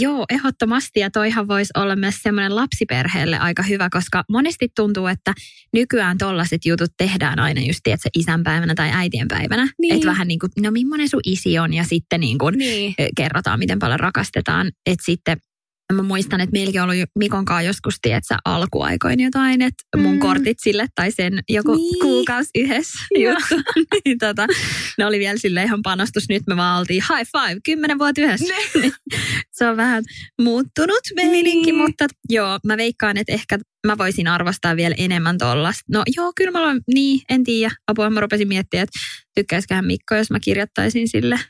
Joo, 0.00 0.24
ehdottomasti. 0.30 1.00
Ja 1.00 1.10
toihan 1.10 1.48
voisi 1.48 1.70
olla 1.76 1.96
myös 1.96 2.14
semmoinen 2.22 2.56
lapsiperheelle 2.56 3.38
aika 3.38 3.62
hyvä, 3.62 3.88
koska 3.90 4.24
monesti 4.28 4.68
tuntuu, 4.76 5.06
että 5.06 5.34
nykyään 5.72 6.18
tollaset 6.18 6.64
jutut 6.64 6.90
tehdään 6.96 7.38
aina 7.38 7.60
just, 7.60 7.80
tiedätkö, 7.82 8.08
isänpäivänä 8.16 8.74
tai 8.74 8.90
äitienpäivänä. 8.92 9.68
Niin. 9.80 9.94
Että 9.94 10.06
vähän 10.06 10.28
niin 10.28 10.38
kuin, 10.38 10.50
no 10.60 10.70
millainen 10.70 11.08
sun 11.08 11.20
isi 11.24 11.58
on 11.58 11.74
ja 11.74 11.84
sitten 11.84 12.20
niin 12.20 12.38
kuin 12.38 12.58
Niin. 12.58 12.94
kerrotaan, 13.16 13.58
miten 13.58 13.78
paljon 13.78 14.00
rakastetaan. 14.00 14.72
Että 14.86 15.04
sitten 15.04 15.36
mä 15.92 16.02
muistan, 16.02 16.40
että 16.40 16.52
meilläkin 16.52 16.82
on 16.82 16.90
ollut 16.90 17.08
Mikon 17.18 17.44
kanssa 17.44 17.62
joskus, 17.62 17.94
tiedätkö, 18.02 18.34
alkuaikoin 18.44 19.20
jotain, 19.20 19.62
että 19.62 19.82
mun 19.96 20.12
Mm. 20.14 20.18
kortit 20.18 20.58
sille 20.62 20.86
tai 20.94 21.10
sen 21.10 21.38
joku 21.48 21.74
Niin. 21.74 21.98
kuukausi 22.02 22.50
yhdessä 22.54 22.98
juttu. 23.18 23.54
niin 24.04 24.18
tota, 24.18 24.46
ne 24.98 25.06
oli 25.06 25.18
vielä 25.18 25.38
sille 25.38 25.62
ihan 25.62 25.82
panostus. 25.82 26.24
Nyt 26.28 26.42
me 26.48 26.56
vaan 26.56 26.78
oltiin 26.80 27.02
high 27.16 27.30
five, 27.32 27.60
kymmenen 27.64 27.98
vuotta 27.98 28.20
yhdessä. 28.20 28.54
Niin. 28.80 28.92
se 29.52 29.68
on 29.68 29.76
vähän 29.76 30.04
muuttunut 30.42 31.00
meininki, 31.14 31.72
Niin. 31.72 31.76
mutta 31.78 32.06
joo, 32.28 32.58
mä 32.66 32.76
veikkaan, 32.76 33.16
että 33.16 33.32
ehkä 33.32 33.58
mä 33.86 33.98
voisin 33.98 34.28
arvostaa 34.28 34.76
vielä 34.76 34.94
enemmän 34.98 35.38
tollasta. 35.38 35.82
No 35.90 36.02
joo, 36.16 36.32
kyllä 36.36 36.50
mä 36.50 36.62
olen, 36.62 36.80
niin, 36.94 37.20
en 37.30 37.44
tiedä. 37.44 37.74
Apua, 37.86 38.10
mä 38.10 38.20
rupesin 38.20 38.48
miettimään, 38.48 38.82
että 38.84 38.98
tykkäisiköhän 39.34 39.84
Mikko, 39.86 40.14
jos 40.14 40.30
mä 40.30 40.40
kirjoittaisin 40.40 41.08
sille 41.08 41.40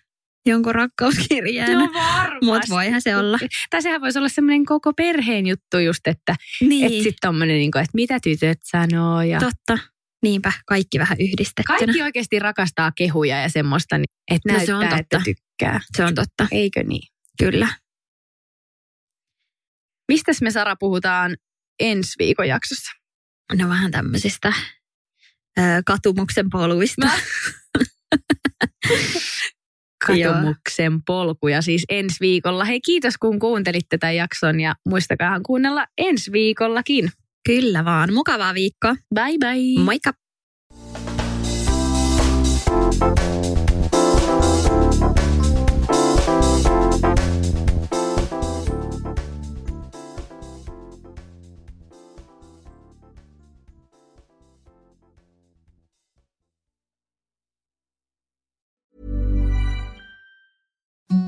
jonkun 0.47 0.75
rakkauskirjeen. 0.75 1.79
No 1.79 1.91
varmasti. 1.95 2.45
Mutta 2.47 2.67
voihan 2.71 3.03
se 3.03 3.17
olla. 3.17 3.39
Tai 3.71 3.83
sehän 3.83 4.01
voisi 4.01 4.19
olla 4.19 4.29
semmoinen 4.29 4.65
koko 4.65 4.93
perheen 4.93 5.47
juttu 5.47 5.79
just, 5.79 6.07
että 6.07 6.37
Niin, 6.61 6.85
Että 6.87 6.97
sitten 6.97 7.15
tommonen, 7.29 7.57
niin 7.57 7.69
että 7.69 7.91
mitä 7.95 8.19
tytöt 8.23 8.59
sanoo 8.63 9.23
ja 9.23 9.41
totta. 9.41 9.79
Niinpä, 10.23 10.53
kaikki 10.67 10.99
vähän 10.99 11.17
yhdistettynä. 11.21 11.79
kaikki 11.79 12.03
oikeasti 12.03 12.39
rakastaa 12.39 12.93
kehuja 12.97 13.41
ja 13.43 13.49
semmoista, 13.49 13.99
niin 13.99 14.05
että 14.31 14.53
No 14.53 14.57
näyttää, 14.57 14.67
se 14.67 14.75
on 14.75 14.83
totta. 14.89 14.97
että 14.99 15.21
tykkää. 15.25 15.81
Se 15.97 16.05
on 16.05 16.15
totta, 16.15 16.47
Eikö 16.53 16.83
niin? 16.83 17.09
kyllä. 17.39 17.69
Mistäs 20.09 20.43
me 20.43 20.51
Sara 20.51 20.77
puhutaan 20.77 21.37
ensi 21.81 22.13
viikon 22.19 22.49
jaksossa? 22.49 22.93
No 23.59 23.69
vähän 23.69 23.91
tämmöisistä 23.91 24.53
ö, 25.59 25.63
katumuksen 25.87 26.51
poluista. 26.51 27.11
Katumuksen 30.07 31.03
polkuja 31.07 31.63
siis 31.63 31.85
ensi 31.89 32.17
viikolla. 32.21 32.65
Hei 32.65 32.81
kiitos 32.81 33.19
kun 33.19 33.39
kuuntelitte 33.39 33.99
tämän 33.99 34.17
jakson 34.17 34.61
ja 34.61 34.75
muistakaahan 34.89 35.43
kuunnella 35.43 35.87
ensi 35.99 36.33
viikollakin. 36.33 37.11
Kyllä 37.47 37.85
vaan. 37.85 38.13
Mukavaa 38.13 38.55
viikkoa. 38.55 38.95
Bye 39.15 39.39
bye! 39.39 39.85
Moikka! 39.85 40.13